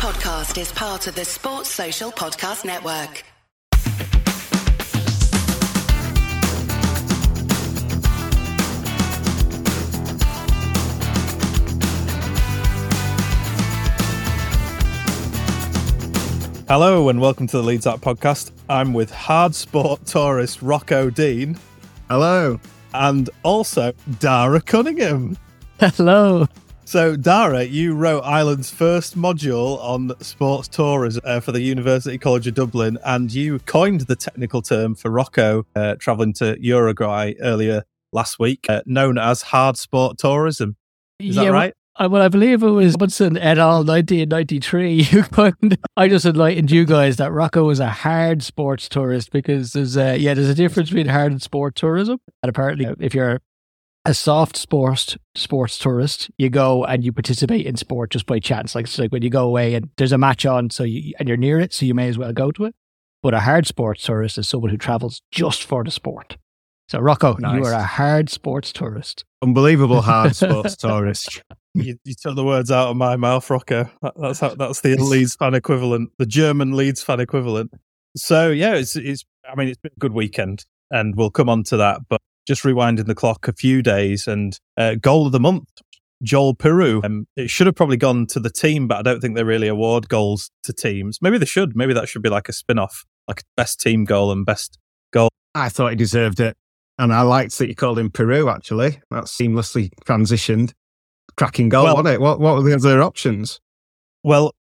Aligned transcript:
podcast 0.00 0.58
is 0.58 0.72
part 0.72 1.06
of 1.08 1.14
the 1.14 1.26
Sports 1.26 1.68
Social 1.68 2.10
Podcast 2.10 2.64
Network. 2.64 3.22
Hello 16.66 17.10
and 17.10 17.20
welcome 17.20 17.46
to 17.48 17.58
the 17.58 17.62
Leeds 17.62 17.86
Up 17.86 18.00
podcast. 18.00 18.52
I'm 18.70 18.94
with 18.94 19.10
hard 19.10 19.54
sport 19.54 20.06
tourist 20.06 20.62
Rocco 20.62 21.10
Dean 21.10 21.58
Hello. 22.08 22.58
and 22.94 23.28
also 23.42 23.92
Darragh 24.18 24.64
Cunningham. 24.64 25.36
Hello. 25.78 26.46
So, 26.90 27.14
Darragh, 27.14 27.70
you 27.70 27.94
wrote 27.94 28.22
Ireland's 28.22 28.68
first 28.68 29.16
module 29.16 29.78
on 29.78 30.10
sports 30.18 30.66
tourism 30.66 31.22
uh, 31.24 31.38
for 31.38 31.52
the 31.52 31.60
University 31.60 32.18
College 32.18 32.48
of 32.48 32.54
Dublin, 32.54 32.98
and 33.04 33.32
you 33.32 33.60
coined 33.60 34.00
the 34.00 34.16
technical 34.16 34.60
term 34.60 34.96
for 34.96 35.08
Rocco 35.08 35.64
uh, 35.76 35.94
traveling 36.00 36.32
to 36.32 36.56
Uruguay 36.60 37.34
earlier 37.40 37.84
last 38.12 38.40
week, 38.40 38.66
uh, 38.68 38.82
known 38.86 39.18
as 39.18 39.42
hard 39.42 39.76
sport 39.76 40.18
tourism. 40.18 40.74
Is 41.20 41.36
that 41.36 41.44
well, 41.44 41.52
right? 41.52 41.74
I, 41.94 42.08
well, 42.08 42.22
I 42.22 42.28
believe 42.28 42.64
it 42.64 42.70
was 42.70 42.94
Robinson 42.94 43.38
et 43.38 43.56
al. 43.56 43.84
1993. 43.84 45.04
who 45.04 45.22
coined- 45.30 45.78
I 45.96 46.08
just 46.08 46.26
enlightened 46.26 46.72
you 46.72 46.84
guys 46.84 47.18
that 47.18 47.30
Rocco 47.30 47.62
was 47.62 47.78
a 47.78 47.88
hard 47.88 48.42
sports 48.42 48.88
tourist 48.88 49.30
because 49.30 49.74
there's 49.74 49.96
a, 49.96 50.16
yeah, 50.16 50.34
there's 50.34 50.48
a 50.48 50.56
difference 50.56 50.90
between 50.90 51.06
hard 51.06 51.30
and 51.30 51.40
sport 51.40 51.76
tourism. 51.76 52.18
And 52.42 52.50
apparently, 52.50 52.92
if 52.98 53.14
you're 53.14 53.38
a 54.04 54.14
soft 54.14 54.56
sports 54.56 55.16
sports 55.34 55.78
tourist, 55.78 56.30
you 56.38 56.48
go 56.48 56.84
and 56.84 57.04
you 57.04 57.12
participate 57.12 57.66
in 57.66 57.76
sport 57.76 58.10
just 58.10 58.26
by 58.26 58.38
chance. 58.38 58.74
Like, 58.74 58.84
it's 58.84 58.98
like 58.98 59.12
when 59.12 59.22
you 59.22 59.30
go 59.30 59.46
away 59.46 59.74
and 59.74 59.90
there's 59.96 60.12
a 60.12 60.18
match 60.18 60.46
on, 60.46 60.70
so 60.70 60.84
you 60.84 61.14
and 61.18 61.28
you're 61.28 61.36
near 61.36 61.60
it, 61.60 61.72
so 61.72 61.84
you 61.84 61.94
may 61.94 62.08
as 62.08 62.18
well 62.18 62.32
go 62.32 62.50
to 62.52 62.64
it. 62.64 62.74
But 63.22 63.34
a 63.34 63.40
hard 63.40 63.66
sports 63.66 64.02
tourist 64.02 64.38
is 64.38 64.48
someone 64.48 64.70
who 64.70 64.78
travels 64.78 65.20
just 65.30 65.62
for 65.62 65.84
the 65.84 65.90
sport. 65.90 66.38
So, 66.88 66.98
Rocco, 66.98 67.36
you 67.38 67.64
are 67.64 67.72
a 67.72 67.84
hard 67.84 68.30
sports 68.30 68.72
tourist. 68.72 69.24
Unbelievable 69.42 70.00
hard 70.00 70.34
sports 70.36 70.74
tourist. 70.74 71.40
You, 71.74 71.96
you 72.04 72.14
took 72.20 72.34
the 72.34 72.42
words 72.42 72.72
out 72.72 72.88
of 72.88 72.96
my 72.96 73.14
mouth, 73.14 73.48
Rocco. 73.48 73.88
That, 74.02 74.14
that's 74.16 74.40
how, 74.40 74.56
that's 74.56 74.80
the 74.80 74.96
Leeds 74.96 75.36
fan 75.36 75.54
equivalent, 75.54 76.10
the 76.18 76.26
German 76.26 76.72
Leeds 76.72 77.00
fan 77.00 77.20
equivalent. 77.20 77.72
So 78.16 78.50
yeah, 78.50 78.74
it's 78.74 78.96
it's. 78.96 79.24
I 79.48 79.54
mean, 79.54 79.68
it's 79.68 79.78
been 79.78 79.92
a 79.96 80.00
good 80.00 80.12
weekend, 80.12 80.64
and 80.90 81.14
we'll 81.14 81.30
come 81.30 81.48
on 81.48 81.62
to 81.64 81.76
that. 81.76 82.00
But 82.08 82.20
just 82.50 82.64
rewinding 82.64 83.06
the 83.06 83.14
clock 83.14 83.46
a 83.46 83.52
few 83.52 83.80
days, 83.80 84.26
and 84.26 84.58
uh, 84.76 84.96
goal 84.96 85.24
of 85.26 85.30
the 85.30 85.38
month, 85.38 85.68
Joel 86.24 86.52
Peru. 86.52 87.00
Um, 87.04 87.28
it 87.36 87.48
should 87.48 87.68
have 87.68 87.76
probably 87.76 87.96
gone 87.96 88.26
to 88.26 88.40
the 88.40 88.50
team, 88.50 88.88
but 88.88 88.98
I 88.98 89.02
don't 89.02 89.20
think 89.20 89.36
they 89.36 89.44
really 89.44 89.68
award 89.68 90.08
goals 90.08 90.50
to 90.64 90.72
teams. 90.72 91.18
Maybe 91.22 91.38
they 91.38 91.46
should. 91.46 91.76
Maybe 91.76 91.94
that 91.94 92.08
should 92.08 92.22
be 92.22 92.28
like 92.28 92.48
a 92.48 92.52
spin-off, 92.52 93.04
like 93.28 93.44
best 93.56 93.80
team 93.80 94.04
goal 94.04 94.32
and 94.32 94.44
best. 94.44 94.78
Goal. 95.12 95.28
I 95.54 95.68
thought 95.68 95.90
he 95.90 95.96
deserved 95.96 96.40
it. 96.40 96.56
And 96.98 97.12
I 97.14 97.22
liked 97.22 97.56
that 97.58 97.68
you 97.68 97.76
called 97.76 98.00
him 98.00 98.10
Peru, 98.10 98.50
actually. 98.50 99.00
That 99.12 99.26
seamlessly 99.26 99.90
transitioned. 100.04 100.72
Cracking 101.36 101.68
goal, 101.68 101.84
Well- 101.84 101.94
wasn't 101.94 102.14
it? 102.14 102.20
What, 102.20 102.40
what 102.40 102.56
were 102.56 102.62
the 102.62 102.74
other 102.74 103.00
options? 103.00 103.60
Well, 104.24 104.56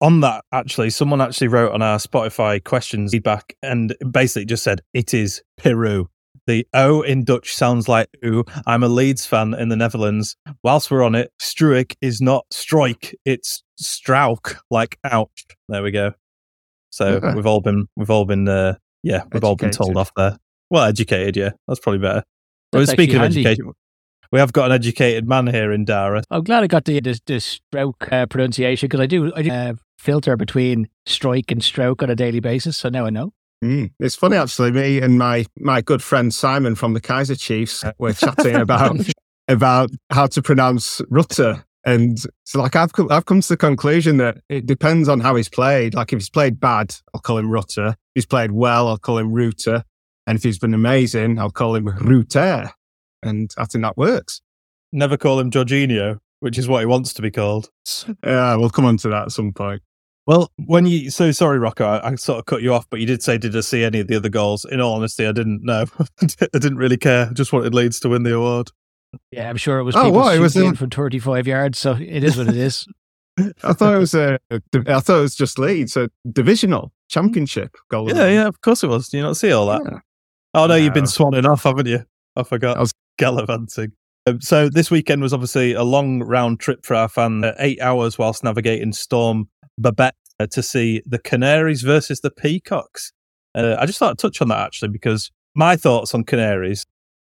on 0.00 0.20
that, 0.20 0.44
actually, 0.52 0.90
someone 0.90 1.20
actually 1.20 1.48
wrote 1.48 1.72
on 1.72 1.82
our 1.82 1.98
Spotify 1.98 2.62
questions 2.62 3.10
feedback 3.10 3.56
and 3.64 3.96
basically 4.08 4.44
just 4.44 4.62
said, 4.62 4.80
it 4.94 5.12
is 5.12 5.42
Peru. 5.56 6.08
The 6.46 6.66
O 6.74 7.02
in 7.02 7.24
Dutch 7.24 7.54
sounds 7.54 7.88
like 7.88 8.08
oo. 8.24 8.42
I'm 8.66 8.82
a 8.82 8.88
Leeds 8.88 9.24
fan 9.26 9.54
in 9.54 9.68
the 9.68 9.76
Netherlands. 9.76 10.36
Whilst 10.64 10.90
we're 10.90 11.04
on 11.04 11.14
it, 11.14 11.30
Struik 11.40 11.94
is 12.00 12.20
not 12.20 12.44
strike, 12.50 13.14
it's 13.24 13.62
Strauk, 13.78 14.56
like 14.70 14.98
ouch. 15.04 15.46
There 15.68 15.82
we 15.82 15.90
go. 15.92 16.12
So 16.90 17.06
Okay. 17.16 17.34
we've 17.34 17.46
all 17.46 17.60
been, 17.60 17.86
we've 17.96 18.10
all 18.10 18.24
been, 18.24 18.48
uh, 18.48 18.74
yeah, 19.02 19.22
we've 19.32 19.44
all 19.44 19.56
been 19.56 19.70
told 19.70 19.96
off 19.96 20.12
there. 20.16 20.36
Well, 20.70 20.84
educated, 20.84 21.36
yeah, 21.36 21.50
that's 21.68 21.80
probably 21.80 22.00
better. 22.00 22.22
Well, 22.72 22.80
That's 22.80 22.92
speaking 22.92 23.16
of 23.16 23.22
handy. 23.22 23.40
education, 23.46 23.72
we 24.32 24.38
have 24.40 24.52
got 24.52 24.66
an 24.66 24.72
educated 24.72 25.28
man 25.28 25.46
here 25.46 25.70
in 25.72 25.84
Darragh. 25.84 26.24
I'm 26.30 26.42
glad 26.42 26.62
I 26.64 26.66
got 26.66 26.86
the 26.86 26.98
the, 27.00 27.20
the 27.26 27.38
stroke 27.40 28.10
uh, 28.10 28.26
pronunciation 28.26 28.86
because 28.88 29.00
I 29.00 29.06
do 29.06 29.32
I 29.36 29.42
do 29.42 29.50
uh, 29.50 29.74
filter 29.98 30.36
between 30.36 30.88
strike 31.06 31.50
and 31.50 31.62
stroke 31.62 32.02
on 32.02 32.08
a 32.10 32.16
daily 32.16 32.40
basis, 32.40 32.78
so 32.78 32.88
now 32.88 33.04
I 33.06 33.10
know. 33.10 33.32
Mm. 33.62 33.92
It's 34.00 34.16
funny, 34.16 34.36
actually. 34.36 34.72
Me 34.72 35.00
and 35.00 35.18
my, 35.18 35.46
my 35.58 35.80
good 35.80 36.02
friend 36.02 36.34
Simon 36.34 36.74
from 36.74 36.94
the 36.94 37.00
Kaiser 37.00 37.36
Chiefs 37.36 37.84
were 37.98 38.12
chatting 38.12 38.56
about 38.56 38.96
about 39.48 39.90
how 40.10 40.26
to 40.26 40.42
pronounce 40.42 41.00
Rutter. 41.10 41.64
And 41.84 42.18
so, 42.44 42.60
like, 42.60 42.76
I've 42.76 42.92
come, 42.92 43.08
I've 43.10 43.26
come 43.26 43.40
to 43.40 43.48
the 43.48 43.56
conclusion 43.56 44.16
that 44.18 44.38
it 44.48 44.66
depends 44.66 45.08
on 45.08 45.20
how 45.20 45.34
he's 45.34 45.48
played. 45.48 45.94
Like, 45.94 46.12
if 46.12 46.18
he's 46.18 46.30
played 46.30 46.60
bad, 46.60 46.94
I'll 47.12 47.20
call 47.20 47.38
him 47.38 47.50
Rutter. 47.50 47.88
If 47.88 47.96
he's 48.14 48.26
played 48.26 48.52
well, 48.52 48.88
I'll 48.88 48.98
call 48.98 49.18
him 49.18 49.32
Ruter. 49.32 49.84
And 50.26 50.36
if 50.36 50.44
he's 50.44 50.58
been 50.58 50.74
amazing, 50.74 51.38
I'll 51.38 51.50
call 51.50 51.74
him 51.74 51.86
Ruter. 51.86 52.70
And 53.22 53.50
I 53.58 53.64
think 53.64 53.82
that 53.82 53.96
works. 53.96 54.40
Never 54.92 55.16
call 55.16 55.40
him 55.40 55.50
Georginio, 55.50 56.18
which 56.40 56.58
is 56.58 56.68
what 56.68 56.80
he 56.80 56.86
wants 56.86 57.12
to 57.14 57.22
be 57.22 57.30
called. 57.30 57.70
Yeah, 58.24 58.56
we'll 58.56 58.70
come 58.70 58.84
on 58.84 58.96
to 58.98 59.08
that 59.08 59.24
at 59.24 59.32
some 59.32 59.52
point. 59.52 59.82
Well, 60.26 60.52
when 60.66 60.86
you 60.86 61.10
so 61.10 61.32
sorry, 61.32 61.58
Rocco, 61.58 61.84
I, 61.84 62.10
I 62.10 62.14
sort 62.14 62.38
of 62.38 62.46
cut 62.46 62.62
you 62.62 62.72
off, 62.72 62.86
but 62.90 63.00
you 63.00 63.06
did 63.06 63.22
say, 63.22 63.38
"Did 63.38 63.56
I 63.56 63.60
see 63.60 63.82
any 63.82 64.00
of 64.00 64.06
the 64.06 64.16
other 64.16 64.28
goals?" 64.28 64.64
In 64.64 64.80
all 64.80 64.94
honesty, 64.94 65.26
I 65.26 65.32
didn't 65.32 65.64
know. 65.64 65.84
I 66.22 66.58
didn't 66.58 66.76
really 66.76 66.96
care. 66.96 67.26
I 67.30 67.32
just 67.32 67.52
wanted 67.52 67.74
Leeds 67.74 67.98
to 68.00 68.08
win 68.08 68.22
the 68.22 68.36
award. 68.36 68.70
Yeah, 69.30 69.50
I'm 69.50 69.56
sure 69.56 69.78
it 69.78 69.82
was 69.84 69.96
Oh, 69.96 70.04
people 70.04 70.20
what? 70.20 70.36
It 70.36 70.40
was 70.40 70.56
in 70.56 70.66
in- 70.66 70.74
from 70.76 70.90
35 70.90 71.46
yards, 71.46 71.78
so 71.78 71.92
it 71.94 72.22
is 72.24 72.36
what 72.36 72.48
it 72.48 72.56
is. 72.56 72.86
I 73.64 73.72
thought 73.72 73.94
it 73.94 73.98
was 73.98 74.14
a, 74.14 74.38
I 74.50 75.00
thought 75.00 75.18
it 75.18 75.22
was 75.22 75.34
just 75.34 75.58
Leeds, 75.58 75.96
a 75.96 76.10
divisional 76.30 76.92
championship 77.08 77.74
goal. 77.90 78.08
Yeah, 78.08 78.28
yeah, 78.28 78.46
of 78.46 78.60
course 78.60 78.84
it 78.84 78.88
was. 78.88 79.08
Do 79.08 79.16
you 79.16 79.22
not 79.22 79.36
see 79.38 79.50
all 79.52 79.66
that? 79.66 79.82
Yeah. 79.84 79.98
Oh 80.54 80.66
no, 80.66 80.74
you've 80.76 80.92
been 80.94 81.04
swanning 81.04 81.50
off, 81.50 81.62
haven't 81.64 81.86
you? 81.86 82.04
I 82.36 82.42
forgot. 82.42 82.76
I 82.76 82.80
was- 82.80 82.92
gallivanting. 83.18 83.92
Um, 84.26 84.40
so 84.40 84.68
this 84.68 84.90
weekend 84.90 85.20
was 85.20 85.32
obviously 85.32 85.72
a 85.74 85.82
long 85.82 86.22
round 86.22 86.60
trip 86.60 86.84
for 86.86 86.94
our 86.94 87.08
fan, 87.08 87.44
uh, 87.44 87.54
eight 87.58 87.80
hours 87.80 88.18
whilst 88.18 88.42
navigating 88.44 88.92
Storm 88.92 89.48
Babette 89.78 90.16
uh, 90.38 90.46
to 90.48 90.62
see 90.62 91.02
the 91.06 91.18
Canaries 91.18 91.82
versus 91.82 92.20
the 92.20 92.30
Peacocks. 92.30 93.12
Uh, 93.54 93.76
I 93.78 93.86
just 93.86 93.98
thought 93.98 94.10
I'd 94.10 94.18
touch 94.18 94.40
on 94.40 94.48
that 94.48 94.66
actually 94.66 94.88
because 94.88 95.30
my 95.54 95.76
thoughts 95.76 96.14
on 96.14 96.24
Canaries, 96.24 96.86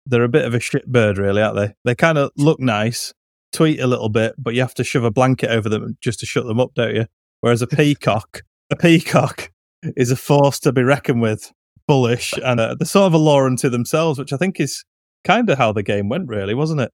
they're 0.05 0.23
a 0.23 0.29
bit 0.29 0.45
of 0.45 0.53
a 0.53 0.59
shit 0.59 0.87
bird, 0.87 1.17
really, 1.17 1.41
aren't 1.41 1.55
they? 1.55 1.73
They 1.83 1.95
kind 1.95 2.17
of 2.17 2.31
look 2.37 2.59
nice, 2.59 3.13
tweet 3.51 3.79
a 3.79 3.87
little 3.87 4.09
bit, 4.09 4.35
but 4.37 4.53
you 4.53 4.61
have 4.61 4.73
to 4.75 4.83
shove 4.83 5.03
a 5.03 5.11
blanket 5.11 5.49
over 5.49 5.69
them 5.69 5.97
just 6.01 6.19
to 6.19 6.25
shut 6.25 6.45
them 6.45 6.59
up, 6.59 6.73
don't 6.75 6.95
you? 6.95 7.05
Whereas 7.41 7.61
a 7.61 7.67
peacock, 7.67 8.41
a 8.69 8.75
peacock 8.75 9.51
is 9.95 10.11
a 10.11 10.15
force 10.15 10.59
to 10.59 10.71
be 10.71 10.83
reckoned 10.83 11.21
with, 11.21 11.51
bullish, 11.87 12.33
and 12.43 12.59
uh, 12.59 12.75
they're 12.77 12.85
sort 12.85 13.07
of 13.07 13.13
a 13.13 13.17
law 13.17 13.45
unto 13.45 13.69
themselves, 13.69 14.19
which 14.19 14.33
I 14.33 14.37
think 14.37 14.59
is 14.59 14.85
kind 15.23 15.49
of 15.49 15.57
how 15.57 15.71
the 15.71 15.83
game 15.83 16.09
went, 16.09 16.27
really, 16.27 16.53
wasn't 16.53 16.81
it? 16.81 16.91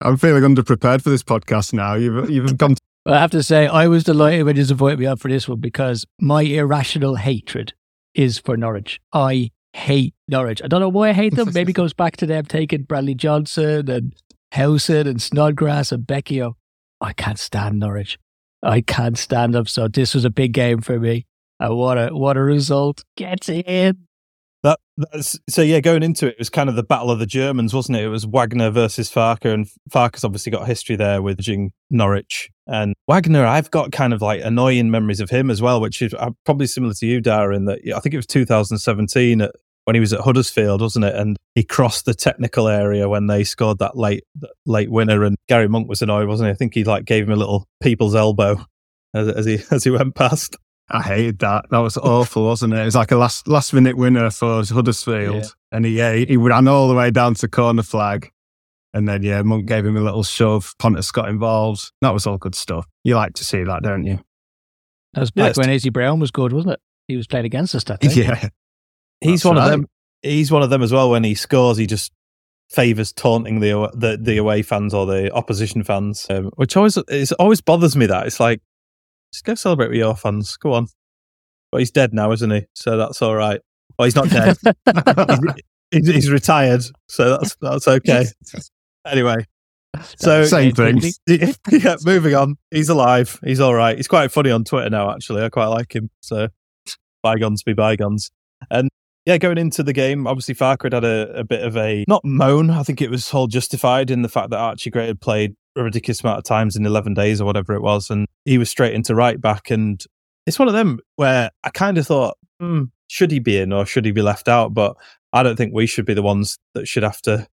I'm 0.00 0.16
feeling 0.16 0.42
underprepared 0.42 1.02
for 1.02 1.10
this 1.10 1.22
podcast 1.22 1.72
now. 1.72 1.94
You've 1.94 2.28
you've 2.28 2.58
gone 2.58 2.74
I 3.04 3.18
have 3.18 3.32
to 3.32 3.42
say, 3.42 3.66
I 3.66 3.88
was 3.88 4.04
delighted 4.04 4.44
when 4.44 4.56
you 4.56 4.62
invited 4.62 4.98
me 5.00 5.06
on 5.06 5.16
for 5.16 5.28
this 5.28 5.48
one 5.48 5.58
because 5.58 6.06
my 6.20 6.42
irrational 6.42 7.16
hatred 7.16 7.74
is 8.14 8.38
for 8.38 8.56
Norwich. 8.56 9.00
I 9.12 9.50
hate 9.72 10.14
Norwich. 10.28 10.62
I 10.62 10.68
don't 10.68 10.80
know 10.80 10.88
why 10.88 11.08
I 11.08 11.12
hate 11.12 11.34
them. 11.34 11.52
Maybe 11.52 11.70
it 11.70 11.74
goes 11.82 11.92
back 11.92 12.16
to 12.18 12.26
them 12.26 12.44
taking 12.44 12.82
Bradley 12.82 13.14
Johnson 13.14 13.90
and 13.90 14.14
Howson 14.52 15.06
and 15.06 15.20
Snodgrass 15.20 15.90
and 15.90 16.06
Becchio. 16.06 16.54
I 17.00 17.12
can't 17.12 17.38
stand 17.38 17.80
Norwich. 17.80 18.18
I 18.62 18.80
can't 18.80 19.18
stand 19.18 19.54
them. 19.54 19.66
So 19.66 19.88
this 19.88 20.14
was 20.14 20.24
a 20.24 20.30
big 20.30 20.52
game 20.52 20.80
for 20.80 21.00
me. 21.00 21.26
And 21.58 21.76
what 21.76 21.98
a 21.98 22.14
what 22.14 22.36
a 22.36 22.42
result. 22.42 23.04
Gets 23.16 23.48
in. 23.48 24.06
That 24.62 24.78
so 25.48 25.62
yeah, 25.62 25.80
going 25.80 26.04
into 26.04 26.28
it, 26.28 26.32
it 26.32 26.38
was 26.38 26.50
kind 26.50 26.68
of 26.68 26.76
the 26.76 26.84
battle 26.84 27.10
of 27.10 27.18
the 27.18 27.26
Germans, 27.26 27.74
wasn't 27.74 27.98
it? 27.98 28.04
It 28.04 28.08
was 28.08 28.24
Wagner 28.26 28.70
versus 28.70 29.10
Farke, 29.10 29.52
and 29.52 29.66
Farke's 29.90 30.22
obviously 30.22 30.52
got 30.52 30.68
history 30.68 30.94
there 30.94 31.20
with 31.20 31.38
jing 31.38 31.72
Norwich. 31.90 32.48
And 32.68 32.94
Wagner, 33.08 33.44
I've 33.44 33.72
got 33.72 33.90
kind 33.90 34.12
of 34.12 34.22
like 34.22 34.40
annoying 34.42 34.90
memories 34.90 35.18
of 35.18 35.30
him 35.30 35.50
as 35.50 35.60
well, 35.60 35.80
which 35.80 36.00
is 36.00 36.14
uh, 36.14 36.30
probably 36.44 36.68
similar 36.68 36.94
to 36.94 37.06
you, 37.06 37.20
Darren. 37.20 37.66
that 37.66 37.80
I 37.94 37.98
think 37.98 38.14
it 38.14 38.18
was 38.18 38.26
2017 38.26 39.40
at, 39.40 39.50
when 39.84 39.94
he 39.96 40.00
was 40.00 40.12
at 40.12 40.20
Huddersfield, 40.20 40.80
wasn't 40.80 41.06
it? 41.06 41.16
And 41.16 41.36
he 41.56 41.64
crossed 41.64 42.04
the 42.04 42.14
technical 42.14 42.68
area 42.68 43.08
when 43.08 43.26
they 43.26 43.42
scored 43.42 43.78
that 43.80 43.96
late 43.96 44.22
late 44.64 44.92
winner, 44.92 45.24
and 45.24 45.36
Gary 45.48 45.68
Monk 45.68 45.88
was 45.88 46.02
annoyed, 46.02 46.28
wasn't 46.28 46.48
he? 46.48 46.52
I 46.52 46.54
think 46.54 46.74
he 46.74 46.84
like 46.84 47.04
gave 47.04 47.24
him 47.24 47.32
a 47.32 47.36
little 47.36 47.66
people's 47.82 48.14
elbow 48.14 48.64
as, 49.14 49.28
as 49.28 49.46
he 49.46 49.58
as 49.70 49.82
he 49.82 49.90
went 49.90 50.14
past. 50.14 50.56
I 50.90 51.00
hated 51.02 51.38
that. 51.38 51.66
That 51.70 51.78
was 51.78 51.96
awful, 51.96 52.44
wasn't 52.44 52.74
it? 52.74 52.78
It 52.80 52.84
was 52.84 52.94
like 52.94 53.12
a 53.12 53.16
last 53.16 53.48
last 53.48 53.72
minute 53.72 53.96
winner 53.96 54.30
for 54.30 54.62
Huddersfield, 54.64 55.36
Yeah. 55.36 55.48
and 55.70 55.84
he 55.84 55.96
yeah, 55.98 56.14
he 56.14 56.36
ran 56.36 56.68
all 56.68 56.88
the 56.88 56.94
way 56.94 57.10
down 57.10 57.34
to 57.36 57.48
corner 57.48 57.82
flag, 57.82 58.30
and 58.92 59.08
then 59.08 59.22
yeah, 59.22 59.40
Monk 59.42 59.66
gave 59.66 59.86
him 59.86 59.96
a 59.96 60.00
little 60.00 60.22
shove. 60.22 60.74
Pontus 60.78 61.10
got 61.10 61.28
involved. 61.28 61.92
That 62.02 62.12
was 62.12 62.26
all 62.26 62.36
good 62.38 62.54
stuff. 62.54 62.86
You 63.04 63.16
like 63.16 63.34
to 63.34 63.44
see 63.44 63.64
that, 63.64 63.82
don't 63.82 64.04
you? 64.04 64.20
That 65.14 65.20
was 65.20 65.30
back 65.30 65.50
Yes. 65.50 65.56
when 65.58 65.70
Izzy 65.70 65.90
Brown 65.90 66.20
was 66.20 66.30
good, 66.30 66.52
wasn't 66.52 66.74
it? 66.74 66.80
He 67.08 67.16
was 67.16 67.26
playing 67.26 67.46
against 67.46 67.74
us 67.74 67.84
I 67.90 67.96
think. 67.96 68.16
Yeah, 68.16 68.48
He's 69.20 69.42
That's 69.42 69.44
one 69.46 69.56
right. 69.56 69.64
of 69.66 69.70
them. 69.70 69.86
He's 70.22 70.50
one 70.52 70.62
of 70.62 70.70
them 70.70 70.82
as 70.82 70.92
well. 70.92 71.10
When 71.10 71.24
he 71.24 71.34
scores, 71.34 71.76
he 71.78 71.86
just 71.86 72.12
favors 72.70 73.12
taunting 73.12 73.60
the 73.60 73.90
the, 73.94 74.18
the 74.20 74.36
away 74.36 74.62
fans 74.62 74.92
or 74.94 75.06
the 75.06 75.32
opposition 75.32 75.82
fans, 75.84 76.26
um, 76.30 76.50
which 76.56 76.76
always 76.76 76.96
it 76.96 77.32
always 77.38 77.60
bothers 77.60 77.96
me. 77.96 78.06
That 78.06 78.26
it's 78.26 78.40
like 78.40 78.60
Just 79.32 79.44
go 79.44 79.54
celebrate 79.54 79.88
with 79.88 79.98
your 79.98 80.16
fans. 80.16 80.56
Go 80.56 80.72
on. 80.74 80.88
But 81.70 81.78
he's 81.78 81.90
dead 81.90 82.12
now, 82.12 82.32
isn't 82.32 82.50
he? 82.50 82.66
So 82.74 82.96
that's 82.96 83.22
all 83.22 83.34
right. 83.34 83.60
Well, 83.98 84.04
he's 84.04 84.14
not 84.14 84.28
dead. 84.28 84.56
he's, 85.90 86.06
he's, 86.06 86.30
retired, 86.30 86.82
so 87.08 87.30
that's 87.30 87.56
that's 87.60 87.88
okay. 87.88 88.26
Anyway, 89.04 89.44
so 90.16 90.44
Same 90.44 90.72
thing. 90.72 91.00
yeah, 91.26 91.96
moving 92.04 92.34
on. 92.34 92.56
He's 92.70 92.88
alive. 92.88 93.38
He's 93.44 93.60
all 93.60 93.74
right. 93.74 93.96
He's 93.96 94.08
quite 94.08 94.30
funny 94.30 94.50
on 94.50 94.64
Twitter 94.64 94.88
now, 94.90 95.10
actually. 95.10 95.42
I 95.42 95.48
quite 95.48 95.66
like 95.66 95.94
him. 95.94 96.08
So 96.20 96.48
bygones 97.22 97.62
be 97.62 97.72
bygones. 97.72 98.30
And 98.70 98.88
yeah, 99.26 99.38
going 99.38 99.58
into 99.58 99.82
the 99.82 99.92
game, 99.92 100.26
obviously 100.26 100.54
Farke 100.54 100.92
had 100.92 101.04
a, 101.04 101.40
a 101.40 101.44
bit 101.44 101.62
of 101.62 101.76
a 101.76 102.04
not 102.08 102.24
moan. 102.24 102.70
I 102.70 102.82
think 102.82 103.02
it 103.02 103.10
was 103.10 103.32
all 103.34 103.46
justified 103.46 104.10
in 104.10 104.22
the 104.22 104.28
fact 104.28 104.50
that 104.50 104.58
Archie 104.58 104.90
Gray 104.90 105.06
had 105.06 105.20
played 105.20 105.54
a 105.76 105.82
ridiculous 105.82 106.22
amount 106.22 106.38
of 106.38 106.44
times 106.44 106.76
in 106.76 106.86
11 106.86 107.14
days 107.14 107.40
or 107.40 107.44
whatever 107.44 107.74
it 107.74 107.82
was. 107.82 108.10
And 108.10 108.26
he 108.44 108.58
was 108.58 108.70
straight 108.70 108.94
into 108.94 109.14
right 109.14 109.40
back. 109.40 109.70
And 109.70 110.04
it's 110.46 110.58
one 110.58 110.68
of 110.68 110.74
them 110.74 110.98
where 111.16 111.50
I 111.64 111.70
kind 111.70 111.98
of 111.98 112.06
thought, 112.06 112.36
hmm, 112.60 112.84
should 113.08 113.30
he 113.30 113.38
be 113.38 113.58
in 113.58 113.72
or 113.72 113.86
should 113.86 114.04
he 114.04 114.12
be 114.12 114.22
left 114.22 114.48
out? 114.48 114.74
But 114.74 114.96
I 115.32 115.42
don't 115.42 115.56
think 115.56 115.72
we 115.74 115.86
should 115.86 116.06
be 116.06 116.14
the 116.14 116.22
ones 116.22 116.58
that 116.74 116.86
should 116.86 117.02
have 117.02 117.22
to 117.22 117.46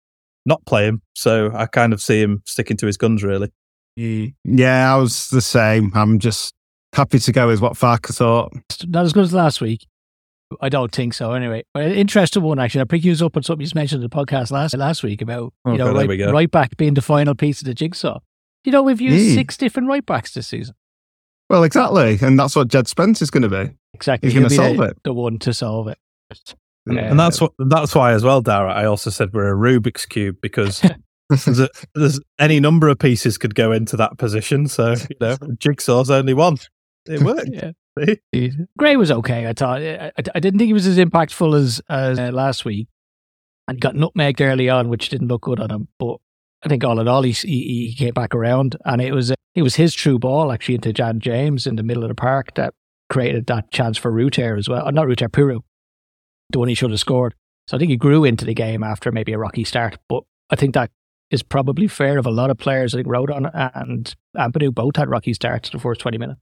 not 0.45 0.65
play 0.65 0.85
him. 0.85 1.01
So 1.15 1.51
I 1.53 1.65
kind 1.65 1.93
of 1.93 2.01
see 2.01 2.21
him 2.21 2.41
sticking 2.45 2.77
to 2.77 2.85
his 2.85 2.97
guns, 2.97 3.23
really. 3.23 3.51
Yeah, 3.95 4.93
I 4.93 4.97
was 4.97 5.29
the 5.29 5.41
same. 5.41 5.91
I'm 5.93 6.19
just 6.19 6.53
happy 6.93 7.19
to 7.19 7.31
go 7.31 7.47
with 7.47 7.61
what 7.61 7.73
Farke 7.73 8.13
thought. 8.13 8.53
Not 8.87 9.05
as 9.05 9.13
good 9.13 9.23
as 9.23 9.33
last 9.33 9.61
week. 9.61 9.85
I 10.61 10.69
don't 10.69 10.91
think 10.91 11.13
so. 11.13 11.33
Anyway, 11.33 11.63
uh, 11.75 11.81
interesting 11.81 12.41
one 12.43 12.59
actually. 12.59 12.81
I 12.81 12.85
pick 12.85 13.03
you 13.03 13.13
up 13.25 13.37
on 13.37 13.43
something 13.43 13.61
you 13.61 13.65
just 13.65 13.75
mentioned 13.75 14.03
in 14.03 14.09
the 14.09 14.15
podcast 14.15 14.51
last 14.51 14.75
last 14.75 15.03
week 15.03 15.21
about 15.21 15.53
you 15.65 15.73
know 15.77 15.87
okay, 15.87 16.07
there 16.07 16.07
right, 16.07 16.09
we 16.09 16.23
right 16.23 16.51
back 16.51 16.75
being 16.77 16.95
the 16.95 17.01
final 17.01 17.35
piece 17.35 17.61
of 17.61 17.65
the 17.65 17.73
jigsaw. 17.73 18.19
You 18.63 18.71
know, 18.71 18.83
we've 18.83 18.99
used 19.01 19.29
Yeah. 19.29 19.35
six 19.35 19.57
different 19.57 19.87
right 19.87 20.05
backs 20.05 20.33
this 20.33 20.47
season. 20.47 20.75
Well, 21.49 21.63
exactly. 21.63 22.19
And 22.21 22.37
that's 22.39 22.55
what 22.55 22.67
Djed 22.67 22.87
Spence 22.87 23.21
is 23.21 23.31
going 23.31 23.43
to 23.43 23.49
be. 23.49 23.71
Exactly, 23.93 24.29
He's 24.29 24.37
gonna 24.39 24.49
solve 24.49 24.77
the, 24.77 24.83
it. 24.83 24.97
the 25.03 25.13
one 25.13 25.39
to 25.39 25.53
solve 25.53 25.87
it. 25.87 25.97
Yeah. 26.85 27.09
And 27.09 27.19
that's 27.19 27.41
what 27.41 27.53
that's 27.57 27.93
why 27.95 28.13
as 28.13 28.23
well, 28.23 28.41
Darragh. 28.41 28.75
I 28.75 28.85
also 28.85 29.09
said 29.09 29.33
we're 29.33 29.53
a 29.53 29.57
Rubik's 29.57 30.05
cube 30.05 30.37
because 30.41 30.81
there's, 31.29 31.59
a, 31.59 31.69
there's 31.95 32.19
any 32.39 32.59
number 32.59 32.87
of 32.87 32.99
pieces 32.99 33.37
could 33.37 33.55
go 33.55 33.71
into 33.71 33.97
that 33.97 34.17
position. 34.17 34.67
So 34.67 34.91
you 35.09 35.15
know, 35.21 35.37
jigsaw's 35.59 36.09
only 36.09 36.33
one. 36.33 36.57
It 37.07 37.21
worked. 37.21 37.49
Yeah. 37.51 37.71
Gray 38.77 38.95
was 38.95 39.11
okay. 39.11 39.47
I 39.47 39.53
thought. 39.53 39.81
I, 39.81 40.11
I- 40.35 40.39
didn't 40.39 40.59
think 40.59 40.67
he 40.67 40.73
was 40.73 40.87
as 40.87 40.97
impactful 40.97 41.57
as 41.57 41.81
as 41.89 42.19
uh, 42.19 42.31
last 42.31 42.65
week, 42.65 42.87
and 43.67 43.79
got 43.79 43.95
nutmegged 43.95 44.41
early 44.41 44.69
on, 44.69 44.89
which 44.89 45.09
didn't 45.09 45.27
look 45.27 45.41
good 45.41 45.59
on 45.59 45.71
him. 45.71 45.87
But 45.97 46.17
I 46.63 46.69
think 46.69 46.83
all 46.83 46.99
in 46.99 47.07
all, 47.07 47.23
he 47.23 47.31
he, 47.31 47.87
he 47.89 47.95
came 47.95 48.13
back 48.13 48.33
around, 48.35 48.75
and 48.85 49.01
it 49.01 49.13
was 49.13 49.31
uh, 49.31 49.35
it 49.55 49.63
was 49.63 49.75
his 49.75 49.93
true 49.93 50.19
ball 50.19 50.51
actually 50.51 50.75
into 50.75 50.93
Dan 50.93 51.19
James 51.19 51.67
in 51.67 51.75
the 51.75 51.83
middle 51.83 52.03
of 52.03 52.09
the 52.09 52.15
park 52.15 52.53
that 52.55 52.73
created 53.09 53.47
that 53.47 53.71
chance 53.71 53.97
for 53.97 54.11
Ruter 54.11 54.55
as 54.55 54.69
well. 54.69 54.87
Uh, 54.87 54.91
not 54.91 55.07
Ruter, 55.07 55.27
Piroe, 55.29 55.61
the 56.51 56.59
one 56.59 56.67
he 56.67 56.75
should 56.75 56.91
have 56.91 56.99
scored. 56.99 57.33
So 57.67 57.75
I 57.75 57.79
think 57.79 57.89
he 57.91 57.97
grew 57.97 58.23
into 58.23 58.45
the 58.45 58.53
game 58.53 58.83
after 58.83 59.11
maybe 59.11 59.31
a 59.33 59.37
rocky 59.37 59.63
start. 59.63 59.97
But 60.07 60.23
I 60.49 60.55
think 60.55 60.73
that 60.73 60.89
is 61.29 61.43
probably 61.43 61.87
fair 61.87 62.17
of 62.17 62.25
a 62.25 62.31
lot 62.31 62.49
of 62.49 62.57
players. 62.57 62.93
I 62.93 62.97
think 62.97 63.07
Rodon 63.07 63.49
and 63.75 64.15
Ampadu 64.35 64.73
both 64.73 64.95
had 64.95 65.09
rocky 65.09 65.33
starts 65.33 65.69
the 65.69 65.79
first 65.79 66.01
twenty 66.01 66.17
minutes. 66.17 66.39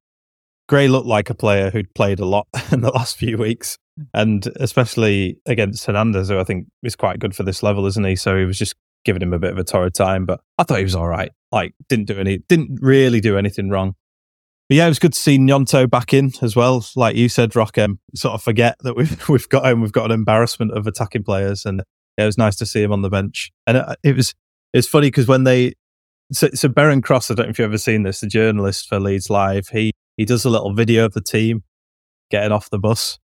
Gray 0.67 0.87
looked 0.87 1.07
like 1.07 1.29
a 1.29 1.35
player 1.35 1.69
who'd 1.69 1.93
played 1.93 2.19
a 2.19 2.25
lot 2.25 2.47
in 2.71 2.81
the 2.81 2.91
last 2.91 3.17
few 3.17 3.37
weeks, 3.37 3.77
and 4.13 4.45
especially 4.57 5.37
against 5.45 5.85
Hernandez, 5.85 6.29
who 6.29 6.39
I 6.39 6.43
think 6.43 6.67
is 6.83 6.95
quite 6.95 7.19
good 7.19 7.35
for 7.35 7.43
this 7.43 7.63
level, 7.63 7.85
isn't 7.85 8.03
he? 8.03 8.15
So 8.15 8.37
he 8.37 8.45
was 8.45 8.57
just 8.57 8.75
giving 9.05 9.21
him 9.21 9.33
a 9.33 9.39
bit 9.39 9.51
of 9.51 9.57
a 9.57 9.63
torrid 9.63 9.93
time, 9.93 10.25
but 10.25 10.41
I 10.57 10.63
thought 10.63 10.79
he 10.79 10.83
was 10.83 10.95
all 10.95 11.07
right. 11.07 11.31
Like, 11.51 11.73
didn't 11.87 12.05
do 12.05 12.19
any, 12.19 12.39
didn't 12.49 12.79
really 12.81 13.21
do 13.21 13.37
anything 13.37 13.69
wrong. 13.69 13.95
But 14.69 14.75
yeah, 14.75 14.85
it 14.85 14.89
was 14.89 14.99
good 14.99 15.13
to 15.13 15.19
see 15.19 15.37
Gnonto 15.37 15.89
back 15.89 16.13
in 16.13 16.33
as 16.41 16.55
well. 16.55 16.85
Like 16.95 17.15
you 17.15 17.29
said, 17.29 17.55
Rock, 17.55 17.77
um, 17.77 17.99
sort 18.15 18.33
of 18.33 18.43
forget 18.43 18.75
that 18.81 18.95
we've 18.95 19.29
we've 19.29 19.47
got 19.47 19.65
him. 19.65 19.81
We've 19.81 19.93
got 19.93 20.05
an 20.05 20.11
embarrassment 20.11 20.71
of 20.71 20.85
attacking 20.85 21.23
players, 21.23 21.65
and 21.65 21.81
yeah, 22.17 22.25
it 22.25 22.27
was 22.27 22.37
nice 22.37 22.57
to 22.57 22.65
see 22.65 22.83
him 22.83 22.91
on 22.91 23.01
the 23.01 23.09
bench. 23.09 23.51
And 23.65 23.77
it, 23.77 23.85
it 24.03 24.15
was 24.17 24.33
it's 24.73 24.87
funny 24.87 25.07
because 25.07 25.27
when 25.27 25.45
they 25.45 25.73
so, 26.33 26.49
so 26.53 26.67
Beren 26.67 27.01
Cross, 27.01 27.31
I 27.31 27.35
don't 27.35 27.45
know 27.45 27.51
if 27.51 27.59
you've 27.59 27.69
ever 27.69 27.77
seen 27.77 28.03
this, 28.03 28.19
the 28.19 28.27
journalist 28.27 28.89
for 28.89 28.99
Leeds 28.99 29.29
Live, 29.29 29.69
he 29.69 29.93
he 30.17 30.25
does 30.25 30.43
a 30.45 30.49
little 30.49 30.73
video 30.73 31.05
of 31.05 31.13
the 31.13 31.21
team 31.21 31.63
getting 32.29 32.51
off 32.51 32.69
the 32.69 32.79
bus, 32.79 33.19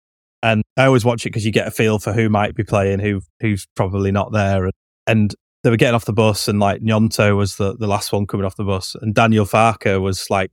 and 0.42 0.62
I 0.76 0.86
always 0.86 1.04
watch 1.04 1.24
it 1.24 1.30
because 1.30 1.46
you 1.46 1.52
get 1.52 1.68
a 1.68 1.70
feel 1.70 1.98
for 1.98 2.12
who 2.12 2.28
might 2.28 2.54
be 2.54 2.64
playing, 2.64 2.98
who 2.98 3.20
who's 3.40 3.66
probably 3.76 4.10
not 4.10 4.32
there, 4.32 4.64
and, 4.64 4.72
and 5.06 5.34
they 5.62 5.70
were 5.70 5.76
getting 5.76 5.94
off 5.94 6.04
the 6.04 6.12
bus, 6.12 6.48
and 6.48 6.58
like 6.58 6.82
Gnonto 6.82 7.36
was 7.36 7.56
the 7.56 7.76
the 7.76 7.86
last 7.86 8.12
one 8.12 8.26
coming 8.26 8.46
off 8.46 8.56
the 8.56 8.64
bus, 8.64 8.96
and 9.00 9.14
Daniel 9.14 9.44
Farke 9.44 10.00
was 10.00 10.28
like 10.30 10.50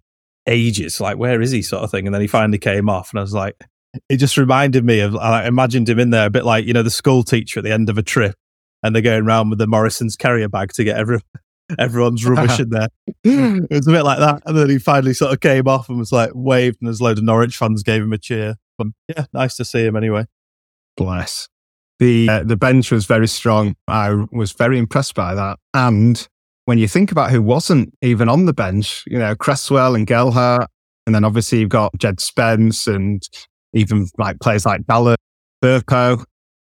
ages, 0.47 0.99
like 0.99 1.17
where 1.17 1.41
is 1.41 1.51
he, 1.51 1.61
sort 1.61 1.83
of 1.83 1.91
thing, 1.91 2.05
and 2.07 2.13
then 2.13 2.21
he 2.21 2.27
finally 2.27 2.59
came 2.59 2.89
off, 2.89 3.11
and 3.11 3.19
I 3.19 3.23
was 3.23 3.33
like, 3.33 3.55
it 4.09 4.17
just 4.17 4.37
reminded 4.37 4.83
me 4.83 4.99
of 4.99 5.15
I 5.15 5.47
imagined 5.47 5.89
him 5.89 5.99
in 5.99 6.09
there 6.09 6.27
a 6.27 6.31
bit 6.31 6.45
like 6.45 6.65
you 6.65 6.73
know 6.73 6.83
the 6.83 6.91
school 6.91 7.23
teacher 7.23 7.59
at 7.59 7.63
the 7.63 7.71
end 7.71 7.89
of 7.89 7.97
a 7.97 8.03
trip, 8.03 8.35
and 8.83 8.93
they're 8.93 9.01
going 9.01 9.25
around 9.25 9.49
with 9.49 9.59
the 9.59 9.67
Morrison's 9.67 10.15
carrier 10.15 10.49
bag 10.49 10.73
to 10.73 10.83
get 10.83 10.97
every 10.97 11.19
everyone's 11.79 12.25
rubbish 12.25 12.59
in 12.59 12.69
there. 12.69 12.87
It 13.23 13.71
was 13.71 13.87
a 13.87 13.91
bit 13.91 14.03
like 14.03 14.19
that. 14.19 14.43
And 14.45 14.55
then 14.55 14.69
he 14.69 14.77
finally 14.77 15.13
sort 15.13 15.33
of 15.33 15.39
came 15.39 15.67
off 15.67 15.89
and 15.89 15.97
was 15.97 16.11
like 16.11 16.31
waved, 16.33 16.77
and 16.79 16.87
there's 16.87 16.99
a 16.99 17.03
load 17.03 17.17
of 17.17 17.23
Norwich 17.23 17.57
fans 17.57 17.83
gave 17.83 18.03
him 18.03 18.13
a 18.13 18.17
cheer. 18.17 18.55
But 18.77 18.87
yeah, 19.07 19.25
nice 19.33 19.55
to 19.55 19.65
see 19.65 19.85
him 19.85 19.95
anyway. 19.95 20.25
Bless. 20.95 21.47
The 21.99 22.29
uh, 22.29 22.43
the 22.43 22.57
bench 22.57 22.91
was 22.91 23.05
very 23.05 23.27
strong. 23.27 23.75
I 23.87 24.25
was 24.31 24.51
very 24.51 24.77
impressed 24.77 25.15
by 25.15 25.33
that. 25.33 25.57
And 25.73 26.27
when 26.65 26.77
you 26.77 26.87
think 26.87 27.11
about 27.11 27.31
who 27.31 27.41
wasn't 27.41 27.93
even 28.01 28.27
on 28.29 28.45
the 28.45 28.53
bench, 28.53 29.03
you 29.07 29.17
know, 29.17 29.35
Cresswell 29.35 29.95
and 29.95 30.05
Gelhardt, 30.05 30.69
and 31.05 31.15
then 31.15 31.23
obviously 31.23 31.59
you've 31.59 31.69
got 31.69 31.93
Djed 31.97 32.19
Spence 32.19 32.87
and 32.87 33.21
even 33.73 34.07
like 34.17 34.39
players 34.39 34.65
like 34.65 34.85
Ballard, 34.85 35.17
Firpo, 35.63 36.23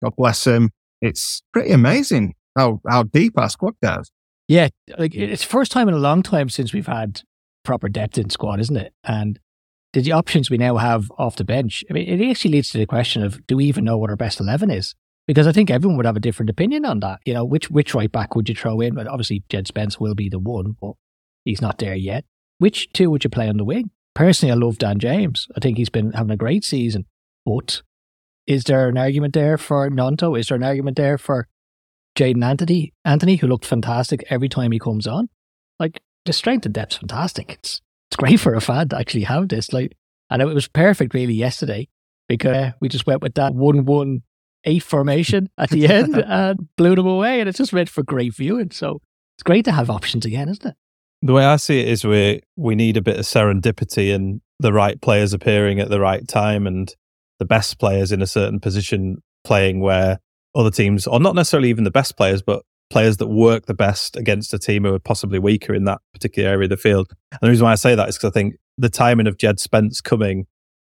God 0.03 0.13
bless 0.17 0.45
him. 0.45 0.71
It's 1.01 1.41
pretty 1.53 1.71
amazing 1.71 2.33
how, 2.57 2.81
how 2.87 3.03
deep 3.03 3.33
our 3.37 3.49
squad 3.49 3.75
goes. 3.83 4.11
Yeah, 4.47 4.69
like 4.97 5.15
it- 5.15 5.31
it's 5.31 5.43
first 5.43 5.71
time 5.71 5.87
in 5.87 5.93
a 5.93 5.99
long 5.99 6.21
time 6.23 6.49
since 6.49 6.73
we've 6.73 6.87
had 6.87 7.21
proper 7.63 7.89
depth 7.89 8.17
in 8.17 8.29
squad, 8.29 8.59
isn't 8.59 8.77
it? 8.77 8.93
And 9.03 9.39
the, 9.93 10.01
the 10.01 10.11
options 10.11 10.49
we 10.49 10.57
now 10.57 10.77
have 10.77 11.11
off 11.17 11.35
the 11.35 11.43
bench, 11.43 11.83
I 11.89 11.93
mean, 11.93 12.07
it 12.07 12.29
actually 12.29 12.51
leads 12.51 12.69
to 12.71 12.77
the 12.77 12.85
question 12.85 13.23
of 13.23 13.45
do 13.47 13.57
we 13.57 13.65
even 13.65 13.83
know 13.85 13.97
what 13.97 14.09
our 14.09 14.15
best 14.15 14.39
eleven 14.39 14.69
is? 14.69 14.93
Because 15.27 15.47
I 15.47 15.51
think 15.51 15.71
everyone 15.71 15.97
would 15.97 16.05
have 16.05 16.17
a 16.17 16.19
different 16.19 16.51
opinion 16.51 16.85
on 16.85 16.99
that. 16.99 17.19
You 17.25 17.33
know, 17.33 17.43
which 17.45 17.71
which 17.71 17.95
right 17.95 18.11
back 18.11 18.35
would 18.35 18.47
you 18.47 18.53
throw 18.55 18.79
in? 18.81 18.93
But 18.93 19.07
obviously, 19.07 19.43
Djed 19.49 19.67
Spence 19.67 19.99
will 19.99 20.13
be 20.13 20.29
the 20.29 20.37
one, 20.39 20.75
but 20.79 20.93
he's 21.45 21.61
not 21.61 21.79
there 21.79 21.95
yet. 21.95 22.25
Which 22.59 22.91
two 22.93 23.09
would 23.09 23.23
you 23.23 23.29
play 23.31 23.49
on 23.49 23.57
the 23.57 23.65
wing? 23.65 23.89
Personally, 24.13 24.51
I 24.51 24.55
love 24.55 24.77
Dan 24.77 24.99
James. 24.99 25.47
I 25.57 25.59
think 25.59 25.77
he's 25.77 25.89
been 25.89 26.11
having 26.11 26.31
a 26.31 26.37
great 26.37 26.63
season. 26.63 27.05
But 27.45 27.81
is 28.45 28.63
there 28.65 28.87
an 28.87 28.97
argument 28.97 29.33
there 29.33 29.57
for 29.57 29.89
Gnonto? 29.89 30.39
Is 30.39 30.47
there 30.47 30.55
an 30.57 30.63
argument 30.63 30.95
there 30.97 31.17
for 31.17 31.47
Jaidon 32.15 32.43
Anthony, 32.43 32.93
Anthony, 33.03 33.35
who 33.35 33.47
looked 33.47 33.65
fantastic 33.65 34.23
every 34.29 34.49
time 34.49 34.71
he 34.71 34.79
comes 34.79 35.07
on. 35.07 35.29
Like 35.79 36.01
the 36.25 36.33
strength 36.33 36.65
and 36.65 36.73
depth's 36.73 36.97
fantastic. 36.97 37.51
It's 37.51 37.81
it's 38.09 38.15
great 38.15 38.39
for 38.39 38.53
a 38.53 38.61
fan 38.61 38.89
to 38.89 38.97
actually 38.97 39.23
have 39.23 39.49
this. 39.49 39.73
Like, 39.73 39.97
and 40.29 40.41
it 40.41 40.45
was 40.45 40.67
perfect 40.67 41.13
really 41.13 41.33
yesterday 41.33 41.87
because 42.27 42.73
we 42.79 42.89
just 42.89 43.07
went 43.07 43.21
with 43.21 43.35
that 43.35 43.53
one 43.53 43.85
one 43.85 44.21
eight 44.63 44.83
formation 44.83 45.49
at 45.57 45.69
the 45.69 45.87
end 45.87 46.15
and 46.27 46.67
blew 46.77 46.95
them 46.95 47.07
away, 47.07 47.39
and 47.39 47.49
it's 47.49 47.57
just 47.57 47.73
meant 47.73 47.89
for 47.89 48.03
great 48.03 48.33
viewing. 48.33 48.71
So 48.71 49.01
it's 49.37 49.43
great 49.43 49.65
to 49.65 49.71
have 49.71 49.89
options 49.89 50.25
again, 50.25 50.49
isn't 50.49 50.65
it? 50.65 50.75
The 51.21 51.33
way 51.33 51.45
I 51.45 51.55
see 51.55 51.79
it 51.81 51.87
is 51.87 52.05
we 52.05 52.41
we 52.55 52.75
need 52.75 52.97
a 52.97 53.01
bit 53.01 53.17
of 53.17 53.25
serendipity 53.25 54.13
and 54.13 54.41
the 54.59 54.71
right 54.71 55.01
players 55.01 55.33
appearing 55.33 55.79
at 55.79 55.89
the 55.89 55.99
right 55.99 56.25
time 56.27 56.65
and 56.67 56.93
the 57.39 57.45
best 57.45 57.79
players 57.79 58.11
in 58.11 58.21
a 58.21 58.27
certain 58.27 58.59
position 58.59 59.21
playing 59.43 59.81
where 59.81 60.19
other 60.55 60.71
teams, 60.71 61.05
or 61.05 61.19
not 61.19 61.35
necessarily 61.35 61.69
even 61.69 61.83
the 61.83 61.91
best 61.91 62.17
players, 62.17 62.41
but 62.41 62.63
players 62.89 63.17
that 63.17 63.27
work 63.27 63.65
the 63.65 63.73
best 63.73 64.15
against 64.15 64.53
a 64.53 64.59
team 64.59 64.83
who 64.83 64.93
are 64.93 64.99
possibly 64.99 65.39
weaker 65.39 65.73
in 65.73 65.85
that 65.85 66.01
particular 66.13 66.49
area 66.49 66.65
of 66.65 66.69
the 66.69 66.77
field. 66.77 67.11
And 67.31 67.39
the 67.41 67.49
reason 67.49 67.65
why 67.65 67.71
I 67.71 67.75
say 67.75 67.95
that 67.95 68.09
is 68.09 68.17
because 68.17 68.29
I 68.29 68.33
think 68.33 68.55
the 68.77 68.89
timing 68.89 69.27
of 69.27 69.37
Djed 69.37 69.59
Spence 69.59 70.01
coming 70.01 70.45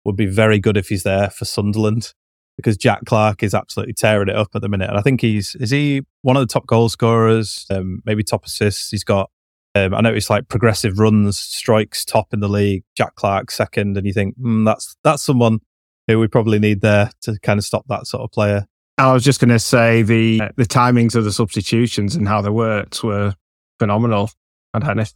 would 0.05 0.15
be 0.15 0.25
very 0.25 0.59
good 0.59 0.77
if 0.77 0.89
he's 0.89 1.03
there 1.03 1.29
for 1.29 1.45
Sunderland 1.45 2.13
because 2.57 2.77
Jack 2.77 3.05
Clarke 3.05 3.43
is 3.43 3.53
absolutely 3.53 3.93
tearing 3.93 4.29
it 4.29 4.35
up 4.35 4.49
at 4.53 4.61
the 4.61 4.69
minute. 4.69 4.89
And 4.89 4.97
I 4.97 5.01
think 5.01 5.21
he's, 5.21 5.55
is 5.55 5.71
he 5.71 6.01
one 6.21 6.35
of 6.35 6.41
the 6.41 6.51
top 6.51 6.67
goal 6.67 6.89
scorers, 6.89 7.65
um, 7.69 8.01
maybe 8.05 8.23
top 8.23 8.45
assists? 8.45 8.91
He's 8.91 9.03
got, 9.03 9.29
um, 9.75 9.93
I 9.93 10.01
noticed 10.01 10.29
like 10.29 10.49
progressive 10.49 10.99
runs, 10.99 11.39
strikes 11.39 12.05
top 12.05 12.33
in 12.33 12.41
the 12.41 12.49
league, 12.49 12.83
Jack 12.95 13.15
Clarke 13.15 13.49
second. 13.49 13.97
And 13.97 14.05
you 14.05 14.13
think, 14.13 14.35
hmm, 14.35 14.65
that's, 14.65 14.95
that's 15.03 15.23
someone 15.23 15.59
who 16.07 16.19
we 16.19 16.27
probably 16.27 16.59
need 16.59 16.81
there 16.81 17.09
to 17.21 17.39
kind 17.41 17.57
of 17.57 17.65
stop 17.65 17.85
that 17.87 18.05
sort 18.05 18.23
of 18.23 18.31
player. 18.31 18.67
I 18.97 19.11
was 19.13 19.23
just 19.23 19.39
going 19.39 19.49
to 19.49 19.59
say 19.59 20.01
the 20.03 20.41
the 20.55 20.65
timings 20.65 21.15
of 21.15 21.23
the 21.23 21.31
substitutions 21.31 22.15
and 22.15 22.27
how 22.27 22.41
they 22.41 22.49
worked 22.49 23.03
were 23.03 23.33
phenomenal. 23.79 24.29
I 24.73 24.79
don't 24.79 24.97
know. 24.97 25.01
if- 25.03 25.13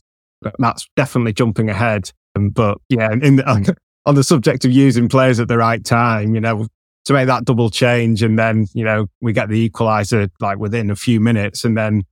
That's 0.59 0.87
definitely 0.95 1.33
jumping 1.33 1.69
ahead. 1.69 2.11
Um, 2.35 2.49
But 2.49 2.79
yeah, 2.89 3.11
in 3.11 3.37
the, 3.37 3.75
on 4.05 4.15
the 4.15 4.23
subject 4.23 4.65
of 4.65 4.71
using 4.71 5.09
players 5.09 5.39
at 5.39 5.47
the 5.47 5.57
right 5.57 5.83
time, 5.83 6.33
you 6.35 6.41
know, 6.41 6.67
to 7.05 7.13
make 7.13 7.27
that 7.27 7.45
double 7.45 7.69
change 7.69 8.21
and 8.23 8.37
then, 8.37 8.67
you 8.73 8.83
know, 8.83 9.07
we 9.21 9.31
get 9.33 9.49
the 9.49 9.59
equalizer 9.59 10.27
like 10.39 10.57
within 10.59 10.89
a 10.89 10.95
few 10.95 11.19
minutes 11.19 11.63
and 11.63 11.77
then 11.77 12.03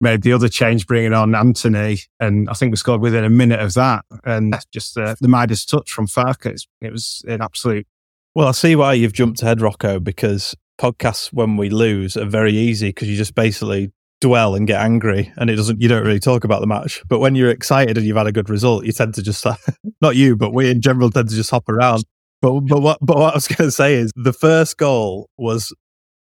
made 0.00 0.22
the 0.22 0.32
other 0.32 0.48
change, 0.48 0.86
bringing 0.86 1.12
on 1.14 1.34
Anthony, 1.34 1.98
and 2.18 2.48
I 2.50 2.54
think 2.54 2.72
we 2.72 2.76
scored 2.76 3.00
within 3.00 3.22
a 3.24 3.30
minute 3.30 3.60
of 3.60 3.74
that. 3.74 4.04
And 4.24 4.56
just 4.72 4.98
uh, 4.98 5.14
the 5.20 5.28
Midas 5.28 5.64
touch 5.64 5.90
from 5.92 6.06
Farke, 6.08 6.60
it 6.80 6.92
was 6.92 7.22
an 7.28 7.40
absolute. 7.40 7.86
Well, 8.34 8.48
I 8.48 8.52
see 8.52 8.74
why 8.74 8.94
you've 8.94 9.12
jumped 9.12 9.42
ahead, 9.42 9.60
Rocco, 9.60 10.00
because 10.00 10.56
podcasts 10.82 11.32
when 11.32 11.56
we 11.56 11.70
lose 11.70 12.16
are 12.16 12.24
very 12.24 12.52
easy 12.52 12.88
because 12.88 13.08
you 13.08 13.16
just 13.16 13.36
basically 13.36 13.92
dwell 14.20 14.54
and 14.54 14.66
get 14.66 14.80
angry 14.80 15.32
and 15.36 15.48
it 15.48 15.56
doesn't 15.56 15.80
you 15.80 15.88
don't 15.88 16.04
really 16.04 16.20
talk 16.20 16.44
about 16.44 16.60
the 16.60 16.66
match. 16.66 17.02
But 17.08 17.20
when 17.20 17.34
you're 17.34 17.50
excited 17.50 17.96
and 17.96 18.06
you've 18.06 18.16
had 18.16 18.26
a 18.26 18.32
good 18.32 18.50
result 18.50 18.84
you 18.84 18.92
tend 18.92 19.14
to 19.14 19.22
just 19.22 19.46
not 20.00 20.16
you 20.16 20.36
but 20.36 20.52
we 20.52 20.70
in 20.70 20.80
general 20.80 21.10
tend 21.10 21.28
to 21.28 21.36
just 21.36 21.50
hop 21.50 21.68
around. 21.68 22.04
But 22.40 22.60
but 22.62 22.80
what 22.80 22.98
but 23.00 23.16
what 23.16 23.32
I 23.32 23.36
was 23.36 23.48
going 23.56 23.68
to 23.68 23.72
say 23.72 23.94
is 23.94 24.10
the 24.16 24.32
first 24.32 24.76
goal 24.76 25.28
was 25.38 25.72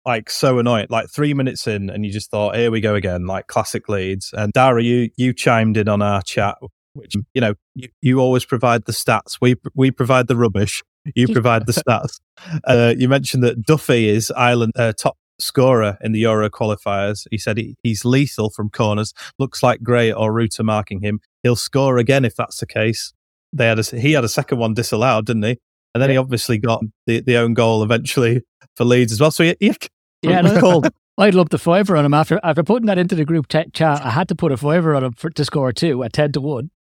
like 0.06 0.30
so 0.30 0.60
annoying. 0.60 0.88
Like 0.90 1.10
3 1.10 1.34
minutes 1.34 1.66
in 1.66 1.90
and 1.90 2.06
you 2.06 2.12
just 2.12 2.30
thought 2.30 2.56
here 2.56 2.70
we 2.70 2.82
go 2.82 2.94
again 2.94 3.26
like 3.26 3.48
classic 3.48 3.90
leads 3.90 4.32
and 4.34 4.54
Darragh 4.54 4.84
you 4.84 5.10
you 5.18 5.34
chimed 5.34 5.78
in 5.78 5.90
on 5.90 6.02
our 6.04 6.22
chat 6.22 6.58
which 6.94 7.14
you 7.34 7.42
know 7.42 7.54
you, 7.74 7.90
you 8.02 8.20
always 8.20 8.46
provide 8.46 8.86
the 8.86 8.92
stats. 8.92 9.38
We 9.42 9.56
we 9.74 9.92
provide 9.92 10.28
the 10.28 10.36
rubbish 10.36 10.84
you 11.14 11.28
provide 11.28 11.66
the 11.66 11.74
stats 11.88 12.20
uh, 12.66 12.94
you 12.98 13.08
mentioned 13.08 13.44
that 13.44 13.64
Duffy 13.64 14.10
is 14.10 14.32
Ireland 14.32 14.74
uh, 14.76 14.94
top 14.94 15.18
scorer 15.40 15.98
in 16.02 16.12
the 16.12 16.20
Euro 16.20 16.50
qualifiers. 16.50 17.28
He 17.32 17.38
said 17.38 17.58
he, 17.58 17.76
he's 17.84 18.06
lethal 18.06 18.50
from 18.50 18.70
corners. 18.70 19.14
Looks 19.40 19.64
like 19.64 19.84
Gray 19.84 20.12
or 20.12 20.32
Rutter 20.32 20.64
marking 20.64 21.02
him. 21.02 21.20
He'll 21.44 21.56
score 21.56 21.98
again 21.98 22.26
if 22.26 22.36
that's 22.36 22.60
the 22.60 22.66
case. 22.66 23.14
They 23.54 23.68
had 23.68 23.80
a, 23.80 23.84
he 23.84 24.14
had 24.14 24.24
a 24.24 24.30
second 24.30 24.58
one 24.58 24.74
disallowed, 24.74 25.26
didn't 25.26 25.44
he? 25.44 25.58
And 25.94 26.02
then 26.02 26.10
yeah. 26.10 26.14
he 26.14 26.18
obviously 26.18 26.58
got 26.58 26.84
the, 27.06 27.22
the 27.22 27.38
own 27.38 27.54
goal 27.54 27.84
eventually 27.84 28.42
for 28.76 28.84
Leeds 28.84 29.14
as 29.14 29.22
well. 29.22 29.32
So 29.32 29.44
he, 29.44 29.56
he 29.60 29.74
yeah, 30.22 30.42
no, 30.42 30.60
called. 30.60 30.88
I'd 31.18 31.34
love 31.34 31.50
the 31.50 31.58
fiver 31.58 31.96
on 31.96 32.04
him 32.04 32.14
after 32.14 32.42
after 32.44 32.64
putting 32.64 32.88
that 32.88 32.98
into 32.98 33.16
the 33.16 33.24
group 33.24 33.48
t- 33.48 33.70
chat. 33.72 34.02
I 34.02 34.10
had 34.10 34.28
to 34.28 34.36
put 34.36 34.52
a 34.52 34.58
fiver 34.58 34.94
on 34.96 35.06
him 35.06 35.14
for, 35.14 35.30
to 35.30 35.46
score 35.46 35.72
two 35.72 36.04
at 36.04 36.12
ten 36.12 36.34
to 36.34 36.42
one. 36.42 36.72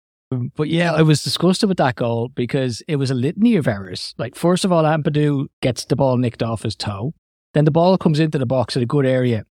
But 0.57 0.69
yeah, 0.69 0.93
I 0.93 1.03
was 1.03 1.23
disgusted 1.23 1.69
with 1.69 1.79
that 1.79 1.97
goal 1.97 2.29
because 2.29 2.83
it 2.89 2.97
was 2.97 3.11
a 3.11 3.15
litany 3.15 3.57
of 3.57 3.67
errors. 3.67 4.15
Like 4.19 4.35
first 4.35 4.65
of 4.65 4.73
all, 4.73 4.85
Ampadu 4.85 5.47
gets 5.63 5.85
the 5.85 5.97
ball 5.97 6.17
nicked 6.17 6.43
off 6.43 6.63
his 6.63 6.77
toe. 6.77 7.15
Then 7.53 7.65
the 7.65 7.71
ball 7.71 7.97
comes 7.99 8.21
into 8.21 8.39
the 8.39 8.47
box 8.47 8.77
at 8.77 8.83
a 8.83 8.87
good 8.87 9.07
area. 9.07 9.45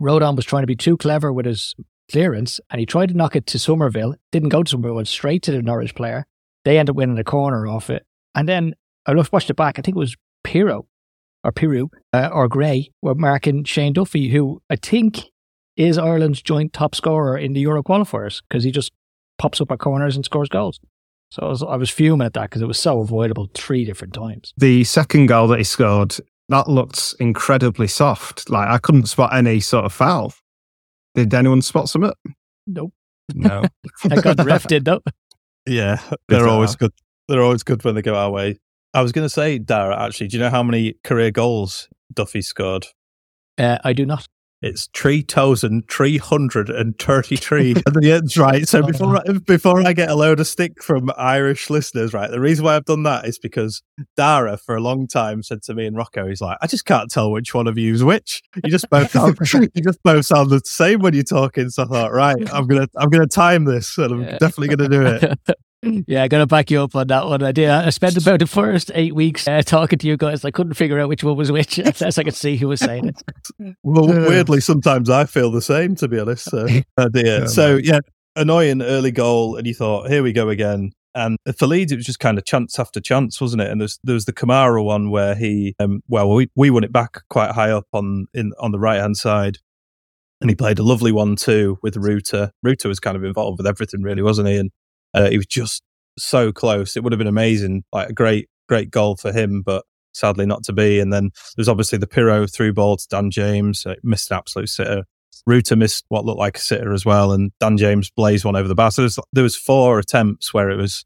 Rodon 0.00 0.36
was 0.36 0.44
trying 0.44 0.62
to 0.62 0.66
be 0.66 0.76
too 0.76 0.96
clever 0.96 1.32
with 1.32 1.46
his 1.46 1.74
clearance 2.10 2.60
and 2.70 2.80
he 2.80 2.86
tried 2.86 3.08
to 3.08 3.16
knock 3.16 3.36
it 3.36 3.46
to 3.46 3.58
Summerville. 3.58 4.14
Didn't 4.30 4.50
go 4.50 4.62
to 4.62 4.70
Summerville, 4.70 4.96
went 4.96 5.08
straight 5.08 5.42
to 5.44 5.52
the 5.52 5.62
Norwich 5.62 5.94
player. 5.94 6.26
They 6.64 6.78
ended 6.78 6.90
up 6.90 6.96
winning 6.96 7.18
a 7.18 7.24
corner 7.24 7.66
off 7.66 7.90
it. 7.90 8.04
And 8.34 8.48
then 8.48 8.74
I 9.06 9.14
watched 9.14 9.50
it 9.50 9.56
back. 9.56 9.78
I 9.78 9.82
think 9.82 9.96
it 9.96 10.00
was 10.00 10.16
Piroe 10.44 10.86
or 11.44 11.52
Piru 11.52 11.88
uh, 12.12 12.30
or 12.32 12.48
Gray 12.48 12.90
were 13.00 13.14
marking 13.14 13.64
Shane 13.64 13.92
Duffy, 13.92 14.28
who 14.28 14.62
I 14.70 14.76
think 14.76 15.24
is 15.76 15.98
Ireland's 15.98 16.42
joint 16.42 16.72
top 16.72 16.94
scorer 16.94 17.36
in 17.36 17.52
the 17.52 17.60
Euro 17.60 17.82
qualifiers 17.82 18.42
because 18.48 18.64
he 18.64 18.70
just 18.70 18.92
pops 19.42 19.60
up 19.60 19.72
at 19.72 19.80
corners 19.80 20.14
and 20.14 20.24
scores 20.24 20.48
goals. 20.48 20.78
So 21.32 21.42
I 21.42 21.48
was, 21.48 21.62
I 21.62 21.76
was 21.76 21.90
fuming 21.90 22.24
at 22.24 22.34
that 22.34 22.42
because 22.42 22.62
it 22.62 22.68
was 22.68 22.78
so 22.78 23.00
avoidable 23.00 23.50
three 23.54 23.84
different 23.84 24.14
times. 24.14 24.54
The 24.56 24.84
second 24.84 25.26
goal 25.26 25.48
that 25.48 25.58
he 25.58 25.64
scored 25.64 26.16
that 26.48 26.68
looked 26.68 27.14
incredibly 27.18 27.88
soft. 27.88 28.48
Like 28.48 28.68
I 28.68 28.78
couldn't 28.78 29.06
spot 29.06 29.34
any 29.34 29.58
sort 29.58 29.84
of 29.84 29.92
foul. 29.92 30.32
Did 31.14 31.34
anyone 31.34 31.60
spot 31.62 31.88
some? 31.88 32.04
It? 32.04 32.14
Nope. 32.66 32.92
No. 33.34 33.64
I 34.10 34.20
got 34.20 34.44
ref 34.44 34.66
did 34.68 34.84
though. 34.84 35.00
Yeah, 35.66 36.00
they're 36.28 36.48
always 36.48 36.76
good. 36.76 36.92
They're 37.28 37.42
always 37.42 37.62
good 37.62 37.82
when 37.84 37.94
they 37.94 38.02
go 38.02 38.14
our 38.14 38.30
way. 38.30 38.60
I 38.94 39.02
was 39.02 39.12
going 39.12 39.24
to 39.24 39.30
say, 39.30 39.58
Darragh. 39.58 39.98
Actually, 39.98 40.28
do 40.28 40.36
you 40.36 40.42
know 40.42 40.50
how 40.50 40.62
many 40.62 40.94
career 41.02 41.30
goals 41.30 41.88
Duffy 42.12 42.42
scored? 42.42 42.86
Uh, 43.56 43.78
I 43.82 43.92
do 43.92 44.04
not. 44.04 44.28
It's 44.62 44.88
three 44.94 45.22
thousand 45.22 45.88
three 45.90 46.18
hundred 46.18 46.70
and 46.70 46.96
thirty-three 46.98 47.74
the 47.94 48.12
end, 48.12 48.36
right? 48.36 48.66
So 48.66 48.80
oh, 48.80 48.86
before 48.86 49.16
I, 49.16 49.32
before 49.44 49.86
I 49.86 49.92
get 49.92 50.08
a 50.08 50.14
load 50.14 50.38
of 50.38 50.46
stick 50.46 50.82
from 50.82 51.10
Irish 51.16 51.68
listeners, 51.68 52.14
right? 52.14 52.30
The 52.30 52.40
reason 52.40 52.64
why 52.64 52.76
I've 52.76 52.84
done 52.84 53.02
that 53.02 53.26
is 53.26 53.38
because 53.38 53.82
Darragh, 54.16 54.60
for 54.60 54.76
a 54.76 54.80
long 54.80 55.08
time, 55.08 55.42
said 55.42 55.62
to 55.64 55.74
me 55.74 55.86
and 55.86 55.96
Rocco, 55.96 56.28
he's 56.28 56.40
like, 56.40 56.58
I 56.62 56.68
just 56.68 56.84
can't 56.84 57.10
tell 57.10 57.32
which 57.32 57.54
one 57.54 57.66
of 57.66 57.76
you 57.76 57.92
is 57.92 58.04
which. 58.04 58.40
You 58.62 58.70
just 58.70 58.88
both 58.88 59.10
sound, 59.12 59.36
you 59.52 59.82
just 59.82 60.02
both 60.04 60.26
sound 60.26 60.50
the 60.50 60.60
same 60.64 61.00
when 61.00 61.14
you're 61.14 61.24
talking. 61.24 61.68
So 61.68 61.82
I 61.82 61.86
thought, 61.86 62.12
right, 62.12 62.36
I'm 62.52 62.68
gonna 62.68 62.88
I'm 62.96 63.10
gonna 63.10 63.26
time 63.26 63.64
this, 63.64 63.98
and 63.98 64.12
I'm 64.12 64.22
yeah. 64.22 64.38
definitely 64.38 64.76
gonna 64.76 64.88
do 64.88 65.06
it. 65.06 65.58
Yeah, 65.82 66.28
going 66.28 66.42
to 66.42 66.46
back 66.46 66.70
you 66.70 66.80
up 66.82 66.94
on 66.94 67.08
that 67.08 67.26
one. 67.26 67.42
I 67.42 67.50
did. 67.50 67.68
I 67.68 67.90
spent 67.90 68.16
about 68.16 68.38
the 68.38 68.46
first 68.46 68.92
eight 68.94 69.16
weeks 69.16 69.48
uh, 69.48 69.62
talking 69.62 69.98
to 69.98 70.06
you 70.06 70.16
guys. 70.16 70.44
I 70.44 70.52
couldn't 70.52 70.74
figure 70.74 71.00
out 71.00 71.08
which 71.08 71.24
one 71.24 71.36
was 71.36 71.50
which, 71.50 71.78
as 72.02 72.18
I 72.18 72.22
could 72.22 72.36
see 72.36 72.56
who 72.56 72.68
was 72.68 72.80
saying 72.80 73.08
it. 73.08 73.22
Well, 73.82 74.06
weirdly, 74.06 74.60
sometimes 74.60 75.10
I 75.10 75.24
feel 75.24 75.50
the 75.50 75.62
same, 75.62 75.94
to 75.96 76.08
be 76.08 76.18
honest. 76.18 76.44
So, 76.44 76.66
uh, 76.96 77.08
yeah, 77.14 77.46
so 77.46 77.76
yeah, 77.76 78.00
annoying 78.36 78.82
early 78.82 79.10
goal, 79.10 79.56
and 79.56 79.66
you 79.66 79.74
thought, 79.74 80.08
here 80.08 80.22
we 80.22 80.32
go 80.32 80.48
again. 80.48 80.92
And 81.14 81.36
for 81.58 81.66
Leeds, 81.66 81.92
it 81.92 81.96
was 81.96 82.06
just 82.06 82.20
kind 82.20 82.38
of 82.38 82.44
chance 82.44 82.78
after 82.78 83.00
chance, 83.00 83.40
wasn't 83.40 83.62
it? 83.62 83.70
And 83.70 83.80
there's 83.80 83.98
there 84.04 84.14
was 84.14 84.24
the 84.24 84.32
Kamara 84.32 84.84
one 84.84 85.10
where 85.10 85.34
he, 85.34 85.74
um, 85.78 86.02
well, 86.08 86.30
we 86.30 86.48
we 86.54 86.70
won 86.70 86.84
it 86.84 86.92
back 86.92 87.20
quite 87.28 87.52
high 87.52 87.70
up 87.70 87.86
on 87.92 88.26
in 88.34 88.52
on 88.58 88.72
the 88.72 88.78
right 88.78 89.00
hand 89.00 89.16
side, 89.16 89.58
and 90.40 90.50
he 90.50 90.56
played 90.56 90.78
a 90.78 90.84
lovely 90.84 91.12
one 91.12 91.36
too 91.36 91.78
with 91.82 91.96
Rutter. 91.96 92.50
Rutter 92.62 92.88
was 92.88 93.00
kind 93.00 93.16
of 93.16 93.24
involved 93.24 93.58
with 93.58 93.66
everything, 93.66 94.02
really, 94.02 94.22
wasn't 94.22 94.48
he? 94.48 94.56
And 94.56 94.70
uh, 95.14 95.30
he 95.30 95.36
was 95.36 95.46
just 95.46 95.82
so 96.18 96.52
close. 96.52 96.96
It 96.96 97.02
would 97.02 97.12
have 97.12 97.18
been 97.18 97.26
amazing, 97.26 97.84
like 97.92 98.10
a 98.10 98.12
great, 98.12 98.48
great 98.68 98.90
goal 98.90 99.16
for 99.16 99.32
him, 99.32 99.62
but 99.62 99.84
sadly 100.14 100.46
not 100.46 100.62
to 100.64 100.72
be. 100.72 101.00
And 101.00 101.12
then 101.12 101.30
there's 101.56 101.68
obviously 101.68 101.98
the 101.98 102.06
Piroe 102.06 102.52
through 102.52 102.74
ball 102.74 102.96
to 102.96 103.06
Dan 103.08 103.30
James, 103.30 103.86
uh, 103.86 103.94
missed 104.02 104.30
an 104.30 104.38
absolute 104.38 104.68
sitter. 104.68 105.04
Rutter 105.46 105.74
missed 105.74 106.04
what 106.08 106.24
looked 106.24 106.38
like 106.38 106.56
a 106.56 106.60
sitter 106.60 106.92
as 106.92 107.04
well, 107.04 107.32
and 107.32 107.50
Dan 107.58 107.76
James 107.76 108.10
blazed 108.10 108.44
one 108.44 108.54
over 108.54 108.68
the 108.68 108.74
bar. 108.74 108.90
So 108.90 109.02
there 109.02 109.06
was, 109.06 109.18
there 109.32 109.42
was 109.42 109.56
four 109.56 109.98
attempts 109.98 110.54
where 110.54 110.70
it 110.70 110.76
was 110.76 111.04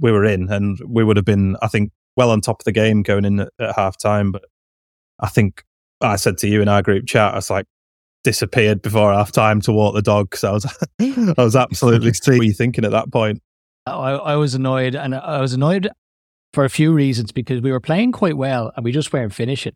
we 0.00 0.12
were 0.12 0.24
in, 0.24 0.50
and 0.50 0.78
we 0.86 1.04
would 1.04 1.16
have 1.16 1.26
been, 1.26 1.56
I 1.60 1.68
think, 1.68 1.92
well 2.16 2.30
on 2.30 2.40
top 2.40 2.60
of 2.60 2.64
the 2.64 2.72
game 2.72 3.02
going 3.02 3.24
in 3.24 3.40
at, 3.40 3.48
at 3.60 3.76
half 3.76 3.98
time. 3.98 4.32
But 4.32 4.44
I 5.20 5.28
think 5.28 5.64
I 6.00 6.16
said 6.16 6.38
to 6.38 6.48
you 6.48 6.62
in 6.62 6.68
our 6.68 6.82
group 6.82 7.06
chat, 7.06 7.32
I 7.32 7.36
was 7.36 7.50
like, 7.50 7.66
disappeared 8.28 8.82
before 8.82 9.10
half 9.10 9.32
time 9.32 9.58
to 9.58 9.72
walk 9.72 9.94
the 9.94 10.02
dog 10.02 10.28
because 10.28 10.44
I 10.44 10.52
was 10.52 10.66
I 11.00 11.42
was 11.42 11.56
absolutely 11.56 12.10
what 12.26 12.46
you 12.46 12.52
thinking 12.52 12.84
at 12.84 12.90
that 12.90 13.10
point. 13.10 13.40
I, 13.86 14.10
I 14.10 14.36
was 14.36 14.54
annoyed, 14.54 14.94
and 14.94 15.14
I 15.14 15.40
was 15.40 15.54
annoyed 15.54 15.88
for 16.52 16.66
a 16.66 16.68
few 16.68 16.92
reasons 16.92 17.32
because 17.32 17.62
we 17.62 17.72
were 17.72 17.80
playing 17.80 18.12
quite 18.12 18.36
well 18.36 18.70
and 18.76 18.84
we 18.84 18.92
just 18.92 19.14
weren't 19.14 19.32
finishing. 19.32 19.72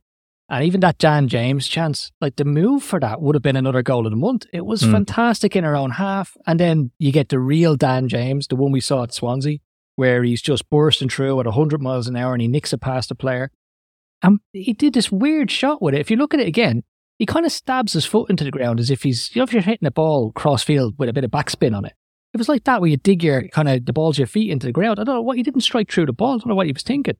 And 0.51 0.65
even 0.65 0.81
that 0.81 0.99
Dan 0.99 1.29
James 1.29 1.67
chance, 1.67 2.13
like 2.21 2.37
the 2.37 2.45
move 2.45 2.83
for 2.83 3.01
that 3.01 3.23
would 3.23 3.35
have 3.35 3.43
been 3.43 3.57
another 3.57 3.83
goal 3.83 4.07
of 4.07 4.13
the 4.13 4.17
month. 4.17 4.45
It 4.53 4.67
was 4.67 4.83
mm. 4.83 4.93
fantastic 4.93 5.57
in 5.57 5.65
our 5.65 5.75
own 5.75 5.93
half. 5.93 6.37
And 6.47 6.61
then 6.61 6.91
you 6.99 7.11
get 7.11 7.31
the 7.31 7.39
real 7.39 7.75
Dan 7.75 8.07
James, 8.07 8.49
the 8.49 8.57
one 8.57 8.71
we 8.71 8.81
saw 8.81 9.05
at 9.05 9.15
Swansea, 9.15 9.61
where 9.97 10.23
he's 10.23 10.43
just 10.43 10.69
bursting 10.69 11.09
through 11.09 11.41
at 11.41 11.47
100 11.47 11.81
miles 11.81 12.07
an 12.07 12.17
hour 12.17 12.35
and 12.35 12.43
he 12.43 12.49
nicks 12.49 12.75
it 12.75 12.83
past 12.83 13.09
the 13.09 13.15
player. 13.15 13.51
And 14.23 14.41
he 14.53 14.75
did 14.75 14.93
this 14.93 15.11
weird 15.11 15.51
shot 15.51 15.81
with 15.81 15.95
it. 15.95 16.01
If 16.01 16.11
you 16.11 16.19
look 16.19 16.35
at 16.35 16.41
it 16.41 16.49
again, 16.49 16.83
he 17.23 17.27
kind 17.27 17.47
of 17.47 17.53
stabs 17.53 17.93
his 17.93 18.05
foot 18.05 18.29
into 18.31 18.43
the 18.43 18.51
ground 18.51 18.81
as 18.81 18.91
if 18.91 19.05
he's, 19.05 19.33
you 19.33 19.39
know, 19.39 19.45
if 19.45 19.53
you're 19.53 19.63
hitting 19.63 19.87
a 19.87 19.93
ball 19.93 20.33
cross 20.33 20.65
field 20.65 20.93
with 20.99 21.09
a 21.09 21.13
bit 21.13 21.23
of 21.23 21.31
backspin 21.31 21.73
on 21.73 21.85
it. 21.85 21.93
It 22.35 22.39
was 22.39 22.49
like 22.49 22.65
that 22.65 22.81
where 22.81 22.91
you 22.91 22.97
dig 22.97 23.23
your 23.23 23.47
kind 23.47 23.69
of 23.69 23.87
the 23.87 23.93
balls 23.93 24.19
your 24.19 24.27
feet 24.27 24.51
into 24.51 24.67
the 24.67 24.73
ground. 24.73 24.99
I 24.99 25.05
don't 25.05 25.15
know 25.15 25.23
what 25.23 25.37
he 25.37 25.45
didn't 25.45 25.61
strike 25.61 25.89
through 25.89 26.07
the 26.07 26.13
ball. 26.13 26.33
I 26.33 26.39
don't 26.39 26.49
know 26.49 26.57
what 26.57 26.67
he 26.67 26.73
was 26.73 26.83
thinking. 26.83 27.17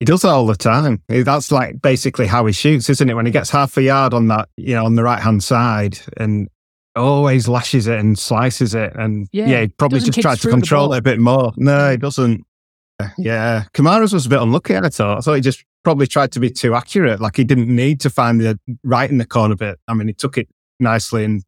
He 0.00 0.06
does 0.06 0.22
that 0.22 0.30
all 0.30 0.46
the 0.46 0.56
time. 0.56 1.02
That's 1.08 1.52
like 1.52 1.82
basically 1.82 2.26
how 2.26 2.46
he 2.46 2.54
shoots, 2.54 2.88
isn't 2.88 3.10
it? 3.10 3.12
When 3.12 3.26
he 3.26 3.30
gets 3.30 3.50
half 3.50 3.76
a 3.76 3.82
yard 3.82 4.14
on 4.14 4.28
that, 4.28 4.48
you 4.56 4.74
know, 4.74 4.86
on 4.86 4.94
the 4.94 5.02
right 5.02 5.20
hand 5.20 5.44
side, 5.44 5.98
and 6.16 6.48
always 6.96 7.46
lashes 7.46 7.86
it 7.86 7.98
and 7.98 8.18
slices 8.18 8.74
it, 8.74 8.94
and 8.94 9.28
yeah, 9.32 9.48
yeah 9.48 9.60
he 9.60 9.68
probably 9.68 10.00
just 10.00 10.18
tried 10.18 10.40
to 10.40 10.48
control 10.48 10.94
it 10.94 10.98
a 10.98 11.02
bit 11.02 11.20
more. 11.20 11.52
No, 11.58 11.90
he 11.90 11.98
doesn't. 11.98 12.42
Yeah, 13.18 13.64
Kamara's 13.74 14.14
was 14.14 14.24
a 14.24 14.30
bit 14.30 14.40
unlucky. 14.40 14.78
I 14.78 14.88
thought. 14.88 15.18
I 15.18 15.20
thought 15.20 15.34
he 15.34 15.42
just 15.42 15.62
probably 15.84 16.06
tried 16.06 16.32
to 16.32 16.40
be 16.40 16.50
too 16.50 16.74
accurate. 16.74 17.20
Like 17.20 17.36
he 17.36 17.44
didn't 17.44 17.68
need 17.68 18.00
to 18.00 18.10
find 18.10 18.40
the 18.40 18.58
right 18.82 19.08
in 19.08 19.18
the 19.18 19.26
corner 19.26 19.54
bit. 19.54 19.78
I 19.86 19.94
mean, 19.94 20.08
he 20.08 20.14
took 20.14 20.38
it 20.38 20.48
nicely 20.80 21.24
and 21.24 21.42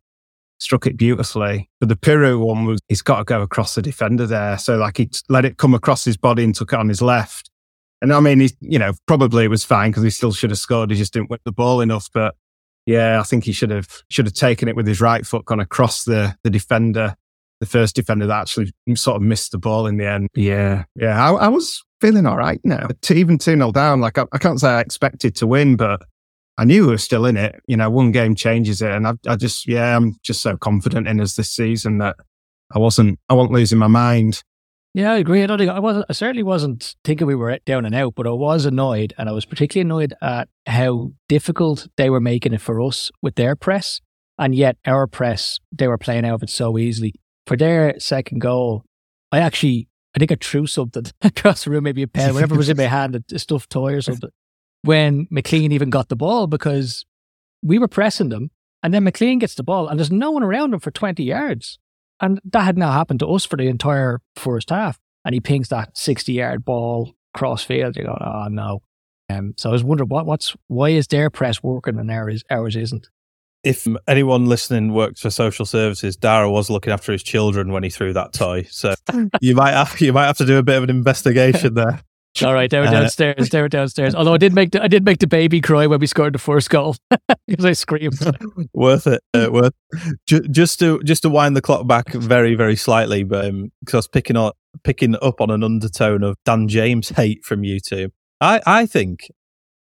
struck 0.59 0.87
it 0.87 0.97
beautifully. 0.97 1.69
But 1.81 1.89
the 1.89 1.97
Piroe 1.97 2.39
one 2.39 2.65
was 2.67 2.79
he's 2.89 3.03
got 3.03 3.19
to 3.19 3.25
go 3.25 3.43
across 3.43 3.75
the 3.75 3.83
defender 3.83 4.27
there. 4.27 4.59
So 4.59 4.77
like 4.77 4.99
he 4.99 5.11
let 5.29 5.45
it 5.45 5.57
come 5.57 5.75
across 5.75 6.05
his 6.05 6.17
body 6.17 6.45
and 6.45 6.55
took 6.55 6.73
it 6.73 6.79
on 6.79 6.89
his 6.89 7.03
left. 7.03 7.51
And 8.03 8.13
I 8.13 8.21
mean, 8.21 8.41
he, 8.41 8.51
you 8.61 8.79
know, 8.79 8.93
probably 9.07 9.45
it 9.45 9.49
was 9.49 9.65
fine 9.65 9.91
because 9.91 10.03
he 10.03 10.11
still 10.11 10.33
should 10.33 10.51
have 10.51 10.59
scored. 10.59 10.91
He 10.91 10.97
just 10.97 11.13
didn't 11.13 11.31
whip 11.31 11.41
the 11.45 11.53
ball 11.53 11.81
enough. 11.81 12.09
But 12.13 12.37
yeah, 12.85 13.19
I 13.19 13.23
think 13.23 13.45
he 13.45 13.53
should 13.53 13.71
have 13.71 13.89
should 14.11 14.27
have 14.27 14.35
taken 14.35 14.69
it 14.69 14.77
with 14.77 14.87
his 14.87 15.01
right 15.01 15.27
foot, 15.27 15.47
gone 15.47 15.61
across 15.61 16.05
the 16.05 16.37
the 16.43 16.51
defender, 16.51 17.17
the 17.61 17.67
first 17.67 17.97
defender 17.97 18.27
that 18.27 18.41
actually 18.43 18.73
sort 18.95 19.17
of 19.17 19.23
missed 19.23 19.53
the 19.53 19.59
ball 19.59 19.87
in 19.87 19.97
the 19.97 20.07
end. 20.07 20.29
Yeah, 20.35 20.85
yeah, 20.95 21.23
I, 21.23 21.33
I 21.33 21.49
was 21.49 21.83
feeling 22.01 22.27
all 22.27 22.37
right 22.37 22.61
now. 22.65 22.89
Even 23.11 23.39
two 23.39 23.57
0 23.57 23.73
down, 23.73 24.01
like 24.01 24.19
I, 24.19 24.27
I 24.33 24.39
can't 24.39 24.61
say 24.61 24.69
I 24.69 24.81
expected 24.81 25.35
to 25.37 25.47
win, 25.47 25.77
but 25.77 26.03
I 26.59 26.65
knew 26.65 26.87
we 26.87 26.93
were 26.93 26.99
still 26.99 27.27
in 27.27 27.37
it. 27.37 27.61
You 27.67 27.77
know, 27.77 27.91
one 27.91 28.13
game 28.13 28.35
changes 28.35 28.83
it. 28.83 28.91
And 28.91 29.07
I, 29.07 29.15
I 29.27 29.37
just, 29.37 29.67
yeah, 29.67 29.97
I'm 29.97 30.17
just 30.23 30.41
so 30.41 30.57
confident 30.57 31.09
in 31.09 31.21
us 31.21 31.37
this 31.37 31.51
season 31.51 31.99
that 31.99 32.17
I 32.75 32.79
wasn't, 32.79 33.19
I 33.29 33.35
wasn't 33.35 33.55
losing 33.55 33.79
my 33.79 33.87
mind. 33.87 34.43
Yeah, 34.95 35.13
I 35.13 35.19
agree. 35.19 35.43
I 35.43 35.47
don't 35.47 35.59
think 35.59 35.71
I 35.71 35.79
was. 35.79 36.03
I 36.09 36.13
certainly 36.15 36.43
wasn't 36.43 36.97
thinking 37.05 37.27
we 37.27 37.35
were 37.35 37.59
down 37.67 37.85
and 37.85 37.95
out, 37.95 38.15
but 38.15 38.27
I 38.27 38.31
was 38.31 38.65
annoyed, 38.65 39.13
and 39.19 39.29
I 39.29 39.33
was 39.33 39.45
particularly 39.45 39.83
annoyed 39.83 40.15
at 40.23 40.49
how 40.65 41.13
difficult 41.29 41.87
they 41.99 42.09
were 42.09 42.19
making 42.19 42.55
it 42.55 42.63
for 42.63 42.81
us 42.81 43.11
with 43.21 43.35
their 43.35 43.55
press. 43.57 44.01
And 44.39 44.55
yet 44.55 44.79
our 44.87 45.07
press, 45.07 45.59
they 45.71 45.87
were 45.87 45.99
playing 45.99 46.25
out 46.25 46.37
of 46.37 46.43
it 46.45 46.49
so 46.49 46.79
easily. 46.79 47.15
For 47.47 47.57
their 47.57 47.99
second 48.01 48.41
goal, 48.41 48.85
I 49.31 49.39
actually, 49.39 49.89
I 50.15 50.19
think 50.19 50.33
I 50.33 50.37
threw 50.41 50.67
something 50.67 51.05
across 51.23 51.65
the 51.65 51.71
room, 51.71 51.85
maybe 51.85 52.03
a 52.03 52.09
pen, 52.09 52.35
whatever 52.35 52.57
was 52.57 52.69
in 52.69 52.77
my 52.77 52.83
hand, 52.87 53.23
a 53.33 53.39
stuffed 53.39 53.71
toy 53.71 53.95
or 53.95 54.03
something, 54.03 54.31
when 54.83 55.29
McLean 55.31 55.73
even 55.73 55.91
got 55.91 56.09
the 56.09 56.17
ball 56.17 56.47
because 56.47 57.05
we 57.63 57.79
were 57.79 57.89
pressing 57.89 58.29
them. 58.29 58.51
And 58.83 58.93
then 58.95 59.05
McLean 59.05 59.39
gets 59.39 59.55
the 59.55 59.63
ball 59.63 59.89
and 59.89 59.99
there's 59.99 60.13
no 60.13 60.31
one 60.31 60.43
around 60.43 60.75
him 60.75 60.81
for 60.81 60.91
20 60.91 61.23
yards. 61.23 61.79
And 62.21 62.41
that 62.45 62.63
had 62.63 62.79
now 62.79 62.93
happened 62.93 63.21
to 63.21 63.29
us 63.29 63.45
for 63.45 63.57
the 63.57 63.67
entire 63.67 64.21
first 64.37 64.71
half. 64.71 64.99
And 65.25 65.35
he 65.35 65.41
pings 65.41 65.69
that 65.69 65.97
60 65.97 66.33
yard 66.33 66.65
ball 66.65 67.15
cross 67.35 67.63
field. 67.65 67.97
You 67.97 68.05
go, 68.05 68.19
oh 68.21 68.47
no. 68.49 68.83
Um, 69.29 69.55
so 69.57 69.71
I 69.71 69.73
was 69.73 69.83
wondering 69.83 70.09
what, 70.09 70.25
what's 70.25 70.55
why 70.69 70.91
is 70.91 71.09
their 71.09 71.31
press 71.31 71.63
working 71.63 71.99
and 71.99 72.11
ours, 72.11 72.45
ours 72.49 72.77
isn't? 72.77 73.09
If 73.67 73.87
anyone 74.07 74.47
listening 74.47 74.93
works 74.93 75.21
for 75.21 75.31
social 75.31 75.67
services, 75.67 76.17
Darragh 76.17 76.53
was 76.53 76.71
looking 76.71 76.93
after 76.93 77.11
his 77.11 77.25
children 77.25 77.73
when 77.73 77.83
he 77.83 77.91
threw 77.91 78.13
that 78.13 78.33
toy. 78.33 78.63
So 78.71 78.95
you 79.41 79.57
might 79.57 79.73
have 79.73 80.01
you 80.01 80.13
might 80.13 80.27
have 80.27 80.37
to 80.39 80.47
do 80.47 80.59
a 80.59 80.63
bit 80.63 80.77
of 80.77 80.85
an 80.85 80.91
investigation 80.91 81.75
there. 81.75 82.01
All 82.45 82.53
right, 82.53 82.71
they 82.71 82.79
were 82.79 82.87
downstairs. 82.87 83.49
They 83.49 83.61
were 83.61 83.69
downstairs. 83.69 84.15
Although 84.15 84.35
I 84.35 84.39
did 84.39 84.55
make 84.55 84.73
the, 84.73 84.83
I 84.83 84.89
did 84.89 85.05
make 85.05 85.19
the 85.19 85.27
baby 85.27 85.61
cry 85.61 85.87
when 85.87 85.99
we 85.99 86.07
scored 86.07 86.35
the 86.35 86.39
first 86.39 86.69
goal 86.71 86.95
because 87.49 87.65
I 87.65 87.73
screamed. 87.73 88.19
worth 88.75 89.07
it. 89.07 89.23
Uh, 89.33 89.49
worth 89.51 89.73
just 90.27 90.79
to 90.81 91.03
just 91.03 91.23
to 91.23 91.31
wind 91.31 91.57
the 91.57 91.63
clock 91.63 91.87
back 91.87 92.13
very 92.13 92.55
very 92.55 92.77
slightly, 92.77 93.25
but 93.25 93.47
um, 93.47 93.73
because 93.81 93.95
I 93.95 93.99
was 93.99 94.09
picking 94.09 94.37
up 94.37 94.57
picking 94.85 95.17
up 95.23 95.41
on 95.41 95.51
an 95.51 95.65
undertone 95.65 96.23
of 96.23 96.37
Dan 96.45 96.69
James 96.69 97.09
hate 97.09 97.45
from 97.45 97.65
you 97.65 97.81
two. 97.81 98.11
I 98.41 98.61
I 98.65 98.87
think 98.87 99.31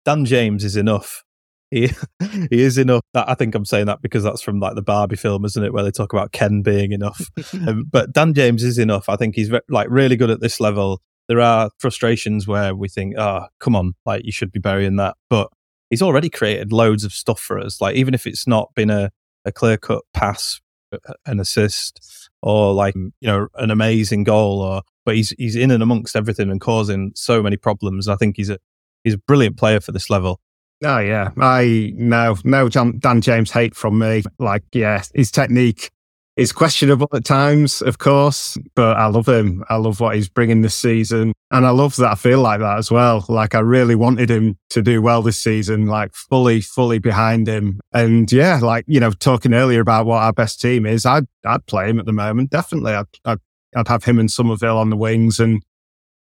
Dan 0.04 0.24
James 0.24 0.64
is 0.64 0.76
enough. 0.76 1.24
He 1.70 1.90
he 2.50 2.62
is 2.62 2.78
enough. 2.78 3.02
I 3.14 3.34
think 3.34 3.54
I'm 3.54 3.64
saying 3.64 3.86
that 3.86 4.02
because 4.02 4.22
that's 4.22 4.42
from 4.42 4.60
like 4.60 4.74
the 4.74 4.82
Barbie 4.82 5.16
film, 5.16 5.44
isn't 5.44 5.64
it, 5.64 5.72
where 5.72 5.82
they 5.82 5.90
talk 5.90 6.12
about 6.12 6.32
Ken 6.32 6.62
being 6.62 6.92
enough. 6.92 7.30
um, 7.66 7.84
but 7.90 8.12
Dan 8.12 8.34
James 8.34 8.62
is 8.62 8.78
enough. 8.78 9.08
I 9.08 9.16
think 9.16 9.34
he's 9.34 9.50
like 9.68 9.88
really 9.90 10.16
good 10.16 10.30
at 10.30 10.40
this 10.40 10.60
level 10.60 11.00
there 11.28 11.40
are 11.40 11.70
frustrations 11.78 12.46
where 12.46 12.74
we 12.74 12.88
think, 12.88 13.16
oh, 13.18 13.46
come 13.58 13.74
on, 13.74 13.94
like 14.04 14.24
you 14.24 14.32
should 14.32 14.52
be 14.52 14.60
burying 14.60 14.96
that. 14.96 15.16
But 15.28 15.48
he's 15.90 16.02
already 16.02 16.30
created 16.30 16.72
loads 16.72 17.04
of 17.04 17.12
stuff 17.12 17.40
for 17.40 17.58
us. 17.58 17.80
Like 17.80 17.96
even 17.96 18.14
if 18.14 18.26
it's 18.26 18.46
not 18.46 18.74
been 18.74 18.90
a, 18.90 19.10
a 19.44 19.52
clear 19.52 19.76
cut 19.76 20.02
pass, 20.14 20.60
uh, 20.92 21.14
an 21.26 21.40
assist, 21.40 22.30
or 22.42 22.72
like 22.72 22.94
you 22.94 23.12
know 23.22 23.48
an 23.56 23.70
amazing 23.70 24.24
goal, 24.24 24.60
or 24.60 24.82
but 25.04 25.16
he's 25.16 25.30
he's 25.30 25.56
in 25.56 25.70
and 25.70 25.82
amongst 25.82 26.16
everything 26.16 26.50
and 26.50 26.60
causing 26.60 27.12
so 27.14 27.42
many 27.42 27.56
problems. 27.56 28.08
I 28.08 28.16
think 28.16 28.36
he's 28.36 28.50
a 28.50 28.58
he's 29.02 29.14
a 29.14 29.18
brilliant 29.18 29.56
player 29.56 29.80
for 29.80 29.92
this 29.92 30.10
level. 30.10 30.40
Oh 30.84 30.98
yeah, 30.98 31.30
I 31.38 31.92
know 31.96 32.36
no 32.44 32.68
Dan 32.68 33.20
James 33.20 33.50
hate 33.50 33.74
from 33.74 33.98
me. 33.98 34.22
Like 34.38 34.64
yeah, 34.72 35.02
his 35.14 35.30
technique 35.30 35.90
is 36.36 36.52
questionable 36.52 37.08
at 37.14 37.24
times, 37.24 37.80
of 37.80 37.96
course, 37.98 38.58
but 38.74 38.96
I 38.98 39.06
love 39.06 39.26
him. 39.26 39.64
I 39.70 39.76
love 39.76 40.00
what 40.00 40.16
he's 40.16 40.28
bringing 40.28 40.60
this 40.60 40.74
season. 40.74 41.32
And 41.50 41.64
I 41.64 41.70
love 41.70 41.96
that 41.96 42.12
I 42.12 42.14
feel 42.14 42.40
like 42.40 42.60
that 42.60 42.76
as 42.76 42.90
well. 42.90 43.24
Like 43.28 43.54
I 43.54 43.60
really 43.60 43.94
wanted 43.94 44.30
him 44.30 44.58
to 44.70 44.82
do 44.82 45.00
well 45.00 45.22
this 45.22 45.42
season, 45.42 45.86
like 45.86 46.14
fully, 46.14 46.60
fully 46.60 46.98
behind 46.98 47.48
him. 47.48 47.80
And 47.92 48.30
yeah, 48.30 48.60
like, 48.62 48.84
you 48.86 49.00
know, 49.00 49.12
talking 49.12 49.54
earlier 49.54 49.80
about 49.80 50.04
what 50.04 50.22
our 50.22 50.32
best 50.32 50.60
team 50.60 50.84
is, 50.84 51.06
I'd, 51.06 51.26
I'd 51.46 51.64
play 51.64 51.88
him 51.88 51.98
at 51.98 52.04
the 52.04 52.12
moment. 52.12 52.50
Definitely. 52.50 52.92
I'd, 52.92 53.06
I'd, 53.24 53.40
I'd 53.74 53.88
have 53.88 54.04
him 54.04 54.18
and 54.18 54.30
Summerville 54.30 54.76
on 54.76 54.90
the 54.90 54.96
wings 54.96 55.40
and 55.40 55.62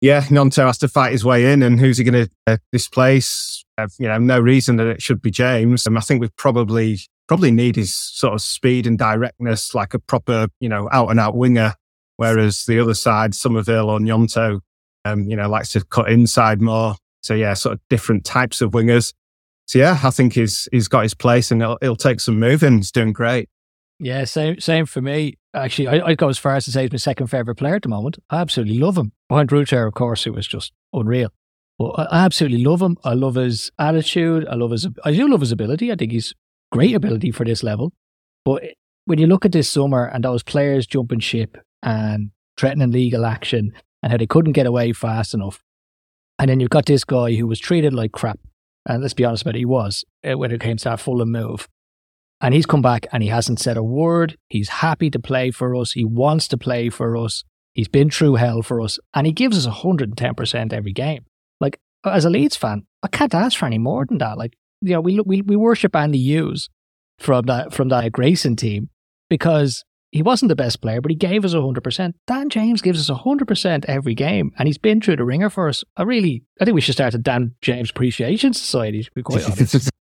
yeah, 0.02 0.22
Gnonto 0.22 0.66
has 0.66 0.78
to 0.80 0.88
fight 0.88 1.12
his 1.12 1.26
way 1.26 1.52
in, 1.52 1.64
and 1.64 1.80
who's 1.80 1.98
he 1.98 2.04
going 2.04 2.26
to 2.26 2.32
uh, 2.46 2.58
displace? 2.72 3.64
Uh, 3.78 3.88
you 4.00 4.08
know, 4.08 4.18
no 4.18 4.40
reason 4.40 4.76
that 4.78 4.88
it 4.88 5.02
should 5.02 5.22
be 5.22 5.32
James. 5.32 5.86
And 5.86 5.98
I 5.98 6.02
think 6.02 6.22
we've 6.22 6.36
probably 6.36 7.00
probably 7.28 7.52
need 7.52 7.76
his 7.76 7.94
sort 7.94 8.34
of 8.34 8.42
speed 8.42 8.88
and 8.88 8.98
directness 8.98 9.76
like 9.76 9.94
a 9.94 10.00
proper, 10.00 10.48
you 10.60 10.70
know, 10.70 10.88
out 10.92 11.10
and 11.10 11.20
out 11.20 11.36
winger. 11.36 11.74
Whereas 12.16 12.66
the 12.66 12.80
other 12.80 12.94
side, 12.94 13.36
Summerville 13.36 13.90
or 13.90 14.00
Gnonto, 14.00 14.62
um, 15.06 15.24
you 15.30 15.36
know, 15.36 15.50
likes 15.50 15.72
to 15.74 15.84
cut 15.84 16.10
inside 16.10 16.62
more. 16.62 16.96
So 17.22 17.34
yeah, 17.34 17.54
sort 17.54 17.74
of 17.74 17.80
different 17.90 18.24
types 18.24 18.62
of 18.62 18.72
wingers. 18.72 19.14
So 19.66 19.80
yeah, 19.80 20.00
I 20.04 20.10
think 20.12 20.34
he's 20.34 20.70
he's 20.72 20.88
got 20.88 21.04
his 21.04 21.14
place 21.14 21.52
and 21.52 21.62
he'll, 21.62 21.78
he'll 21.82 21.96
take 21.96 22.20
some 22.20 22.40
moving. 22.40 22.78
He's 22.78 22.92
doing 22.92 23.14
great. 23.14 23.50
Yeah, 24.00 24.26
same 24.26 24.60
same 24.60 24.86
for 24.86 25.02
me. 25.02 25.38
Actually, 25.56 25.88
I, 25.88 26.08
I'd 26.08 26.18
go 26.18 26.30
as 26.30 26.38
far 26.38 26.56
as 26.56 26.66
to 26.66 26.72
say 26.72 26.84
he's 26.84 26.92
my 26.92 26.98
second 26.98 27.28
favourite 27.28 27.58
player 27.58 27.76
at 27.76 27.82
the 27.82 27.90
moment. 27.90 28.18
I 28.30 28.42
absolutely 28.42 28.78
love 28.78 28.98
him. 28.98 29.12
Behind 29.28 29.52
Rutter, 29.52 29.88
of 29.88 29.94
course, 29.96 30.24
who 30.24 30.34
was 30.34 30.48
just 30.48 30.72
unreal. 30.94 31.30
But 31.80 32.12
I 32.12 32.26
absolutely 32.26 32.64
love 32.64 32.82
him. 32.82 32.98
I 33.04 33.14
love 33.14 33.36
his 33.36 33.72
attitude. 33.80 34.48
I 34.48 34.56
love 34.56 34.72
his. 34.72 34.88
I 35.04 35.12
do 35.12 35.28
love 35.28 35.42
his 35.42 35.52
ability. 35.52 35.92
I 35.92 35.96
think 35.96 36.12
he's 36.12 36.34
great 36.72 36.96
ability 36.96 37.32
for 37.32 37.44
this 37.46 37.64
level. 37.64 37.94
But 38.46 38.64
when 39.06 39.20
you 39.20 39.28
look 39.28 39.46
at 39.46 39.52
this 39.52 39.70
summer 39.70 40.06
and 40.06 40.24
those 40.24 40.44
players 40.44 40.86
jumping 40.86 41.20
ship 41.20 41.58
and 41.82 42.32
threatening 42.58 42.92
legal 42.92 43.26
action 43.26 43.74
and 44.04 44.12
how 44.12 44.18
they 44.18 44.28
couldn't 44.28 44.54
get 44.54 44.66
away 44.66 44.94
fast 44.94 45.34
enough, 45.34 45.64
and 46.40 46.50
then 46.50 46.60
you've 46.60 46.70
got 46.70 46.86
this 46.86 47.04
guy 47.04 47.34
who 47.34 47.48
was 47.48 47.60
treated 47.60 47.94
like 47.94 48.12
crap, 48.12 48.40
and 48.86 49.02
let's 49.02 49.14
be 49.14 49.26
honest 49.26 49.42
about 49.42 49.56
it, 49.56 49.60
he 49.60 49.66
was 49.66 50.06
uh, 50.24 50.38
when 50.38 50.52
it 50.52 50.62
came 50.62 50.78
to 50.78 50.84
that 50.84 51.00
Fulham 51.00 51.32
move. 51.32 51.68
And 52.40 52.54
he's 52.54 52.66
come 52.66 52.82
back 52.82 53.08
and 53.12 53.24
he 53.24 53.30
hasn't 53.30 53.60
said 53.60 53.78
a 53.78 53.84
word. 53.84 54.38
He's 54.50 54.70
happy 54.70 55.10
to 55.10 55.20
play 55.20 55.52
for 55.52 55.76
us. 55.76 55.94
He 55.94 56.06
wants 56.06 56.48
to 56.50 56.58
play 56.58 56.90
for 56.90 57.18
us. 57.18 57.44
He's 57.74 57.88
been 57.88 58.10
through 58.10 58.36
hell 58.36 58.62
for 58.62 58.82
us 58.82 59.00
and 59.14 59.26
he 59.26 59.34
gives 59.34 59.58
us 59.58 59.72
110% 59.72 60.74
every 60.74 60.94
game. 60.94 61.26
Like, 61.60 61.80
as 62.06 62.26
a 62.26 62.30
Leeds 62.30 62.56
fan, 62.56 62.86
I 63.04 63.08
can't 63.08 63.34
ask 63.34 63.58
for 63.58 63.66
any 63.66 63.78
more 63.78 64.06
than 64.06 64.20
that. 64.20 64.38
Like, 64.38 64.54
you 64.82 64.94
know, 64.94 65.02
we 65.02 65.20
we 65.20 65.42
we 65.42 65.56
worship 65.56 65.96
Andy 65.96 66.20
Hughes 66.20 66.70
from 67.20 67.46
that 67.46 67.74
from 67.74 67.90
that 67.90 68.12
Grayson 68.12 68.56
team 68.56 68.90
because 69.30 69.84
he 70.12 70.22
wasn't 70.22 70.50
the 70.50 70.56
best 70.56 70.82
player, 70.82 71.02
but 71.02 71.12
he 71.12 71.16
gave 71.16 71.44
us 71.44 71.54
hundred 71.54 71.84
percent. 71.84 72.16
Dan 72.28 72.50
James 72.50 72.82
gives 72.82 73.10
us 73.10 73.16
hundred 73.16 73.48
percent 73.48 73.86
every 73.88 74.16
game, 74.16 74.52
and 74.58 74.68
he's 74.68 74.78
been 74.78 75.02
through 75.02 75.18
the 75.18 75.26
ringer 75.26 75.50
for 75.50 75.68
us. 75.68 75.84
I 75.96 76.04
really, 76.04 76.44
I 76.62 76.66
think 76.66 76.76
we 76.76 76.82
should 76.82 76.94
start 76.94 77.14
a 77.14 77.18
Dan 77.18 77.56
James 77.62 77.90
Appreciation 77.90 78.54
Society. 78.54 79.04
To 79.04 79.12
be 79.14 79.24
quite 79.24 79.46
honest. 79.46 79.90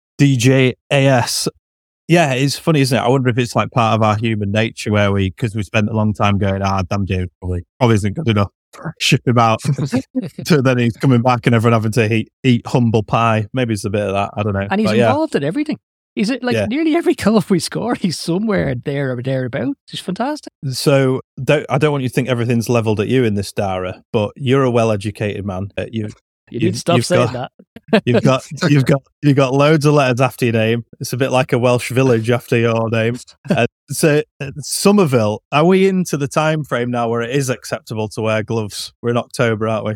Yeah, 2.08 2.34
it's 2.34 2.58
funny, 2.58 2.80
isn't 2.80 2.96
it? 2.96 3.00
I 3.00 3.08
wonder 3.08 3.30
if 3.30 3.38
it's 3.38 3.56
like 3.56 3.70
part 3.70 3.94
of 3.94 4.02
our 4.02 4.16
human 4.16 4.52
nature 4.52 4.92
where 4.92 5.10
we, 5.10 5.30
because 5.30 5.54
we 5.54 5.62
spent 5.62 5.88
a 5.88 5.94
long 5.94 6.12
time 6.12 6.38
going, 6.38 6.60
ah, 6.62 6.82
damn, 6.82 7.06
James 7.06 7.30
probably, 7.40 7.64
probably 7.78 7.94
isn't 7.94 8.14
good 8.14 8.28
enough 8.28 8.50
ship 9.00 9.26
him 9.26 9.38
out. 9.38 9.60
so 10.44 10.60
then 10.60 10.78
he's 10.78 10.96
coming 10.96 11.22
back 11.22 11.46
and 11.46 11.54
everyone 11.54 11.72
having 11.72 11.92
to 11.92 12.12
eat, 12.12 12.28
eat 12.42 12.66
humble 12.66 13.02
pie. 13.02 13.46
Maybe 13.52 13.74
it's 13.74 13.84
a 13.84 13.90
bit 13.90 14.02
of 14.02 14.12
that. 14.12 14.30
I 14.36 14.42
don't 14.42 14.52
know. 14.52 14.66
And 14.70 14.80
he's 14.80 14.90
but, 14.90 14.98
involved 14.98 15.34
yeah. 15.34 15.38
in 15.38 15.44
everything. 15.44 15.78
Is 16.16 16.30
it 16.30 16.44
like 16.44 16.54
yeah. 16.54 16.66
nearly 16.66 16.94
every 16.94 17.14
goal 17.14 17.42
we 17.48 17.58
score, 17.58 17.94
he's 17.94 18.18
somewhere 18.18 18.74
there 18.76 19.12
or 19.12 19.22
thereabouts. 19.22 19.80
He's 19.90 20.00
fantastic. 20.00 20.52
So 20.70 21.20
don't, 21.42 21.66
I 21.68 21.78
don't 21.78 21.90
want 21.90 22.02
you 22.02 22.08
to 22.08 22.14
think 22.14 22.28
everything's 22.28 22.68
leveled 22.68 23.00
at 23.00 23.08
you 23.08 23.24
in 23.24 23.34
this 23.34 23.52
Darragh, 23.52 24.00
but 24.12 24.30
you're 24.36 24.62
a 24.62 24.70
well-educated 24.70 25.44
man. 25.44 25.70
Uh, 25.76 25.86
you 25.90 26.08
you 26.50 26.60
need 26.60 26.74
to 26.74 26.78
stop 26.78 27.00
saying 27.02 27.32
got, 27.32 27.52
that. 27.92 28.02
you've 28.06 28.22
got 28.22 28.46
you've 28.70 28.84
got 28.84 29.02
you've 29.22 29.36
got 29.36 29.52
loads 29.52 29.86
of 29.86 29.94
letters 29.94 30.20
after 30.20 30.46
your 30.46 30.52
name. 30.52 30.84
It's 31.00 31.12
a 31.12 31.16
bit 31.16 31.30
like 31.30 31.52
a 31.52 31.58
Welsh 31.58 31.90
village 31.90 32.30
after 32.30 32.56
your 32.56 32.88
name. 32.90 33.16
Uh, 33.50 33.66
so 33.90 34.22
uh, 34.40 34.50
Summerville, 34.60 35.42
are 35.52 35.64
we 35.64 35.86
into 35.86 36.16
the 36.16 36.26
time 36.26 36.64
frame 36.64 36.90
now 36.90 37.08
where 37.08 37.20
it 37.20 37.30
is 37.30 37.50
acceptable 37.50 38.08
to 38.08 38.22
wear 38.22 38.42
gloves? 38.42 38.94
We're 39.02 39.10
in 39.10 39.16
October, 39.18 39.68
aren't 39.68 39.84
we? 39.84 39.94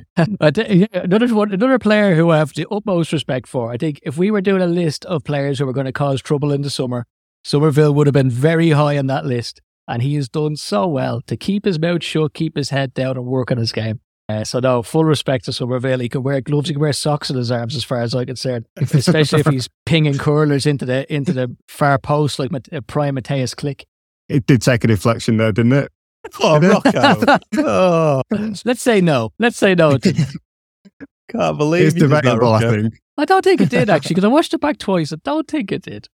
another 0.93 1.35
one, 1.35 1.53
another 1.53 1.79
player 1.79 2.15
who 2.15 2.31
I 2.31 2.37
have 2.37 2.53
the 2.53 2.67
utmost 2.71 3.13
respect 3.13 3.49
for. 3.49 3.73
I 3.73 3.79
think 3.79 4.01
if 4.03 4.19
we 4.19 4.31
were 4.31 4.43
doing 4.43 4.61
a 4.61 4.67
list 4.67 5.07
of 5.07 5.25
players 5.25 5.59
who 5.59 5.67
were 5.67 5.73
going 5.73 5.87
to 5.87 5.93
cause 5.93 6.21
trouble 6.21 6.53
in 6.53 6.61
the 6.61 6.71
summer, 6.71 7.07
Summerville 7.43 7.95
would 7.95 8.07
have 8.07 8.15
been 8.15 8.31
very 8.31 8.71
high 8.71 8.99
on 8.99 9.07
that 9.07 9.25
list. 9.25 9.63
And 9.89 10.03
he 10.03 10.17
has 10.17 10.29
done 10.29 10.57
so 10.57 10.87
well 10.87 11.23
to 11.23 11.37
keep 11.37 11.65
his 11.65 11.79
mouth 11.79 12.05
shut, 12.05 12.35
keep 12.35 12.57
his 12.57 12.69
head 12.69 12.93
down, 12.93 13.17
and 13.17 13.25
work 13.25 13.51
on 13.51 13.57
his 13.57 13.73
game. 13.73 14.01
Uh, 14.29 14.45
so 14.45 14.61
no, 14.61 14.83
full 14.83 15.05
respect 15.05 15.47
to 15.47 15.53
Summerville. 15.53 16.01
He 16.01 16.09
can 16.09 16.23
wear 16.23 16.41
gloves, 16.43 16.69
he 16.69 16.75
can 16.75 16.81
wear 16.83 16.93
socks 16.93 17.31
on 17.31 17.37
his 17.39 17.51
arms, 17.51 17.75
as 17.75 17.85
far 17.85 18.03
as 18.03 18.15
I'm 18.15 18.27
concerned. 18.27 18.67
Especially 18.77 19.41
if 19.41 19.47
he's 19.51 19.69
pinging 19.87 20.19
curlers 20.19 20.67
into 20.67 20.85
the 20.85 21.11
into 21.13 21.33
the 21.33 21.57
far 21.69 21.99
post 21.99 22.39
like 22.39 22.51
uh, 22.55 22.81
Prime 22.83 23.17
Mateusz 23.17 23.55
Klich. 23.55 23.85
It 24.29 24.45
did 24.47 24.61
take 24.61 24.85
a 24.85 24.87
deflection 24.87 25.39
there, 25.39 25.53
didn't 25.53 25.73
it? 25.73 25.93
Oh, 26.43 26.61
Rocco. 26.61 27.39
oh. 27.59 28.23
Let's 28.65 28.83
say 28.83 29.01
no. 29.01 29.33
Let's 29.39 29.57
say 29.57 29.75
no. 29.75 29.99
Can't 29.99 31.57
believe 31.57 31.87
it's 31.87 31.95
debatable. 31.95 32.53
I 32.53 32.61
think. 32.61 33.01
I 33.17 33.25
don't 33.25 33.43
think 33.43 33.63
it 33.63 33.71
did 33.71 33.89
actually 33.89 34.15
because 34.15 34.25
I 34.25 34.29
watched 34.29 34.53
it 34.53 34.61
back 34.61 34.79
twice. 34.79 35.13
I 35.13 35.17
don't 35.25 35.49
think 35.49 35.73
it 35.73 35.83
did. 35.83 36.09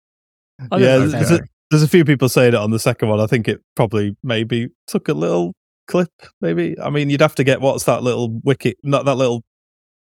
I 0.71 0.77
yeah, 0.77 0.97
there's 0.99 1.31
a, 1.31 1.41
there's 1.69 1.83
a 1.83 1.87
few 1.87 2.05
people 2.05 2.29
saying 2.29 2.53
it 2.53 2.55
on 2.59 2.71
the 2.71 2.79
second 2.79 3.09
one. 3.09 3.19
I 3.19 3.27
think 3.27 3.47
it 3.49 3.61
probably 3.75 4.15
maybe 4.23 4.69
took 4.87 5.09
a 5.09 5.13
little 5.13 5.53
clip, 5.87 6.11
maybe. 6.41 6.75
I 6.79 6.89
mean, 6.89 7.09
you'd 7.09 7.21
have 7.21 7.35
to 7.35 7.43
get 7.43 7.61
what's 7.61 7.85
that 7.85 8.03
little 8.03 8.39
wicket, 8.43 8.77
not 8.83 9.05
that 9.05 9.15
little 9.15 9.43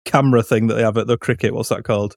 camera 0.05 0.43
thing 0.43 0.67
that 0.67 0.75
they 0.75 0.83
have 0.83 0.97
at 0.97 1.07
the 1.07 1.17
cricket. 1.17 1.53
What's 1.53 1.69
that 1.69 1.83
called? 1.83 2.15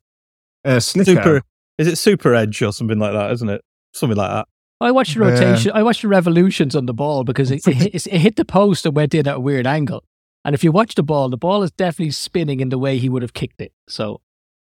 Uh, 0.64 0.80
Super. 0.80 1.42
Is 1.78 1.86
it 1.86 1.96
Super 1.96 2.34
Edge 2.34 2.62
or 2.62 2.72
something 2.72 2.98
like 2.98 3.12
that? 3.12 3.30
Isn't 3.32 3.48
it? 3.48 3.62
Something 3.92 4.16
like 4.16 4.30
that. 4.30 4.48
I 4.80 4.90
watched 4.90 5.14
the 5.14 5.20
rotation. 5.20 5.72
I 5.74 5.82
watched 5.82 6.02
the 6.02 6.08
revolutions 6.08 6.76
on 6.76 6.86
the 6.86 6.94
ball 6.94 7.24
because 7.24 7.50
it, 7.50 7.66
it, 7.66 8.06
it, 8.06 8.20
hit 8.20 8.36
the 8.36 8.44
post 8.44 8.84
and 8.84 8.94
went 8.94 9.14
in 9.14 9.26
at 9.26 9.36
a 9.36 9.40
weird 9.40 9.66
angle. 9.66 10.04
And 10.44 10.54
if 10.54 10.62
you 10.62 10.70
watch 10.70 10.94
the 10.94 11.02
ball, 11.02 11.28
the 11.28 11.36
ball 11.36 11.62
is 11.62 11.70
definitely 11.72 12.12
spinning 12.12 12.60
in 12.60 12.68
the 12.68 12.78
way 12.78 12.98
he 12.98 13.08
would 13.08 13.22
have 13.22 13.32
kicked 13.32 13.60
it. 13.60 13.72
So 13.88 14.20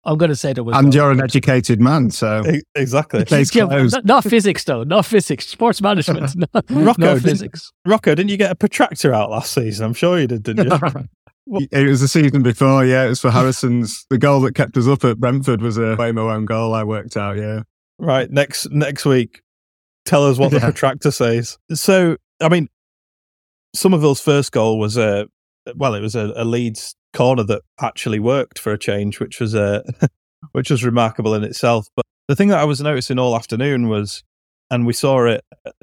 I'm 0.06 0.18
going 0.18 0.30
to 0.30 0.36
say 0.36 0.54
there 0.54 0.64
was. 0.64 0.76
And 0.78 0.90
no- 0.90 0.94
you're 0.96 1.12
an 1.12 1.22
educated 1.22 1.82
man, 1.82 2.12
so 2.12 2.44
E- 2.48 2.62
Exactly. 2.76 3.26
Yeah, 3.30 3.66
not, 3.66 4.06
not 4.06 4.24
physics 4.24 4.64
though, 4.64 4.84
not 4.84 5.06
physics. 5.06 5.48
Sports 5.48 5.82
management, 5.82 6.36
not, 6.54 6.66
Rocco, 6.70 6.82
not 6.82 6.98
didn't- 6.98 7.22
physics. 7.22 7.72
Rocco, 7.86 8.14
didn't 8.16 8.30
you 8.30 8.38
get 8.38 8.52
a 8.52 8.56
protractor 8.56 9.14
out 9.14 9.32
last 9.32 9.54
season? 9.54 9.86
I'm 9.86 9.94
sure 9.94 10.20
you 10.20 10.28
did, 10.28 10.44
didn't 10.44 10.66
you? 11.48 11.60
it 11.72 11.88
was 11.88 12.02
the 12.02 12.08
season 12.08 12.44
before. 12.44 12.86
Yeah, 12.86 13.06
it 13.06 13.10
was 13.10 13.22
for 13.22 13.32
Harrison's. 13.32 14.06
The 14.10 14.18
goal 14.18 14.42
that 14.42 14.56
kept 14.56 14.78
us 14.78 14.88
up 14.88 15.04
at 15.04 15.18
Brentford 15.20 15.62
was 15.62 15.78
a 15.78 15.96
Waymo 15.98 16.34
own 16.34 16.46
goal. 16.46 16.74
I 16.74 16.84
worked 16.84 17.18
out. 17.18 17.38
Yeah, 17.38 17.62
right. 18.00 18.30
Next 18.30 18.70
next 18.72 19.06
week, 19.06 19.42
tell 20.06 20.26
us 20.26 20.38
what 20.38 20.52
the 20.52 20.60
protractor 20.62 21.12
says. 21.12 21.58
So, 21.74 22.18
I 22.42 22.50
mean, 22.50 22.68
Summerville's 23.76 24.22
first 24.22 24.52
goal 24.52 24.80
was 24.80 24.98
a 24.98 25.28
well, 25.76 25.96
it 25.96 26.02
was 26.02 26.16
a, 26.16 26.32
a 26.36 26.46
Leeds 26.46 26.96
corner 27.16 27.44
that 27.44 27.64
actually 27.82 28.20
worked 28.20 28.60
for 28.60 28.74
a 28.74 28.78
change, 28.78 29.20
which 29.20 29.40
was 29.40 29.56
uh, 29.56 29.82
a 30.02 30.10
which 30.52 30.70
was 30.70 30.84
remarkable 30.84 31.34
in 31.34 31.44
itself. 31.44 31.88
But 31.96 32.06
the 32.28 32.36
thing 32.36 32.50
that 32.50 32.60
I 32.60 32.66
was 32.66 32.82
noticing 32.82 33.18
all 33.18 33.36
afternoon 33.36 33.90
was, 33.90 34.24
and 34.70 34.86
we 34.86 34.94
saw 34.94 35.26
it 35.26 35.44
at 35.66 35.74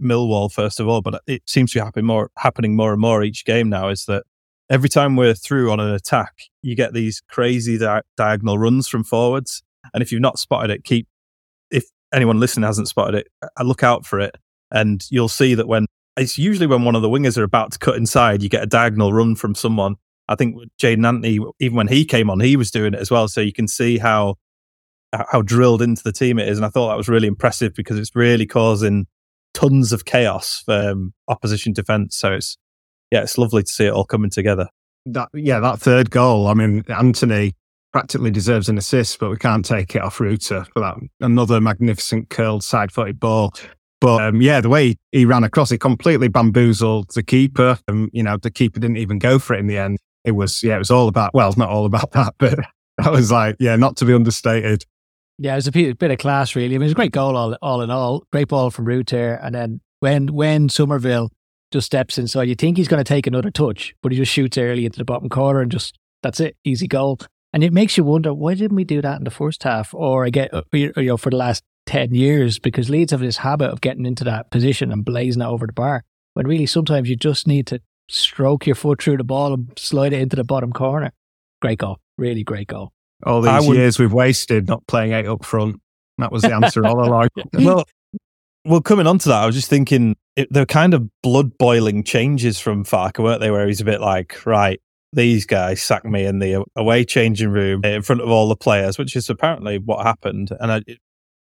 Millwall 0.00 0.52
first 0.52 0.80
of 0.80 0.88
all, 0.88 1.02
but 1.02 1.20
it 1.26 1.42
seems 1.46 1.72
to 1.72 1.78
be 1.78 1.84
happening 1.84 2.06
more 2.06 2.30
happening 2.38 2.76
more 2.76 2.92
and 2.92 3.00
more 3.00 3.24
each 3.24 3.44
game 3.44 3.68
now. 3.68 3.88
Is 3.88 4.04
that 4.06 4.24
every 4.70 4.88
time 4.88 5.16
we're 5.16 5.34
through 5.34 5.72
on 5.72 5.80
an 5.80 5.92
attack, 5.92 6.34
you 6.62 6.76
get 6.76 6.92
these 6.92 7.22
crazy 7.28 7.78
di- 7.78 8.02
diagonal 8.16 8.58
runs 8.58 8.86
from 8.86 9.04
forwards, 9.04 9.62
and 9.92 10.02
if 10.02 10.12
you've 10.12 10.20
not 10.20 10.38
spotted 10.38 10.70
it, 10.70 10.84
keep 10.84 11.08
if 11.70 11.84
anyone 12.12 12.38
listening 12.38 12.66
hasn't 12.66 12.88
spotted 12.88 13.14
it, 13.16 13.28
I 13.56 13.62
look 13.62 13.82
out 13.82 14.04
for 14.06 14.20
it, 14.20 14.36
and 14.70 15.04
you'll 15.10 15.28
see 15.28 15.54
that 15.54 15.66
when 15.66 15.86
it's 16.16 16.38
usually 16.38 16.66
when 16.66 16.84
one 16.84 16.94
of 16.94 17.02
the 17.02 17.08
wingers 17.08 17.36
are 17.36 17.42
about 17.42 17.72
to 17.72 17.78
cut 17.78 17.96
inside, 17.96 18.42
you 18.42 18.48
get 18.48 18.62
a 18.62 18.66
diagonal 18.66 19.12
run 19.12 19.34
from 19.34 19.54
someone. 19.54 19.96
I 20.28 20.34
think 20.34 20.56
Jaidon 20.80 21.06
Anthony, 21.06 21.38
even 21.60 21.76
when 21.76 21.88
he 21.88 22.04
came 22.04 22.30
on, 22.30 22.40
he 22.40 22.56
was 22.56 22.70
doing 22.70 22.94
it 22.94 23.00
as 23.00 23.10
well. 23.10 23.28
So 23.28 23.40
you 23.40 23.52
can 23.52 23.68
see 23.68 23.98
how 23.98 24.36
how 25.30 25.42
drilled 25.42 25.82
into 25.82 26.02
the 26.02 26.12
team 26.12 26.38
it 26.38 26.48
is, 26.48 26.58
and 26.58 26.66
I 26.66 26.70
thought 26.70 26.88
that 26.88 26.96
was 26.96 27.08
really 27.08 27.28
impressive 27.28 27.74
because 27.74 27.98
it's 27.98 28.14
really 28.16 28.46
causing 28.46 29.06
tons 29.52 29.92
of 29.92 30.04
chaos 30.04 30.62
for 30.64 30.90
um, 30.90 31.14
opposition 31.28 31.72
defense. 31.72 32.16
So 32.16 32.32
it's 32.32 32.56
yeah, 33.10 33.22
it's 33.22 33.38
lovely 33.38 33.62
to 33.62 33.72
see 33.72 33.86
it 33.86 33.92
all 33.92 34.04
coming 34.04 34.30
together. 34.30 34.68
that 35.06 35.28
yeah, 35.34 35.60
that 35.60 35.78
third 35.78 36.10
goal. 36.10 36.48
I 36.48 36.54
mean, 36.54 36.84
Anthony 36.88 37.52
practically 37.92 38.30
deserves 38.30 38.68
an 38.68 38.76
assist, 38.76 39.20
but 39.20 39.30
we 39.30 39.36
can't 39.36 39.64
take 39.64 39.94
it 39.94 40.02
off 40.02 40.18
Ruta 40.18 40.66
for 40.72 40.80
that. 40.80 40.96
Another 41.20 41.60
magnificent 41.60 42.28
curled 42.28 42.64
side-footed 42.64 43.20
ball. 43.20 43.54
But 44.00 44.22
um, 44.22 44.42
yeah, 44.42 44.60
the 44.60 44.68
way 44.68 44.96
he 45.12 45.24
ran 45.24 45.44
across 45.44 45.70
it 45.70 45.78
completely 45.78 46.28
bamboozled 46.28 47.10
the 47.14 47.22
keeper. 47.22 47.78
Um, 47.88 48.10
you 48.12 48.22
know, 48.22 48.36
the 48.36 48.50
keeper 48.50 48.80
didn't 48.80 48.96
even 48.96 49.18
go 49.18 49.38
for 49.38 49.54
it 49.54 49.60
in 49.60 49.66
the 49.66 49.78
end. 49.78 49.98
It 50.24 50.32
was 50.32 50.62
yeah, 50.62 50.76
it 50.76 50.78
was 50.78 50.90
all 50.90 51.08
about. 51.08 51.34
Well, 51.34 51.48
it's 51.48 51.58
not 51.58 51.68
all 51.68 51.84
about 51.86 52.10
that, 52.12 52.34
but 52.38 52.58
that 52.98 53.12
was 53.12 53.30
like 53.30 53.56
yeah, 53.58 53.76
not 53.76 53.96
to 53.98 54.04
be 54.04 54.12
understated. 54.12 54.84
Yeah, 55.38 55.54
it 55.54 55.56
was 55.56 55.66
a 55.66 55.72
bit, 55.72 56.10
of 56.10 56.18
class, 56.18 56.54
really. 56.54 56.76
I 56.76 56.78
mean, 56.78 56.82
it 56.82 56.84
was 56.84 56.92
a 56.92 56.96
great 56.96 57.12
goal, 57.12 57.36
all, 57.36 57.56
all 57.60 57.82
in 57.82 57.90
all. 57.90 58.24
Great 58.32 58.48
ball 58.48 58.70
from 58.70 58.84
Ruter. 58.84 59.34
And 59.42 59.54
then 59.54 59.80
when 59.98 60.28
when 60.28 60.68
Summerville 60.68 61.32
just 61.72 61.86
steps 61.86 62.18
inside, 62.18 62.48
you 62.48 62.54
think 62.54 62.76
he's 62.76 62.86
going 62.86 63.02
to 63.02 63.08
take 63.08 63.26
another 63.26 63.50
touch, 63.50 63.94
but 64.00 64.12
he 64.12 64.18
just 64.18 64.30
shoots 64.30 64.56
early 64.56 64.86
into 64.86 64.98
the 64.98 65.04
bottom 65.04 65.28
corner 65.28 65.60
and 65.60 65.72
just, 65.72 65.98
that's 66.22 66.38
it, 66.38 66.56
easy 66.62 66.86
goal. 66.86 67.18
And 67.52 67.64
it 67.64 67.72
makes 67.72 67.96
you 67.96 68.04
wonder, 68.04 68.32
why 68.32 68.54
didn't 68.54 68.76
we 68.76 68.84
do 68.84 69.02
that 69.02 69.18
in 69.18 69.24
the 69.24 69.30
first 69.30 69.64
half? 69.64 69.92
Or, 69.92 70.24
I 70.24 70.30
get, 70.30 70.54
uh, 70.54 70.62
you 70.72 70.92
know, 70.96 71.16
for 71.16 71.30
the 71.30 71.36
last 71.36 71.64
10 71.86 72.14
years, 72.14 72.60
because 72.60 72.88
Leeds 72.88 73.10
have 73.10 73.20
this 73.20 73.38
habit 73.38 73.70
of 73.70 73.80
getting 73.80 74.06
into 74.06 74.24
that 74.24 74.50
position 74.52 74.92
and 74.92 75.04
blazing 75.04 75.42
it 75.42 75.46
over 75.46 75.66
the 75.66 75.72
bar. 75.72 76.04
When 76.34 76.46
really 76.46 76.66
sometimes 76.66 77.08
you 77.08 77.16
just 77.16 77.46
need 77.46 77.66
to 77.68 77.80
stroke 78.08 78.66
your 78.66 78.74
foot 78.76 79.02
through 79.02 79.16
the 79.16 79.24
ball 79.24 79.54
and 79.54 79.72
slide 79.78 80.12
it 80.12 80.20
into 80.20 80.36
the 80.36 80.44
bottom 80.44 80.72
corner. 80.72 81.12
Great 81.60 81.78
goal. 81.78 81.98
Really 82.18 82.44
great 82.44 82.68
goal. 82.68 82.92
All 83.24 83.40
these 83.40 83.66
would- 83.66 83.76
years 83.76 83.98
we've 83.98 84.12
wasted 84.12 84.68
not 84.68 84.86
playing 84.86 85.12
eight 85.12 85.26
up 85.26 85.44
front. 85.44 85.80
That 86.18 86.30
was 86.30 86.42
the 86.42 86.54
answer 86.54 86.84
all 86.86 87.04
along. 87.04 87.28
well, 87.54 87.84
well, 88.64 88.80
coming 88.80 89.06
on 89.06 89.18
to 89.18 89.28
that, 89.28 89.42
I 89.42 89.46
was 89.46 89.54
just 89.54 89.68
thinking 89.68 90.16
it, 90.36 90.52
they're 90.52 90.66
kind 90.66 90.94
of 90.94 91.08
blood 91.22 91.58
boiling 91.58 92.02
changes 92.02 92.58
from 92.58 92.84
Farke, 92.84 93.22
weren't 93.22 93.40
they? 93.40 93.50
Where 93.50 93.66
he's 93.66 93.80
a 93.80 93.84
bit 93.84 94.00
like, 94.00 94.46
right, 94.46 94.80
these 95.12 95.46
guys 95.46 95.82
sack 95.82 96.04
me 96.04 96.24
in 96.24 96.38
the 96.38 96.64
away 96.76 97.04
changing 97.04 97.50
room 97.50 97.84
in 97.84 98.02
front 98.02 98.20
of 98.22 98.30
all 98.30 98.48
the 98.48 98.56
players, 98.56 98.98
which 98.98 99.16
is 99.16 99.28
apparently 99.28 99.78
what 99.78 100.04
happened. 100.04 100.50
And 100.60 100.72
I, 100.72 100.82
it, 100.86 100.98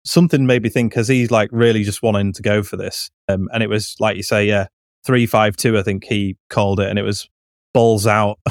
something 0.05 0.47
made 0.47 0.63
me 0.63 0.69
think, 0.69 0.93
because 0.93 1.09
he's 1.09 1.31
like 1.31 1.51
really 1.53 1.83
just 1.83 2.03
wanting 2.03 2.33
to 2.35 2.43
go 2.43 2.63
for 2.63 2.77
this. 2.77 3.11
Um, 3.29 3.49
and 3.53 3.63
it 3.63 3.69
was 3.69 3.97
like 4.01 4.17
you 4.17 4.23
say, 4.23 4.47
yeah, 4.47 4.67
three 5.05 5.27
five 5.27 5.57
two. 5.57 5.79
I 5.79 5.83
think 5.83 6.05
he 6.05 6.37
called 6.51 6.81
it, 6.81 6.89
and 6.89 6.99
it 6.99 7.03
was 7.03 7.29
balls 7.75 8.07
out 8.07 8.39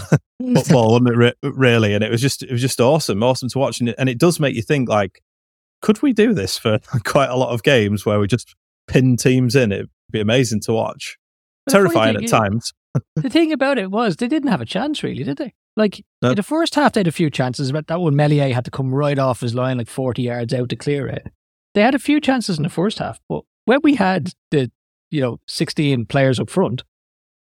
football, 0.55 0.91
wasn't 0.91 1.09
it? 1.09 1.17
Re- 1.17 1.33
really, 1.43 1.93
and 1.93 2.03
it 2.03 2.11
was 2.11 2.21
just 2.21 2.43
it 2.43 2.51
was 2.51 2.61
just 2.61 2.79
awesome, 2.79 3.23
awesome 3.23 3.49
to 3.49 3.59
watch, 3.59 3.79
and 3.79 3.89
it, 3.89 3.95
and 3.97 4.09
it 4.09 4.17
does 4.17 4.39
make 4.39 4.55
you 4.55 4.61
think 4.61 4.89
like, 4.89 5.21
could 5.81 6.01
we 6.01 6.13
do 6.13 6.33
this 6.33 6.57
for 6.57 6.79
quite 7.05 7.29
a 7.29 7.35
lot 7.35 7.49
of 7.49 7.63
games 7.63 8.05
where 8.05 8.19
we 8.19 8.27
just 8.27 8.55
pin 8.87 9.17
teams 9.17 9.55
in? 9.55 9.71
It'd 9.71 9.89
be 10.11 10.19
amazing 10.19 10.61
to 10.61 10.73
watch. 10.73 11.17
But 11.65 11.73
Terrifying 11.73 12.15
at 12.15 12.27
times. 12.27 12.73
the 13.15 13.29
thing 13.29 13.51
about 13.51 13.77
it 13.77 13.91
was 13.91 14.15
they 14.15 14.27
didn't 14.27 14.49
have 14.49 14.61
a 14.61 14.65
chance 14.65 15.03
really, 15.03 15.23
did 15.23 15.37
they? 15.37 15.53
Like 15.75 16.03
No. 16.23 16.29
in 16.29 16.35
the 16.35 16.41
first 16.43 16.73
half, 16.75 16.93
they 16.93 17.01
had 17.01 17.07
a 17.07 17.11
few 17.11 17.29
chances, 17.29 17.71
but 17.71 17.85
that 17.87 17.99
one 17.99 18.15
Meslier 18.15 18.51
had 18.53 18.65
to 18.65 18.71
come 18.71 18.95
right 18.95 19.19
off 19.19 19.41
his 19.41 19.53
line, 19.53 19.77
like 19.77 19.89
forty 19.89 20.23
yards 20.23 20.53
out 20.53 20.69
to 20.69 20.75
clear 20.75 21.07
it. 21.07 21.27
They 21.75 21.81
had 21.81 21.93
a 21.93 21.99
few 21.99 22.19
chances 22.19 22.57
in 22.57 22.63
the 22.63 22.69
first 22.69 22.97
half, 22.97 23.19
but 23.29 23.43
when 23.65 23.81
we 23.83 23.95
had 23.95 24.31
the 24.49 24.71
you 25.11 25.21
know 25.21 25.39
sixteen 25.47 26.05
players 26.05 26.39
up 26.39 26.49
front, 26.49 26.83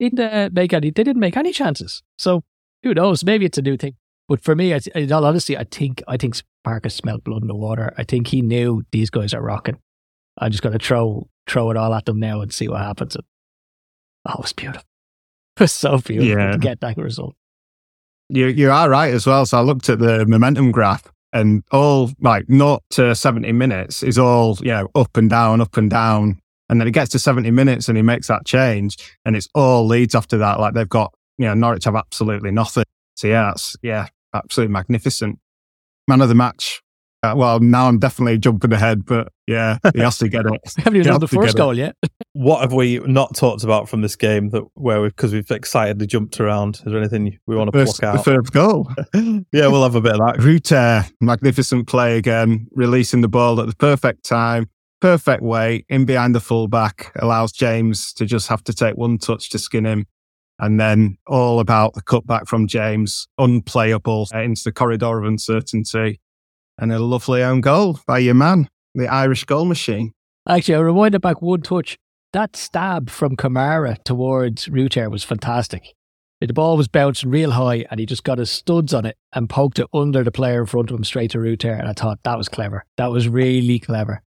didn't 0.01 0.21
uh, 0.21 0.51
make 0.53 0.73
any. 0.73 0.91
They 0.91 1.03
didn't 1.05 1.21
make 1.21 1.37
any 1.37 1.53
chances. 1.53 2.03
So 2.19 2.43
who 2.83 2.95
knows? 2.95 3.25
Maybe 3.25 3.45
it's 3.47 3.59
a 3.59 3.63
new 3.63 3.77
thing. 3.77 3.97
But 4.29 4.43
for 4.43 4.55
me, 4.57 4.73
I, 4.75 4.81
in 4.95 5.13
all 5.13 5.25
honesty, 5.27 5.57
I 5.57 5.65
think 5.65 6.03
I 6.09 6.17
think 6.17 6.37
Farke 6.67 6.91
smelled 6.91 7.25
blood 7.25 7.43
in 7.43 7.49
the 7.49 7.55
water. 7.55 7.93
I 7.99 8.05
think 8.05 8.29
he 8.29 8.41
knew 8.43 8.83
these 8.93 9.11
guys 9.11 9.35
are 9.35 9.43
rocking. 9.43 9.79
I'm 10.39 10.51
just 10.51 10.63
going 10.63 10.77
to 10.79 10.85
throw 10.85 11.29
throw 11.47 11.71
it 11.71 11.77
all 11.77 11.93
at 11.95 12.07
them 12.07 12.19
now 12.21 12.41
and 12.41 12.53
see 12.53 12.69
what 12.69 12.81
happens. 12.81 13.15
And, 13.17 13.25
oh, 14.27 14.35
it 14.35 14.41
was 14.41 14.53
beautiful. 14.53 14.83
It 15.57 15.61
was 15.61 15.73
so 15.73 15.99
beautiful 15.99 16.37
Yeah. 16.37 16.53
to 16.53 16.59
get 16.59 16.81
that 16.81 16.97
result. 16.97 17.37
You 18.29 18.47
you 18.47 18.71
are 18.73 18.89
right 18.91 19.15
as 19.15 19.27
well. 19.27 19.47
So 19.47 19.59
I 19.59 19.61
looked 19.61 19.89
at 19.89 19.99
the 20.01 20.25
momentum 20.27 20.73
graph, 20.73 21.05
and 21.33 21.63
all 21.71 22.11
like 22.21 22.49
not 22.49 22.83
to 22.93 23.15
seventy 23.15 23.53
minutes 23.53 24.03
is 24.03 24.19
all 24.19 24.57
you 24.63 24.73
know 24.73 24.89
up 24.97 25.17
and 25.17 25.31
down, 25.31 25.61
up 25.61 25.77
and 25.77 25.89
down, 25.91 26.41
and 26.69 26.81
then 26.81 26.89
it 26.89 26.93
gets 26.93 27.11
to 27.11 27.19
seventy 27.19 27.51
minutes 27.51 27.89
and 27.89 27.97
he 27.97 28.03
makes 28.03 28.29
that 28.29 28.45
change, 28.47 28.97
and 29.25 29.37
it's 29.37 29.49
all 29.55 29.87
leads 29.87 30.15
after 30.15 30.39
that. 30.39 30.61
Like 30.61 30.75
they've 30.75 30.89
got 30.89 31.15
you 31.39 31.47
know 31.47 31.55
Norwich 31.55 31.85
have 31.85 31.97
absolutely 31.97 32.51
nothing. 32.51 32.85
So 33.17 33.29
yeah, 33.29 33.45
that's, 33.45 33.77
yeah, 33.83 34.07
absolutely 34.35 34.73
magnificent. 34.73 35.39
Man 36.09 36.21
of 36.21 36.29
the 36.29 36.35
match. 36.35 36.83
Uh, 37.23 37.33
well, 37.35 37.59
now 37.59 37.89
I'm 37.89 37.99
definitely 37.99 38.37
jumping 38.37 38.71
ahead, 38.75 39.07
but 39.07 39.29
yeah, 39.47 39.79
he 39.95 40.01
has 40.01 40.19
to 40.19 40.29
get 40.29 40.45
it. 40.45 40.61
Haven't 40.77 40.97
even 40.97 41.07
You 41.07 41.13
done 41.13 41.21
the 41.21 41.29
first 41.29 41.55
get 41.55 41.55
it. 41.55 41.65
goal 41.65 41.77
yet. 41.77 41.97
What 42.37 42.63
have 42.63 42.73
we 42.73 42.99
not 42.99 43.37
talked 43.37 43.63
about 43.63 43.89
from 43.89 44.03
this 44.03 44.17
game 44.17 44.51
that 44.51 44.65
where 44.75 45.01
we 45.01 45.07
because 45.07 45.33
we've 45.33 45.49
excitedly 45.49 46.09
jumped 46.09 46.41
around? 46.41 46.75
Is 46.75 46.83
there 46.85 46.99
anything 46.99 47.39
we 47.47 47.55
want 47.55 47.73
to 47.73 47.79
First, 47.79 48.01
pluck 48.01 48.17
the 48.17 48.23
first 48.25 48.53
goal. 48.53 48.91
yeah, 49.53 49.69
we'll 49.69 49.85
have 49.85 49.95
a 49.95 50.01
bit 50.01 50.15
of 50.15 50.19
that. 50.19 50.43
Ruter, 50.43 51.05
magnificent 51.21 51.87
play 51.87 52.19
again, 52.19 52.67
releasing 52.73 53.21
the 53.21 53.29
ball 53.29 53.61
at 53.61 53.69
the 53.69 53.77
perfect 53.77 54.25
time, 54.25 54.69
perfect 55.05 55.43
way, 55.43 55.85
in 55.91 56.07
behind 56.07 56.35
the 56.35 56.41
fullback, 56.41 57.13
allows 57.17 57.53
James 57.53 58.11
to 58.15 58.25
just 58.25 58.49
have 58.49 58.65
to 58.65 58.73
take 58.73 58.97
one 58.97 59.19
touch 59.19 59.51
to 59.51 59.59
skin 59.59 59.85
him. 59.85 60.07
And 60.59 60.81
then 60.81 61.19
all 61.27 61.61
about 61.61 61.93
the 61.93 62.01
cutback 62.01 62.49
from 62.49 62.67
James, 62.67 63.29
unplayable 63.37 64.29
into 64.33 64.63
the 64.65 64.73
corridor 64.73 65.19
of 65.19 65.27
uncertainty. 65.27 66.23
And 66.79 66.91
a 66.91 66.99
lovely 66.99 67.43
own 67.43 67.61
goal 67.61 68.01
by 68.07 68.21
your 68.21 68.33
man, 68.33 68.71
the 68.95 69.07
Irish 69.07 69.45
goal 69.45 69.67
machine. 69.67 70.15
Actually, 70.49 70.77
I 70.77 70.79
rewind 70.79 71.15
it 71.15 71.21
back 71.21 71.43
one 71.43 71.61
touch. 71.61 71.99
That 72.33 72.57
stab 72.57 73.11
from 73.11 73.37
Kamara 73.37 74.03
towards 74.05 74.71
Ruter 74.71 75.11
was 75.11 75.23
fantastic. 75.23 75.93
The 76.41 76.55
ball 76.55 76.79
was 76.79 76.89
bouncing 76.89 77.29
real 77.29 77.51
high 77.51 77.85
and 77.91 78.01
he 78.01 78.07
just 78.07 78.25
got 78.25 78.39
his 78.39 78.51
studs 78.51 78.95
on 78.95 79.05
it 79.05 79.19
and 79.35 79.51
poked 79.51 79.79
it 79.79 79.87
under 79.93 80.25
the 80.25 80.33
player 80.33 80.61
in 80.61 80.67
front 80.67 80.91
of 80.91 80.97
him 80.97 81.05
straight 81.05 81.33
to 81.33 81.41
Ruter. 81.41 81.73
And 81.73 81.89
I 81.89 81.93
thought 81.93 82.21
that 82.23 82.39
was 82.39 82.49
clever. 82.49 82.87
That 82.97 83.11
was 83.11 83.29
really 83.29 83.79
clever. 83.79 84.23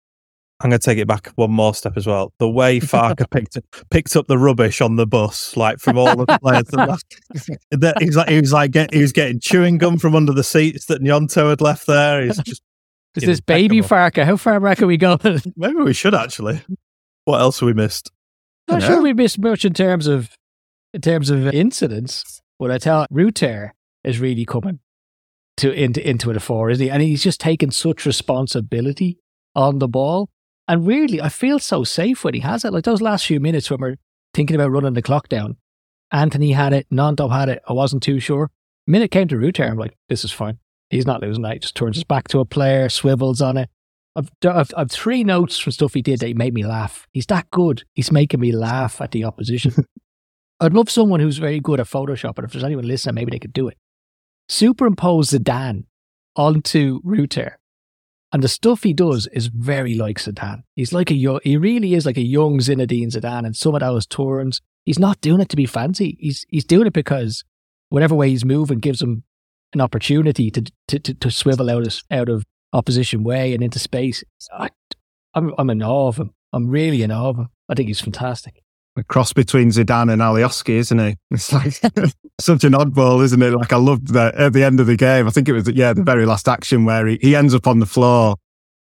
I'm 0.59 0.71
going 0.71 0.79
to 0.79 0.85
take 0.85 0.97
it 0.97 1.07
back 1.07 1.27
one 1.35 1.51
more 1.51 1.75
step 1.75 1.93
as 1.97 2.07
well. 2.07 2.33
The 2.39 2.49
way 2.49 2.79
Farke 2.81 3.29
picked 3.29 3.57
picked 3.91 4.15
up 4.15 4.27
the 4.27 4.37
rubbish 4.37 4.81
on 4.81 4.95
the 4.95 5.05
bus, 5.05 5.55
like 5.55 5.79
from 5.79 5.97
all 5.97 6.15
the 6.15 6.25
players, 6.41 6.63
that 6.65 6.89
left, 6.89 7.21
that 7.71 8.01
he's 8.01 8.15
like 8.15 8.29
he 8.29 8.41
was 8.41 8.53
like 8.53 8.71
get, 8.71 8.93
he 8.93 9.01
was 9.01 9.11
getting 9.11 9.39
chewing 9.39 9.77
gum 9.77 9.97
from 9.97 10.15
under 10.15 10.33
the 10.33 10.43
seats 10.43 10.85
that 10.85 11.01
Gnonto 11.01 11.49
had 11.49 11.61
left 11.61 11.85
there. 11.85 12.23
He's 12.23 12.37
just 12.37 12.61
Is 13.15 13.23
this 13.23 13.39
baby. 13.41 13.81
Farke? 13.81 14.23
How 14.23 14.37
far 14.37 14.59
back 14.59 14.81
are 14.81 14.87
we 14.87 14.97
going? 14.97 15.19
maybe 15.55 15.77
we 15.77 15.93
should 15.93 16.13
actually. 16.13 16.61
What 17.25 17.41
else 17.41 17.59
have 17.59 17.67
we 17.67 17.73
missed? 17.73 18.11
Not 18.67 18.83
sure 18.83 19.01
we 19.01 19.13
missed 19.13 19.39
much 19.39 19.65
in 19.65 19.73
terms 19.73 20.07
of 20.07 20.37
in 20.93 21.01
terms 21.01 21.29
of 21.29 21.47
incidents, 21.47 22.41
but 22.59 22.69
I 22.69 22.77
tell 22.77 23.07
Ruter 23.09 23.73
is 24.03 24.19
really 24.19 24.45
coming 24.45 24.79
to 25.57 25.71
into 25.71 26.07
into 26.07 26.31
the 26.31 26.39
fore, 26.39 26.69
isn't 26.69 26.83
he? 26.83 26.89
And 26.91 27.01
he's 27.01 27.23
just 27.23 27.39
taking 27.39 27.71
such 27.71 28.05
responsibility 28.05 29.17
on 29.55 29.79
the 29.79 29.87
ball. 29.87 30.29
And 30.67 30.85
weirdly, 30.85 31.21
I 31.21 31.29
feel 31.29 31.59
so 31.59 31.83
safe 31.83 32.23
when 32.23 32.33
he 32.33 32.41
has 32.41 32.65
it. 32.65 32.73
Like 32.73 32.83
those 32.83 33.01
last 33.01 33.25
few 33.25 33.39
minutes 33.39 33.69
when 33.69 33.79
we're 33.79 33.95
thinking 34.33 34.55
about 34.55 34.71
running 34.71 34.93
the 34.93 35.01
clock 35.01 35.29
down. 35.29 35.57
Anthony 36.11 36.51
had 36.51 36.73
it, 36.73 36.87
Gnonto 36.89 37.31
had 37.31 37.49
it. 37.49 37.61
I 37.67 37.73
wasn't 37.73 38.03
too 38.03 38.19
sure. 38.19 38.49
minute 38.85 39.11
came 39.11 39.27
to 39.27 39.37
Ruter, 39.37 39.63
I'm 39.63 39.77
like, 39.77 39.97
this 40.09 40.23
is 40.23 40.31
fine. 40.31 40.59
He's 40.89 41.05
not 41.05 41.21
losing 41.21 41.43
that. 41.43 41.53
He 41.53 41.59
just 41.59 41.75
turns 41.75 41.97
his 41.97 42.05
back 42.05 42.27
to 42.29 42.39
a 42.39 42.45
player, 42.45 42.87
swivels 42.87 43.41
on 43.41 43.57
it. 43.57 43.69
I've, 44.15 44.31
I've, 44.45 44.71
I've 44.75 44.91
three 44.91 45.23
notes 45.23 45.59
from 45.59 45.73
stuff 45.73 45.93
he 45.93 46.01
did 46.01 46.19
that 46.19 46.27
he 46.27 46.33
made 46.33 46.53
me 46.53 46.65
laugh. 46.65 47.07
He's 47.11 47.27
that 47.27 47.51
good. 47.51 47.83
He's 47.93 48.11
making 48.11 48.39
me 48.39 48.51
laugh 48.51 48.99
at 49.01 49.11
the 49.11 49.25
opposition. 49.25 49.73
I'd 50.59 50.73
love 50.73 50.89
someone 50.89 51.19
who's 51.19 51.37
very 51.37 51.59
good 51.59 51.79
at 51.79 51.85
Photoshop, 51.85 52.37
and 52.37 52.45
if 52.45 52.51
there's 52.51 52.63
anyone 52.63 52.87
listening, 52.87 53.15
maybe 53.15 53.31
they 53.31 53.39
could 53.39 53.53
do 53.53 53.67
it. 53.67 53.77
Superimpose 54.49 55.31
Zidane 55.31 55.83
onto 56.35 56.99
Ruter. 57.03 57.59
And 58.37 58.43
the 58.43 58.47
stuff 58.47 58.83
he 58.83 58.93
does 58.93 59.25
is 59.33 59.47
very 59.47 59.95
like 59.95 60.19
Zidane. 60.19 60.61
He's 60.75 60.93
like 60.93 61.09
a 61.09 61.15
young, 61.15 61.39
he 61.43 61.57
really 61.57 61.95
is 61.95 62.05
like 62.05 62.17
a 62.17 62.21
young 62.21 62.59
Zinedine 62.59 63.07
Zidane, 63.07 63.47
and 63.47 63.55
some 63.55 63.73
of 63.73 63.81
those 63.81 64.05
turns, 64.05 64.61
he's 64.85 64.99
not 64.99 65.19
doing 65.21 65.41
it 65.41 65.49
to 65.49 65.55
be 65.55 65.65
fancy. 65.65 66.19
He's 66.19 66.45
he's 66.49 66.63
doing 66.63 66.85
it 66.85 66.93
because 66.93 67.43
whatever 67.89 68.13
way 68.13 68.29
he's 68.29 68.45
moving 68.45 68.77
gives 68.77 69.01
him 69.01 69.23
an 69.73 69.81
opportunity 69.81 70.51
to 70.51 70.71
to, 70.87 70.99
to, 70.99 71.15
to 71.15 71.31
swivel 71.31 71.67
out 71.67 71.87
of 71.87 72.03
out 72.11 72.29
of 72.29 72.45
opposition 72.73 73.23
way 73.23 73.55
and 73.55 73.63
into 73.63 73.79
space. 73.79 74.23
I, 74.53 74.69
I'm 75.33 75.55
I'm 75.57 75.71
in 75.71 75.81
awe 75.81 76.09
of 76.09 76.17
him. 76.17 76.35
I'm 76.53 76.67
really 76.67 77.01
in 77.01 77.11
awe 77.11 77.29
of 77.29 77.37
him. 77.37 77.47
I 77.67 77.73
think 77.73 77.87
he's 77.87 78.01
fantastic. 78.01 78.61
A 78.97 79.03
cross 79.03 79.31
between 79.31 79.69
Zidane 79.69 80.11
and 80.11 80.21
Alioski, 80.21 80.75
isn't 80.75 80.99
he? 80.99 81.15
It's 81.31 81.53
like 81.53 81.73
such 82.39 82.63
an 82.63 82.73
oddball, 82.73 83.23
isn't 83.23 83.41
it? 83.41 83.51
Like 83.51 83.71
I 83.71 83.77
loved 83.77 84.13
that 84.13 84.35
at 84.35 84.53
the 84.53 84.63
end 84.63 84.79
of 84.79 84.87
the 84.87 84.97
game. 84.97 85.27
I 85.27 85.29
think 85.29 85.47
it 85.47 85.53
was 85.53 85.69
yeah 85.69 85.93
the 85.93 86.03
very 86.03 86.25
last 86.25 86.47
action 86.47 86.85
where 86.85 87.05
he, 87.05 87.19
he 87.21 87.35
ends 87.35 87.53
up 87.53 87.67
on 87.67 87.79
the 87.79 87.85
floor 87.85 88.35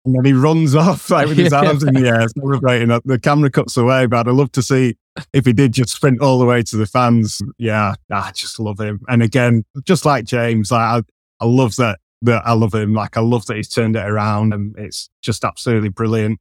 and 0.05 0.15
then 0.15 0.25
he 0.25 0.33
runs 0.33 0.75
off 0.75 1.11
like 1.11 1.29
with 1.29 1.39
his 1.39 1.53
arms 1.53 1.83
in 1.83 1.95
the 1.95 2.09
air, 2.09 2.27
celebrating. 2.29 2.91
Uh, 2.91 3.01
the 3.05 3.19
camera 3.19 3.51
cuts 3.51 3.77
away, 3.77 4.07
but 4.07 4.29
I'd 4.29 4.33
love 4.33 4.53
to 4.53 4.63
see 4.63 4.97
if 5.33 5.47
he 5.47 5.53
did 5.53 5.73
just 5.73 5.91
sprint 5.91 6.21
all 6.21 6.39
the 6.39 6.45
way 6.45 6.63
to 6.63 6.77
the 6.77 6.87
fans. 6.87 7.41
Yeah, 7.59 7.95
I 8.11 8.33
just 8.33 8.61
love 8.61 8.81
him. 8.81 9.01
And 9.09 9.23
again, 9.23 9.65
just 9.85 10.05
like 10.05 10.25
James, 10.25 10.71
like 10.71 10.81
I, 10.81 11.03
I 11.41 11.47
love 11.47 11.77
that 11.77 11.99
that 12.23 12.43
I 12.47 12.53
love 12.53 12.75
him. 12.75 12.93
Like 12.93 13.17
I 13.17 13.21
love 13.21 13.47
that 13.47 13.57
he's 13.57 13.69
turned 13.69 13.97
it 13.97 14.07
around, 14.07 14.53
and 14.53 14.75
it's 14.79 15.09
just 15.23 15.45
absolutely 15.45 15.89
brilliant. 15.89 16.41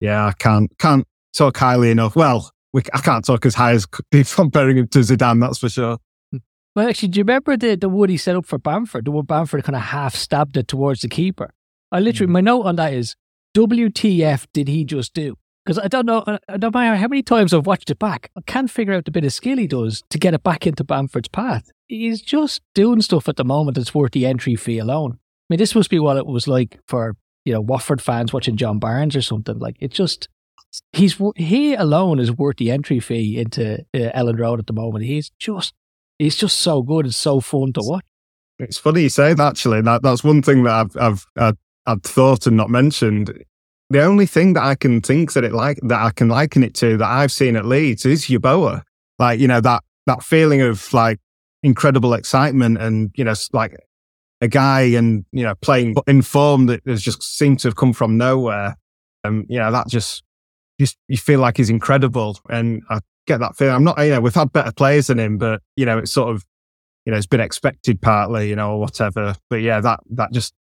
Yeah, 0.00 0.26
I 0.26 0.32
can't 0.32 0.70
can't 0.78 1.06
talk 1.34 1.56
highly 1.56 1.90
enough. 1.90 2.14
Well, 2.14 2.52
we, 2.72 2.82
I 2.92 3.00
can't 3.00 3.24
talk 3.24 3.46
as 3.46 3.54
high 3.54 3.72
as 3.72 3.86
comparing 4.34 4.78
him 4.78 4.88
to 4.88 5.00
Zidane, 5.00 5.40
that's 5.40 5.58
for 5.58 5.68
sure. 5.68 5.98
Well, 6.76 6.88
actually, 6.88 7.08
do 7.08 7.18
you 7.18 7.24
remember 7.24 7.56
the 7.56 7.74
the 7.76 7.88
wood 7.88 8.10
he 8.10 8.16
set 8.16 8.36
up 8.36 8.46
for 8.46 8.58
Bamford? 8.58 9.04
The 9.04 9.10
one 9.10 9.24
Bamford 9.24 9.64
kind 9.64 9.74
of 9.74 9.82
half 9.82 10.14
stabbed 10.14 10.56
it 10.56 10.68
towards 10.68 11.00
the 11.00 11.08
keeper. 11.08 11.52
I 11.90 11.98
literally, 11.98 12.30
mm. 12.30 12.34
my 12.34 12.40
note 12.40 12.62
on 12.62 12.76
that 12.76 12.94
is, 12.94 13.16
WTF 13.56 14.46
did 14.52 14.68
he 14.68 14.84
just 14.84 15.12
do? 15.12 15.36
Because 15.64 15.78
I 15.78 15.88
don't 15.88 16.06
know, 16.06 16.24
I 16.48 16.56
don't 16.56 16.72
matter 16.72 16.96
how 16.96 17.08
many 17.08 17.22
times 17.22 17.52
I've 17.52 17.66
watched 17.66 17.90
it 17.90 17.98
back, 17.98 18.30
I 18.36 18.40
can't 18.46 18.70
figure 18.70 18.94
out 18.94 19.04
the 19.04 19.10
bit 19.10 19.24
of 19.24 19.32
skill 19.32 19.58
he 19.58 19.66
does 19.66 20.02
to 20.10 20.18
get 20.18 20.34
it 20.34 20.42
back 20.42 20.66
into 20.66 20.84
Bamford's 20.84 21.28
path. 21.28 21.70
He's 21.88 22.22
just 22.22 22.62
doing 22.74 23.02
stuff 23.02 23.28
at 23.28 23.36
the 23.36 23.44
moment 23.44 23.76
that's 23.76 23.94
worth 23.94 24.12
the 24.12 24.26
entry 24.26 24.54
fee 24.54 24.78
alone. 24.78 25.12
I 25.14 25.44
mean, 25.50 25.58
this 25.58 25.74
must 25.74 25.90
be 25.90 25.98
what 25.98 26.16
it 26.16 26.26
was 26.26 26.46
like 26.46 26.78
for, 26.86 27.16
you 27.44 27.52
know, 27.52 27.60
Watford 27.60 28.00
fans 28.00 28.32
watching 28.32 28.56
John 28.56 28.78
Barnes 28.78 29.16
or 29.16 29.22
something. 29.22 29.58
Like, 29.58 29.76
it 29.80 29.90
just, 29.90 30.28
he's, 30.92 31.20
he 31.36 31.74
alone 31.74 32.18
is 32.18 32.32
worth 32.32 32.56
the 32.56 32.70
entry 32.70 33.00
fee 33.00 33.38
into 33.38 33.80
uh, 33.94 34.10
Elland 34.18 34.38
Road 34.38 34.58
at 34.58 34.66
the 34.66 34.72
moment. 34.72 35.04
He's 35.04 35.30
just, 35.38 35.74
he's 36.18 36.36
just 36.36 36.58
so 36.58 36.82
good 36.82 37.06
and 37.06 37.14
so 37.14 37.40
fun 37.40 37.72
to 37.74 37.80
watch. 37.82 38.04
It's 38.58 38.78
funny 38.78 39.02
you 39.02 39.08
say 39.08 39.34
that, 39.34 39.46
actually. 39.46 39.80
That, 39.80 40.02
that's 40.02 40.22
one 40.22 40.42
thing 40.42 40.64
that 40.64 40.72
I've, 40.72 40.96
I've, 40.96 41.26
I've 41.36 41.56
I'd 41.86 42.02
thought 42.02 42.46
and 42.46 42.56
not 42.56 42.70
mentioned. 42.70 43.32
The 43.88 44.02
only 44.02 44.26
thing 44.26 44.52
that 44.52 44.62
I 44.62 44.74
can 44.74 45.00
think 45.00 45.32
that 45.32 45.44
it 45.44 45.52
like 45.52 45.78
that 45.82 46.00
I 46.00 46.10
can 46.10 46.28
liken 46.28 46.62
it 46.62 46.74
to 46.74 46.96
that 46.98 47.08
I've 47.08 47.32
seen 47.32 47.56
at 47.56 47.64
Leeds 47.64 48.04
is 48.04 48.26
Yeboah. 48.26 48.82
Like, 49.18 49.40
you 49.40 49.48
know, 49.48 49.60
that 49.62 49.82
that 50.06 50.22
feeling 50.22 50.60
of 50.60 50.92
like 50.92 51.18
incredible 51.62 52.14
excitement 52.14 52.78
and, 52.78 53.10
you 53.16 53.24
know, 53.24 53.34
like 53.52 53.76
a 54.42 54.48
guy 54.48 54.82
and, 54.82 55.24
you 55.32 55.42
know, 55.42 55.54
playing 55.56 55.96
in 56.06 56.22
form 56.22 56.66
that 56.66 56.82
has 56.86 57.02
just 57.02 57.22
seemed 57.22 57.60
to 57.60 57.68
have 57.68 57.76
come 57.76 57.92
from 57.92 58.16
nowhere. 58.18 58.76
Um, 59.24 59.46
you 59.48 59.58
know, 59.58 59.72
that 59.72 59.88
just 59.88 60.22
just 60.80 60.96
you 61.08 61.16
feel 61.16 61.40
like 61.40 61.58
he's 61.58 61.70
incredible. 61.70 62.38
And 62.48 62.82
I 62.90 63.00
get 63.26 63.38
that 63.40 63.56
feeling. 63.56 63.74
I'm 63.74 63.84
not, 63.84 63.98
you 63.98 64.10
know, 64.10 64.20
we've 64.20 64.34
had 64.34 64.52
better 64.52 64.72
players 64.72 65.08
than 65.08 65.18
him, 65.18 65.38
but 65.38 65.62
you 65.76 65.86
know, 65.86 65.98
it's 65.98 66.12
sort 66.12 66.34
of, 66.34 66.44
you 67.04 67.12
know, 67.12 67.18
it's 67.18 67.26
been 67.26 67.40
expected 67.40 68.00
partly, 68.00 68.48
you 68.48 68.56
know, 68.56 68.72
or 68.72 68.80
whatever. 68.80 69.34
But 69.48 69.56
yeah, 69.56 69.80
that 69.80 70.00
that 70.10 70.32
just 70.32 70.54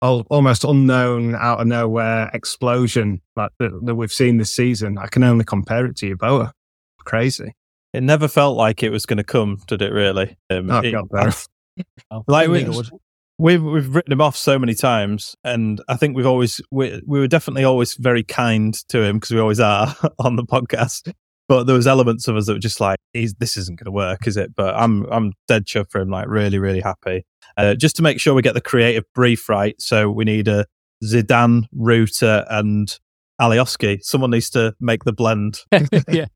almost 0.00 0.64
unknown, 0.64 1.34
out 1.34 1.60
of 1.60 1.66
nowhere 1.66 2.30
explosion 2.32 3.20
like 3.36 3.50
that, 3.58 3.80
that 3.84 3.94
we've 3.94 4.12
seen 4.12 4.36
this 4.36 4.54
season. 4.54 4.98
I 4.98 5.08
can 5.08 5.24
only 5.24 5.44
compare 5.44 5.86
it 5.86 5.96
to 5.96 6.14
Yeboah. 6.14 6.52
Crazy. 7.04 7.54
It 7.94 8.02
never 8.02 8.28
felt 8.28 8.56
like 8.56 8.82
it 8.82 8.90
was 8.90 9.06
going 9.06 9.16
to 9.16 9.24
come, 9.24 9.58
did 9.66 9.82
it? 9.82 9.92
Really? 9.92 10.36
Um, 10.50 10.70
oh, 10.70 10.80
it, 10.80 10.92
God, 10.92 11.34
Oh, 12.10 12.24
like 12.28 12.48
we, 12.48 12.64
we've 13.38 13.62
we've 13.62 13.94
written 13.94 14.12
him 14.12 14.20
off 14.20 14.36
so 14.36 14.58
many 14.58 14.74
times, 14.74 15.34
and 15.44 15.80
I 15.88 15.96
think 15.96 16.16
we've 16.16 16.26
always 16.26 16.60
we 16.70 17.00
we 17.06 17.20
were 17.20 17.28
definitely 17.28 17.64
always 17.64 17.94
very 17.94 18.22
kind 18.22 18.74
to 18.88 19.02
him 19.02 19.16
because 19.16 19.30
we 19.30 19.40
always 19.40 19.60
are 19.60 19.94
on 20.18 20.36
the 20.36 20.44
podcast. 20.44 21.12
But 21.48 21.64
there 21.64 21.74
was 21.74 21.86
elements 21.86 22.28
of 22.28 22.36
us 22.36 22.44
that 22.46 22.52
were 22.52 22.58
just 22.58 22.78
like, 22.78 22.98
this 23.14 23.56
isn't 23.56 23.78
going 23.78 23.86
to 23.86 23.90
work, 23.90 24.26
is 24.26 24.36
it? 24.36 24.54
But 24.54 24.74
I'm 24.74 25.04
I'm 25.10 25.32
dead 25.46 25.64
chuffed 25.64 25.90
for 25.90 26.00
him, 26.00 26.10
like 26.10 26.28
really 26.28 26.58
really 26.58 26.80
happy. 26.80 27.24
Uh, 27.56 27.74
just 27.74 27.96
to 27.96 28.02
make 28.02 28.20
sure 28.20 28.34
we 28.34 28.42
get 28.42 28.54
the 28.54 28.60
creative 28.60 29.04
brief 29.14 29.48
right. 29.48 29.74
So 29.80 30.10
we 30.10 30.24
need 30.24 30.46
a 30.48 30.66
Zidane, 31.02 31.64
Ruter, 31.72 32.44
and 32.50 32.96
Alioski. 33.40 34.02
Someone 34.02 34.30
needs 34.30 34.50
to 34.50 34.74
make 34.80 35.04
the 35.04 35.12
blend. 35.12 35.60
yeah. 36.08 36.26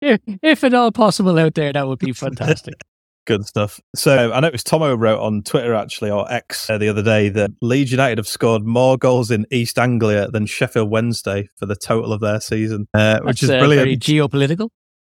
If 0.00 0.64
at 0.64 0.74
all 0.74 0.92
possible 0.92 1.38
out 1.38 1.54
there, 1.54 1.72
that 1.72 1.86
would 1.86 1.98
be 1.98 2.12
fantastic. 2.12 2.74
Good 3.26 3.44
stuff. 3.44 3.80
So 3.96 4.32
I 4.32 4.38
noticed 4.38 4.68
Tomo 4.68 4.94
wrote 4.94 5.20
on 5.20 5.42
Twitter 5.42 5.74
actually 5.74 6.10
or 6.12 6.30
X 6.32 6.70
uh, 6.70 6.78
the 6.78 6.88
other 6.88 7.02
day 7.02 7.28
that 7.30 7.50
Leeds 7.60 7.90
United 7.90 8.18
have 8.18 8.28
scored 8.28 8.64
more 8.64 8.96
goals 8.96 9.32
in 9.32 9.46
East 9.50 9.78
Anglia 9.78 10.28
than 10.28 10.46
Sheffield 10.46 10.90
Wednesday 10.90 11.48
for 11.56 11.66
the 11.66 11.74
total 11.74 12.12
of 12.12 12.20
their 12.20 12.40
season, 12.40 12.86
uh, 12.94 13.18
which 13.22 13.42
is 13.42 13.50
uh, 13.50 13.58
brilliant. 13.58 14.00
geopolitical. 14.00 14.68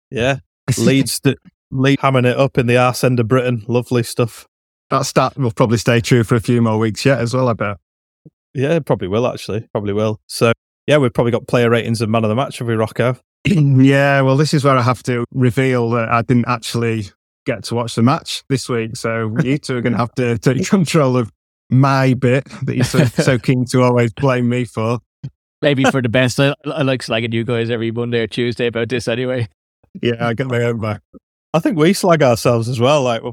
Yeah, 0.10 0.38
Leeds, 0.78 1.20
Leeds 1.70 2.02
hammering 2.02 2.26
it 2.26 2.38
up 2.38 2.58
in 2.58 2.68
the 2.68 2.78
arse 2.78 3.04
end 3.04 3.20
of 3.20 3.28
Britain. 3.28 3.66
Lovely 3.68 4.04
stuff. 4.04 4.48
That 4.90 5.06
stat 5.06 5.38
will 5.38 5.52
probably 5.52 5.78
stay 5.78 6.00
true 6.00 6.24
for 6.24 6.36
a 6.36 6.40
few 6.40 6.62
more 6.62 6.80
weeks 6.80 7.06
yet 7.06 7.20
as 7.20 7.34
well. 7.34 7.50
I 7.50 7.54
bet. 7.54 7.78
Yeah, 8.54 8.80
probably 8.80 9.10
will 9.10 9.28
actually. 9.28 9.68
Probably 9.74 9.92
will. 9.92 10.22
So 10.28 10.54
yeah, 10.88 10.98
we've 10.98 11.14
probably 11.14 11.34
got 11.34 11.48
player 11.48 11.70
ratings 11.70 12.00
of 12.00 12.08
man 12.10 12.24
of 12.24 12.30
the 12.30 12.36
match, 12.36 12.60
have 12.60 12.68
we, 12.70 12.76
Rocco? 12.76 13.18
yeah, 13.46 14.22
well, 14.22 14.38
this 14.38 14.54
is 14.54 14.64
where 14.64 14.78
I 14.78 14.82
have 14.82 15.04
to 15.04 15.26
reveal 15.34 15.90
that 15.92 16.10
I 16.10 16.22
didn't 16.22 16.48
actually 16.48 17.08
get 17.48 17.64
to 17.64 17.76
watch 17.76 17.96
the 17.96 18.04
match 18.04 18.44
this 18.50 18.70
week. 18.70 18.96
So 18.96 19.36
you 19.42 19.58
two 19.58 19.78
are 19.78 19.82
going 19.82 19.94
to 19.94 20.00
have 20.00 20.14
to 20.16 20.38
take 20.40 20.70
control 20.70 21.18
of 21.18 21.32
my 21.70 22.14
bit 22.14 22.46
that 22.66 22.76
you're 22.76 22.86
so, 22.86 23.06
so 23.06 23.40
keen 23.40 23.66
to 23.72 23.82
always 23.82 24.14
blame 24.14 24.50
me 24.50 24.66
for. 24.66 25.00
Maybe 25.62 25.86
for 25.86 26.02
the 26.02 26.10
best. 26.10 26.40
I, 26.40 26.54
I 26.66 26.84
like 26.84 27.02
slagging 27.02 27.34
you 27.34 27.44
guys 27.44 27.72
every 27.72 27.90
Monday 27.90 28.20
or 28.20 28.28
Tuesday 28.28 28.68
about 28.68 28.90
this 28.90 29.08
anyway. 29.08 29.48
Yeah, 30.02 30.28
I 30.28 30.34
get 30.34 30.48
my 30.48 30.62
own 30.62 30.80
back. 30.80 31.02
I 31.54 31.60
think 31.60 31.78
we 31.78 31.94
slag 31.94 32.22
ourselves 32.22 32.70
as 32.70 32.80
well. 32.80 33.02
Like, 33.02 33.24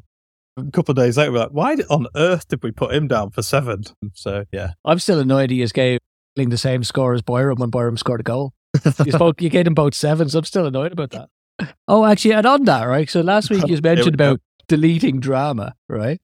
a 0.57 0.70
couple 0.70 0.92
of 0.92 0.96
days 0.96 1.18
later, 1.18 1.33
we're 1.33 1.40
like, 1.40 1.50
why 1.50 1.74
on 1.90 2.07
earth 2.16 2.48
did 2.48 2.62
we 2.62 2.70
put 2.70 2.94
him 2.94 3.09
down 3.09 3.31
for 3.31 3.42
seven? 3.42 3.83
So, 4.14 4.44
yeah. 4.53 4.70
I'm 4.85 5.00
still 5.00 5.18
annoyed 5.18 5.50
he 5.50 5.61
is 5.61 5.72
getting 5.72 5.98
the 6.37 6.57
same 6.57 6.85
score 6.85 7.12
as 7.12 7.20
Byram 7.20 7.59
when 7.59 7.70
Byram 7.70 7.96
scored 7.98 8.20
a 8.20 8.22
goal. 8.22 8.55
you, 9.05 9.12
spoke, 9.12 9.42
you 9.42 9.50
gave 9.50 9.66
him 9.66 9.74
both 9.74 9.94
sevens. 9.94 10.35
I'm 10.35 10.44
still 10.44 10.66
annoyed 10.66 10.92
about 10.92 11.11
that. 11.11 11.29
Oh, 11.87 12.05
actually, 12.05 12.35
and 12.35 12.47
on 12.47 12.64
that, 12.64 12.85
right? 12.85 13.09
So 13.09 13.21
last 13.21 13.51
week 13.51 13.64
you 13.69 13.81
mentioned 13.81 14.14
about 14.14 14.40
deleting 14.69 15.21
Drameh, 15.21 15.73
right? 15.88 16.21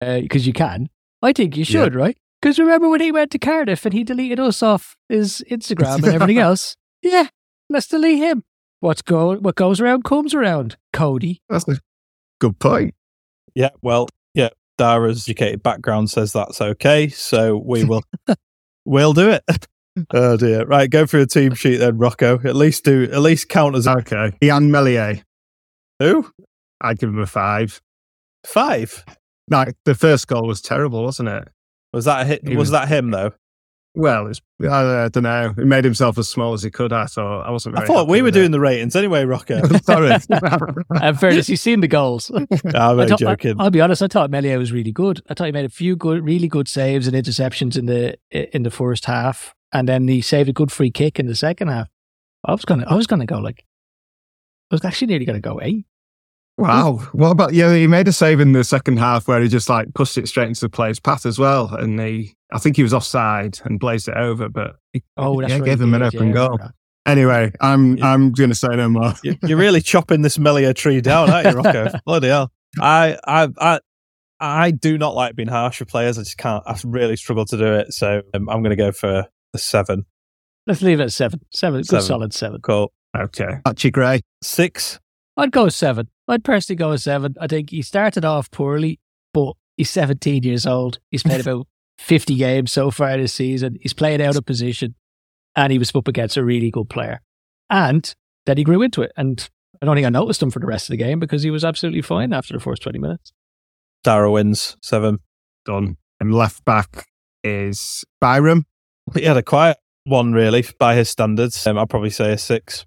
Because 0.00 0.42
uh, 0.42 0.46
you 0.46 0.52
can. 0.52 0.88
I 1.22 1.32
think 1.32 1.56
you 1.56 1.64
should, 1.64 1.94
yeah. 1.94 1.98
right? 1.98 2.18
Because 2.40 2.58
remember 2.58 2.90
when 2.90 3.00
he 3.00 3.10
went 3.10 3.30
to 3.30 3.38
Cardiff 3.38 3.86
and 3.86 3.94
he 3.94 4.04
deleted 4.04 4.38
us 4.38 4.62
off 4.62 4.96
his 5.08 5.42
Instagram 5.50 5.96
and 5.96 6.06
everything 6.06 6.38
else? 6.50 6.76
Yeah, 7.02 7.28
let's 7.70 7.86
delete 7.86 8.18
him. 8.18 8.44
What's 8.80 9.00
go 9.00 9.36
what 9.36 9.54
goes 9.54 9.80
around 9.80 10.04
comes 10.04 10.34
around, 10.34 10.76
Cody. 10.92 11.40
That's 11.48 11.66
a 11.68 11.78
good 12.38 12.58
point. 12.58 12.94
Yeah, 13.54 13.70
well, 13.80 14.08
yeah, 14.34 14.50
Darragh's 14.78 15.24
educated 15.26 15.62
background 15.62 16.10
says 16.10 16.34
that's 16.34 16.60
okay, 16.60 17.08
so 17.08 17.56
we 17.56 17.84
will 17.84 18.02
we'll 18.84 19.14
do 19.14 19.30
it. 19.30 19.42
Oh 20.12 20.36
dear. 20.36 20.64
Right, 20.64 20.90
go 20.90 21.06
through 21.06 21.22
a 21.22 21.26
team 21.26 21.54
sheet 21.54 21.76
then, 21.76 21.98
Rocco. 21.98 22.40
At 22.44 22.56
least 22.56 22.84
do 22.84 23.04
at 23.04 23.20
least 23.20 23.48
count 23.48 23.76
as 23.76 23.86
Okay. 23.86 24.32
Illan 24.42 24.70
Meslier. 24.70 25.22
Who? 26.00 26.30
I'd 26.80 26.98
give 26.98 27.08
him 27.08 27.20
a 27.20 27.26
five. 27.26 27.80
Five? 28.44 29.04
Like 29.48 29.76
the 29.84 29.94
first 29.94 30.26
goal 30.26 30.46
was 30.46 30.60
terrible, 30.60 31.02
wasn't 31.02 31.28
it? 31.28 31.48
Was 31.92 32.06
that 32.06 32.22
a 32.22 32.24
hit? 32.24 32.44
Was, 32.44 32.56
was, 32.56 32.70
that 32.70 32.88
him 32.88 33.10
though? 33.10 33.32
Well, 33.96 34.32
I, 34.62 35.04
I, 35.04 35.08
don't 35.08 35.22
know. 35.22 35.54
He 35.56 35.62
made 35.62 35.84
himself 35.84 36.18
as 36.18 36.28
small 36.28 36.52
as 36.52 36.64
he 36.64 36.70
could. 36.70 36.92
I 36.92 37.06
thought 37.06 37.46
I 37.46 37.50
wasn't. 37.52 37.78
I 37.78 37.86
thought 37.86 38.08
we 38.08 38.22
were 38.22 38.32
doing 38.32 38.46
it. 38.46 38.50
the 38.50 38.58
ratings 38.58 38.96
anyway, 38.96 39.24
Rocco. 39.24 39.62
Sorry. 39.84 40.10
In 41.02 41.14
fairness, 41.14 41.48
you've 41.48 41.60
seen 41.60 41.80
the 41.80 41.86
goals. 41.86 42.30
I'm 42.34 42.50
only 42.74 43.06
thought, 43.06 43.20
joking. 43.20 43.60
I, 43.60 43.64
will 43.64 43.70
be 43.70 43.80
honest. 43.80 44.02
I 44.02 44.08
thought 44.08 44.30
Meslier 44.30 44.58
was 44.58 44.72
really 44.72 44.90
good. 44.90 45.22
I 45.28 45.34
thought 45.34 45.44
he 45.44 45.52
made 45.52 45.64
a 45.64 45.70
few 45.70 45.94
good, 45.94 46.24
really 46.24 46.48
good 46.48 46.66
saves 46.66 47.06
and 47.06 47.16
interceptions 47.16 47.78
in 47.78 47.86
the 47.86 48.16
in 48.30 48.64
the 48.64 48.70
first 48.70 49.04
half, 49.04 49.54
and 49.74 49.86
then 49.88 50.08
he 50.08 50.22
saved 50.22 50.48
a 50.48 50.52
good 50.54 50.72
free 50.72 50.90
kick 50.90 51.18
in 51.20 51.26
the 51.26 51.34
second 51.34 51.68
half. 51.68 51.88
I 52.46 52.52
was 52.52 52.64
gonna, 52.64 52.86
I 52.88 52.94
was 52.94 53.06
gonna 53.06 53.26
go 53.26 53.38
like, 53.38 53.64
I 54.70 54.74
was 54.76 54.84
actually 54.84 55.08
nearly 55.08 55.26
gonna 55.26 55.40
go 55.40 55.60
eight. 55.62 55.84
Wow. 56.56 56.98
What 57.12 57.30
about 57.30 57.52
yeah? 57.52 57.74
He 57.74 57.86
made 57.88 58.06
a 58.06 58.12
save 58.12 58.38
in 58.40 58.52
the 58.52 58.62
second 58.64 58.98
half 58.98 59.26
where 59.26 59.40
he 59.40 59.48
just 59.48 59.68
like 59.68 59.92
pushed 59.94 60.16
it 60.16 60.28
straight 60.28 60.48
into 60.48 60.60
the 60.60 60.68
player's 60.68 61.00
path 61.00 61.26
as 61.26 61.38
well, 61.38 61.74
and 61.74 61.98
he 62.00 62.34
I 62.52 62.58
think 62.60 62.76
he 62.76 62.82
was 62.84 62.94
offside 62.94 63.58
and 63.64 63.80
blazed 63.80 64.06
it 64.08 64.16
over, 64.16 64.48
but 64.48 64.76
he, 64.92 65.02
Oh, 65.16 65.40
that's 65.40 65.52
yeah, 65.52 65.58
gave 65.60 65.80
him 65.80 65.92
an 65.94 66.02
did, 66.02 66.14
open 66.14 66.28
yeah, 66.28 66.34
goal. 66.34 66.56
right. 66.58 66.70
Anyway, 67.06 67.50
I'm 67.60 67.96
Yeah. 67.98 68.06
I'm 68.12 68.30
going 68.32 68.50
to 68.50 68.54
say 68.54 68.68
no 68.68 68.88
more. 68.88 69.12
You- 69.24 69.36
You're 69.42 69.58
really 69.58 69.80
chopping 69.82 70.22
this 70.22 70.38
Meslier 70.38 70.72
tree 70.72 71.00
down, 71.00 71.28
aren't 71.30 71.48
you, 71.48 71.60
Rocco? 71.60 71.88
Bloody 72.06 72.28
hell. 72.28 72.50
I, 72.80 73.18
I, 73.26 73.48
I, 73.58 73.80
I 74.40 74.70
do 74.70 74.96
not 74.96 75.14
like 75.14 75.34
being 75.36 75.48
harsh 75.48 75.80
with 75.80 75.88
players. 75.90 76.16
I 76.18 76.22
just 76.22 76.38
can't. 76.38 76.62
I 76.66 76.78
really 76.84 77.16
struggle 77.16 77.44
to 77.46 77.56
do 77.58 77.74
it. 77.74 77.92
So 77.92 78.22
um, 78.32 78.48
I'm 78.48 78.62
going 78.62 78.70
to 78.70 78.76
go 78.76 78.90
for 78.92 79.26
a 79.54 79.58
seven. 79.58 80.04
Let's 80.66 80.82
leave 80.82 81.00
it 81.00 81.04
at 81.04 81.12
seven. 81.12 81.40
Seven. 81.50 81.80
Good 81.80 81.86
Seven. 81.86 82.02
solid 82.02 82.32
seven. 82.34 82.60
Cool. 82.62 82.92
Okay, 83.16 83.58
Archie 83.64 83.90
Gray. 83.90 84.20
Six. 84.42 84.98
I'd 85.36 85.52
go 85.52 85.68
seven. 85.68 86.08
I'd 86.28 86.44
personally 86.44 86.76
go 86.76 86.90
with 86.90 87.02
seven. 87.02 87.34
I 87.40 87.46
think 87.46 87.70
he 87.70 87.82
started 87.82 88.24
off 88.24 88.50
poorly, 88.50 89.00
but 89.32 89.54
he's 89.76 89.90
17 89.90 90.42
years 90.42 90.66
old. 90.66 90.98
He's 91.10 91.22
played 91.22 91.40
about 91.46 91.66
50 91.98 92.36
games 92.36 92.72
so 92.72 92.90
far 92.90 93.16
this 93.16 93.34
season. 93.34 93.76
He's 93.80 93.92
played 93.92 94.20
out 94.20 94.36
of 94.36 94.46
position 94.46 94.94
and 95.56 95.72
he 95.72 95.78
was 95.78 95.94
up 95.94 96.08
against 96.08 96.36
a 96.36 96.44
really 96.44 96.70
good 96.70 96.88
player. 96.88 97.20
And 97.68 98.12
then 98.46 98.56
he 98.56 98.64
grew 98.64 98.82
into 98.82 99.02
it. 99.02 99.12
And 99.16 99.48
I 99.82 99.86
don't 99.86 99.96
think 99.96 100.06
I 100.06 100.10
noticed 100.10 100.42
him 100.42 100.50
for 100.50 100.60
the 100.60 100.66
rest 100.66 100.88
of 100.88 100.92
the 100.92 100.96
game 101.04 101.18
because 101.18 101.42
he 101.42 101.50
was 101.50 101.64
absolutely 101.64 102.02
fine 102.02 102.32
after 102.32 102.54
the 102.54 102.60
first 102.60 102.82
20 102.82 102.98
minutes. 102.98 103.32
Dara 104.02 104.30
wins 104.30 104.76
seven. 104.82 105.18
Done. 105.64 105.96
And 106.20 106.32
left 106.34 106.64
back 106.64 107.06
is 107.42 108.04
Byram. 108.20 108.66
He 109.14 109.24
had 109.24 109.36
a 109.36 109.42
quiet 109.42 109.76
one, 110.04 110.32
really, 110.32 110.64
by 110.78 110.94
his 110.94 111.08
standards. 111.08 111.66
Um, 111.66 111.78
I'd 111.78 111.90
probably 111.90 112.10
say 112.10 112.32
a 112.32 112.38
six. 112.38 112.86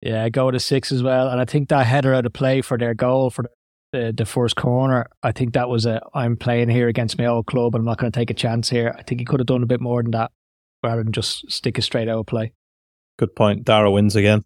Yeah, 0.00 0.24
I 0.24 0.28
go 0.28 0.46
with 0.46 0.54
a 0.54 0.60
six 0.60 0.92
as 0.92 1.02
well. 1.02 1.28
And 1.28 1.40
I 1.40 1.44
think 1.44 1.68
that 1.68 1.86
header 1.86 2.14
out 2.14 2.24
of 2.26 2.32
play 2.32 2.62
for 2.62 2.78
their 2.78 2.94
goal 2.94 3.30
for 3.30 3.44
the, 3.92 4.12
the 4.16 4.24
first 4.26 4.56
corner, 4.56 5.06
I 5.22 5.32
think 5.32 5.54
that 5.54 5.68
was 5.68 5.86
a 5.86 6.00
I'm 6.14 6.36
playing 6.36 6.68
here 6.68 6.88
against 6.88 7.18
my 7.18 7.26
old 7.26 7.46
club 7.46 7.74
and 7.74 7.82
I'm 7.82 7.86
not 7.86 7.98
going 7.98 8.12
to 8.12 8.18
take 8.18 8.30
a 8.30 8.34
chance 8.34 8.68
here. 8.70 8.94
I 8.98 9.02
think 9.02 9.20
he 9.20 9.24
could 9.24 9.40
have 9.40 9.46
done 9.46 9.62
a 9.62 9.66
bit 9.66 9.80
more 9.80 10.02
than 10.02 10.12
that 10.12 10.30
rather 10.84 11.02
than 11.02 11.12
just 11.12 11.50
stick 11.50 11.78
a 11.78 11.82
straight 11.82 12.08
out 12.08 12.26
play. 12.26 12.52
Good 13.18 13.34
point. 13.34 13.64
Dara 13.64 13.90
wins 13.90 14.14
again. 14.14 14.44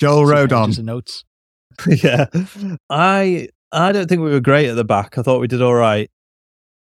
Joel 0.00 0.26
Some 0.26 0.36
Rodon. 0.36 0.66
pages 0.66 0.78
notes. 0.80 1.24
yeah. 1.86 2.26
I 2.90 3.48
I 3.70 3.92
don't 3.92 4.08
think 4.08 4.20
we 4.20 4.30
were 4.30 4.40
great 4.40 4.68
at 4.68 4.76
the 4.76 4.84
back. 4.84 5.16
I 5.16 5.22
thought 5.22 5.40
we 5.40 5.46
did 5.46 5.62
all 5.62 5.74
right. 5.74 6.10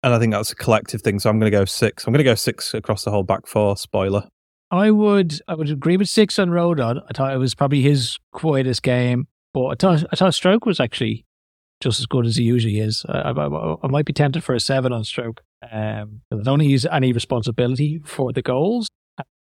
And 0.07 0.15
I 0.15 0.19
think 0.19 0.31
that's 0.31 0.53
a 0.53 0.55
collective 0.55 1.01
thing. 1.01 1.19
So 1.19 1.29
I'm 1.29 1.37
going 1.37 1.51
to 1.51 1.57
go 1.57 1.65
six. 1.65 2.07
I'm 2.07 2.13
going 2.13 2.19
to 2.19 2.23
go 2.23 2.33
six 2.33 2.73
across 2.73 3.03
the 3.03 3.11
whole 3.11 3.23
back 3.23 3.45
four. 3.45 3.75
Spoiler. 3.75 4.29
I 4.71 4.89
would 4.89 5.41
I 5.49 5.53
would 5.53 5.69
agree 5.69 5.97
with 5.97 6.07
six 6.07 6.39
on 6.39 6.49
Rodon. 6.49 7.01
I 7.09 7.11
thought 7.13 7.33
it 7.33 7.37
was 7.37 7.53
probably 7.53 7.81
his 7.81 8.17
quietest 8.31 8.83
game, 8.83 9.27
but 9.53 9.65
I 9.65 9.75
thought 9.77 10.05
I 10.09 10.15
thought 10.15 10.31
Struijk 10.31 10.65
was 10.65 10.79
actually 10.79 11.25
just 11.81 11.99
as 11.99 12.05
good 12.05 12.25
as 12.25 12.37
he 12.37 12.43
usually 12.43 12.79
is. 12.79 13.05
I, 13.09 13.31
I, 13.31 13.75
I 13.83 13.87
might 13.87 14.05
be 14.05 14.13
tempted 14.13 14.45
for 14.45 14.55
a 14.55 14.61
seven 14.61 14.93
on 14.93 15.03
Struijk. 15.03 15.39
Um, 15.69 16.21
I 16.31 16.37
don't 16.41 16.59
think 16.59 16.71
he's 16.71 16.85
any 16.85 17.11
responsibility 17.11 17.99
for 18.05 18.31
the 18.31 18.41
goals. 18.41 18.87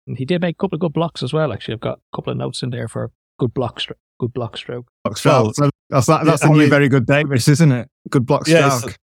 And 0.08 0.18
he 0.18 0.26
did 0.26 0.42
make 0.42 0.56
a 0.56 0.58
couple 0.58 0.76
of 0.76 0.82
good 0.82 0.94
blocks 0.94 1.24
as 1.24 1.32
well. 1.32 1.54
Actually, 1.54 1.76
I've 1.76 1.80
got 1.80 2.00
a 2.00 2.16
couple 2.18 2.32
of 2.32 2.38
notes 2.38 2.64
in 2.64 2.72
there 2.72 2.90
for 2.90 3.12
good 3.40 3.54
block 3.54 3.80
Struijk. 3.80 3.94
Good 4.20 4.34
block 4.34 4.58
Struijk. 4.58 4.84
Block 5.06 5.24
Well, 5.24 5.54
that's 5.90 6.08
that, 6.08 6.26
that's 6.26 6.44
yeah, 6.44 6.50
the 6.50 6.54
I 6.54 6.58
new 6.58 6.68
very 6.68 6.90
good 6.90 7.06
Davis, 7.06 7.48
isn't 7.48 7.72
it? 7.72 7.88
Good 8.10 8.26
block 8.26 8.46
Yeah, 8.46 8.70
Struijk. 8.70 8.98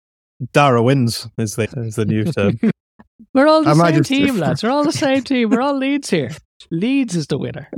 Dara 0.52 0.82
wins 0.82 1.28
is 1.38 1.56
the 1.56 1.64
is 1.76 1.96
the 1.96 2.04
new 2.04 2.24
term. 2.24 2.58
We're 3.34 3.46
all 3.48 3.62
the 3.64 3.70
I 3.70 3.74
might 3.74 3.94
same 3.94 4.02
team, 4.04 4.36
lads. 4.38 4.62
We're 4.62 4.70
all 4.70 4.84
the 4.84 4.92
same 4.92 5.22
team. 5.22 5.50
We're 5.50 5.60
all 5.60 5.76
Leeds 5.76 6.10
here. 6.10 6.30
Leeds 6.70 7.16
is 7.16 7.26
the 7.28 7.38
winner. 7.38 7.68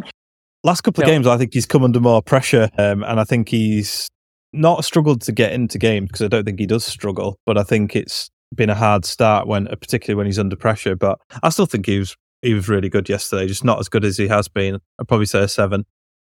Last 0.64 0.81
couple 0.83 1.02
of 1.02 1.09
Yeah. 1.09 1.14
games, 1.14 1.26
I 1.26 1.37
think 1.38 1.55
he's 1.55 1.66
come 1.66 1.85
under 1.85 2.00
more 2.00 2.22
pressure, 2.22 2.68
um, 2.79 3.02
and 3.05 3.20
I 3.20 3.24
think 3.24 3.48
he's 3.50 4.09
not 4.52 4.85
struggled 4.85 5.20
to 5.22 5.33
get 5.33 5.52
into 5.52 5.79
games 5.79 6.09
because 6.09 6.22
I 6.22 6.29
don't 6.29 6.44
think 6.44 6.59
he 6.59 6.66
does 6.66 6.85
struggle. 6.85 7.38
But 7.46 7.57
I 7.59 7.62
think 7.62 7.94
it's 7.94 8.29
been 8.55 8.70
a 8.70 8.74
hard 8.74 9.05
start 9.05 9.46
when, 9.46 9.66
particularly 9.66 10.16
when 10.16 10.26
he's 10.26 10.38
under 10.38 10.57
pressure. 10.57 10.96
But 10.96 11.18
I 11.42 11.50
still 11.50 11.66
think 11.66 11.87
he 11.87 11.98
was 11.98 12.16
he 12.42 12.55
was 12.55 12.68
really 12.68 12.88
good 12.88 13.09
yesterday, 13.09 13.46
just 13.46 13.64
not 13.64 13.79
as 13.79 13.88
good 13.88 14.05
as 14.05 14.16
he 14.18 14.29
has 14.29 14.48
been. 14.48 14.76
I'd 15.00 15.09
probably 15.09 15.26
say 15.26 15.40
a 15.42 15.48
seven. 15.48 15.85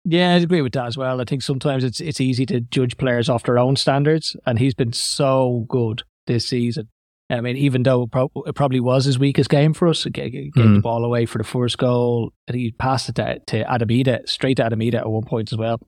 Yeah, 0.04 0.32
I 0.34 0.38
agree 0.38 0.62
with 0.62 0.72
that 0.72 0.86
as 0.86 0.96
well. 0.96 1.20
I 1.20 1.24
think 1.24 1.42
sometimes 1.42 1.84
it's 1.84 2.00
it's 2.00 2.20
easy 2.20 2.44
to 2.46 2.60
judge 2.60 2.96
players 2.96 3.28
off 3.28 3.44
their 3.44 3.58
own 3.58 3.76
standards, 3.76 4.36
and 4.46 4.58
he's 4.58 4.74
been 4.74 4.92
so 4.92 5.64
good 5.68 6.02
this 6.26 6.46
season. 6.46 6.88
I 7.30 7.40
mean, 7.40 7.56
even 7.56 7.82
though 7.82 8.02
it 8.02 8.10
prob- 8.10 8.30
it 8.46 8.54
probably 8.54 8.80
was 8.80 9.06
his 9.06 9.18
weakest 9.18 9.48
game 9.48 9.72
for 9.72 9.88
us, 9.88 10.04
get, 10.04 10.30
get 10.30 10.54
the 10.54 10.60
Mm. 10.60 10.82
ball 10.82 11.02
away 11.04 11.24
for 11.24 11.38
the 11.38 11.44
first 11.44 11.78
goal, 11.78 12.32
and 12.46 12.54
he 12.56 12.72
passed 12.72 13.08
it 13.08 13.14
to, 13.14 13.38
to 13.46 13.70
Adam 13.72 13.88
Idah, 13.88 14.28
straight 14.28 14.58
to 14.58 14.64
Adam 14.64 14.80
Idah 14.80 14.96
at 15.00 15.10
one 15.10 15.24
point 15.24 15.50
as 15.52 15.58
well. 15.58 15.80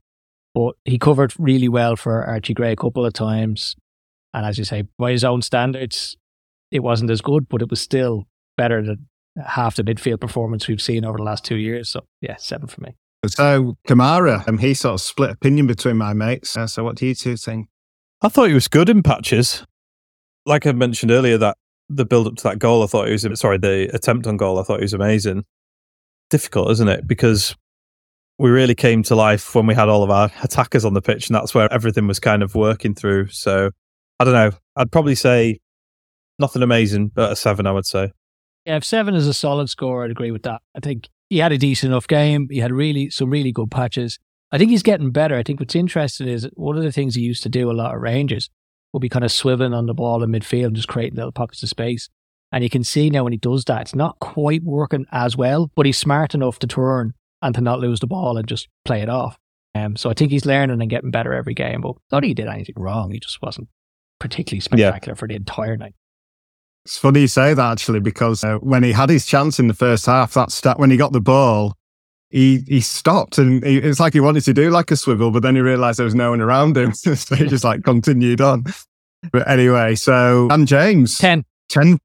But 0.55 0.77
he 0.85 0.99
covered 0.99 1.35
really 1.39 1.69
well 1.69 1.97
for 1.97 2.25
Archie 2.25 2.55
Gray 2.55 2.73
a 2.73 2.77
couple 2.77 3.05
of 3.05 3.13
times, 3.13 3.77
and 4.33 4.47
as 4.47 4.57
you 4.57 4.65
say, 4.65 4.85
by 4.99 5.11
his 5.11 5.23
own 5.25 5.43
standards, 5.43 6.17
it 6.71 6.81
wasn't 6.81 7.11
as 7.11 7.21
good, 7.21 7.49
but 7.49 7.61
it 7.61 7.69
was 7.69 7.81
still 7.81 8.27
better 8.57 8.83
than 8.83 9.09
half 9.45 9.77
the 9.77 9.83
midfield 9.83 10.21
performance 10.21 10.67
we've 10.69 10.81
seen 10.81 11.05
over 11.05 11.19
the 11.19 11.25
last 11.25 11.45
two 11.45 11.57
years. 11.57 11.89
So 11.91 12.05
yeah, 12.23 12.37
seven 12.37 12.69
for 12.69 12.81
me. 12.81 12.95
So 13.27 13.77
Kamara, 13.89 14.47
um, 14.49 14.59
he 14.59 14.75
sort 14.75 14.95
of 14.95 15.01
split 15.01 15.31
opinion 15.31 15.67
between 15.67 15.97
my 15.97 16.13
mates. 16.15 16.57
Uh, 16.57 16.67
so 16.67 16.85
what 16.85 16.97
do 16.97 17.07
you 17.07 17.15
two 17.15 17.37
think? 17.37 17.69
I 18.23 18.29
thought 18.29 18.49
he 18.49 18.55
was 18.55 18.69
good 18.69 18.89
in 18.89 19.03
patches. 19.03 19.65
Like 20.47 20.67
I 20.67 20.73
mentioned 20.73 21.11
earlier, 21.11 21.39
that 21.39 21.57
the 21.89 22.05
build 22.05 22.27
up 22.27 22.37
to 22.37 22.43
that 22.45 22.59
goal, 22.59 22.83
I 22.83 22.87
thought 22.87 23.09
it 23.09 23.13
was 23.13 23.41
sorry, 23.41 23.59
the 23.59 23.91
attempt 23.95 24.27
on 24.27 24.37
goal, 24.37 24.59
I 24.59 24.63
thought 24.63 24.81
it 24.81 24.85
was 24.85 24.95
amazing. 24.95 25.45
Difficult, 26.31 26.71
isn't 26.73 26.89
it? 26.89 27.07
Because 27.07 27.55
we 28.39 28.51
really 28.51 28.75
came 28.75 29.03
to 29.05 29.15
life 29.15 29.55
when 29.55 29.67
we 29.67 29.75
had 29.75 29.89
all 29.89 30.03
of 30.03 30.11
our 30.11 30.31
attackers 30.43 30.85
on 30.85 30.95
the 30.95 31.03
pitch, 31.03 31.29
and 31.29 31.37
that's 31.37 31.55
where 31.55 31.73
everything 31.73 32.07
was 32.07 32.19
kind 32.19 32.43
of 32.43 32.55
working 32.55 32.95
through. 32.95 33.29
So 33.29 33.71
I 34.19 34.25
don't 34.25 34.35
know. 34.35 34.53
I'd 34.77 34.91
probably 34.91 35.15
say 35.15 35.61
nothing 36.39 36.63
amazing, 36.63 37.09
but 37.09 37.33
a 37.33 37.37
seven, 37.37 37.67
I 37.67 37.73
would 37.73 37.87
say. 37.87 38.13
Yeah, 38.65 38.77
if 38.77 38.85
seven 38.85 39.15
is 39.15 39.27
a 39.27 39.35
solid 39.35 39.69
score, 39.69 40.05
I'd 40.05 40.11
agree 40.11 40.31
with 40.31 40.43
that. 40.45 40.63
I 40.75 40.81
think 40.81 41.09
he 41.29 41.39
had 41.39 41.53
a 41.53 41.59
decent 41.59 41.91
enough 41.93 42.09
game. 42.09 42.49
He 42.51 42.59
had 42.59 42.73
really 42.73 43.11
some 43.11 43.31
really 43.31 43.53
good 43.53 43.71
patches. 43.71 44.19
I 44.51 44.59
think 44.59 44.71
he's 44.71 44.83
getting 44.83 45.11
better. 45.11 45.37
I 45.37 45.43
think 45.43 45.61
what's 45.61 45.75
interesting 45.75 46.29
is 46.29 46.49
one 46.55 46.77
of 46.77 46.83
the 46.83 46.93
things 46.93 47.15
he 47.15 47.23
used 47.23 47.43
to 47.43 47.49
do 47.49 47.71
a 47.71 47.73
lot 47.73 47.95
of 47.95 48.01
Rangers 48.01 48.51
will 48.95 49.01
be 49.01 49.09
kind 49.09 49.25
of 49.25 49.31
swiveling 49.33 49.77
on 49.77 49.87
the 49.87 49.93
ball 49.93 50.23
in 50.23 50.31
midfield 50.31 50.67
and 50.67 50.77
just 50.77 50.89
creating 50.89 51.17
little 51.17 51.33
pockets 51.33 51.65
of 51.65 51.69
space. 51.69 52.09
And 52.53 52.63
you 52.63 52.71
can 52.71 52.85
see 52.85 53.11
now 53.11 53.25
when 53.25 53.33
he 53.33 53.39
does 53.39 53.65
that, 53.65 53.83
it's 53.83 53.95
not 53.95 54.21
quite 54.21 54.63
working 54.63 55.05
as 55.11 55.37
well, 55.37 55.73
but 55.75 55.85
he's 55.85 55.99
smart 55.99 56.33
enough 56.33 56.61
to 56.61 56.69
turn 56.69 57.13
and 57.43 57.55
to 57.57 57.61
not 57.61 57.81
lose 57.81 57.99
the 57.99 58.07
ball 58.07 58.39
and 58.39 58.47
just 58.47 58.69
play 58.85 59.03
it 59.03 59.09
off. 59.09 59.37
Um, 59.75 59.97
so 59.97 60.09
I 60.09 60.15
think 60.15 60.31
he's 60.31 60.47
learning 60.47 60.81
and 60.81 60.89
getting 60.89 61.11
better 61.11 61.35
every 61.35 61.55
game. 61.55 61.81
But 61.81 61.97
not 62.13 62.21
that 62.21 62.25
he 62.25 62.35
did 62.35 62.47
anything 62.47 62.77
wrong. 62.79 63.11
He 63.11 63.19
just 63.19 63.43
wasn't 63.43 63.69
particularly 64.21 64.61
spectacular 64.61 65.17
for 65.17 65.27
the 65.27 65.35
entire 65.35 65.77
night. 65.77 65.97
It's 66.85 66.97
funny 66.97 67.23
you 67.23 67.27
say 67.27 67.53
that 67.53 67.73
actually, 67.73 67.99
because 67.99 68.45
uh, 68.45 68.59
when 68.59 68.85
he 68.85 68.93
had 68.93 69.11
his 69.11 69.27
chance 69.27 69.59
in 69.59 69.67
the 69.67 69.75
first 69.75 70.07
half, 70.07 70.35
that 70.35 70.53
stat 70.53 70.79
when 70.79 70.93
he 70.93 70.97
got 70.97 71.13
the 71.13 71.21
ball, 71.21 71.75
he 72.35 72.65
he 72.67 72.81
stopped 72.81 73.39
and 73.39 73.65
he, 73.65 73.79
it's 73.79 74.01
like 74.01 74.13
he 74.13 74.19
wanted 74.19 74.43
to 74.45 74.53
do 74.53 74.69
like 74.71 74.91
a 74.91 74.97
swivel, 74.97 75.31
but 75.31 75.43
then 75.45 75.55
he 75.55 75.61
realised 75.61 76.01
there 76.01 76.05
was 76.05 76.17
no 76.17 76.31
one 76.31 76.41
around 76.41 76.77
him, 76.77 76.93
so 76.95 77.15
he 77.37 77.47
just 77.47 77.63
like 77.63 77.85
continued 77.85 78.41
on. 78.41 78.65
But 79.33 79.49
anyway, 79.49 79.95
so 79.95 80.49
I'm 80.51 80.67
James, 80.67 81.17
10. 81.19 81.45
10 81.69 81.91
No, 81.93 81.97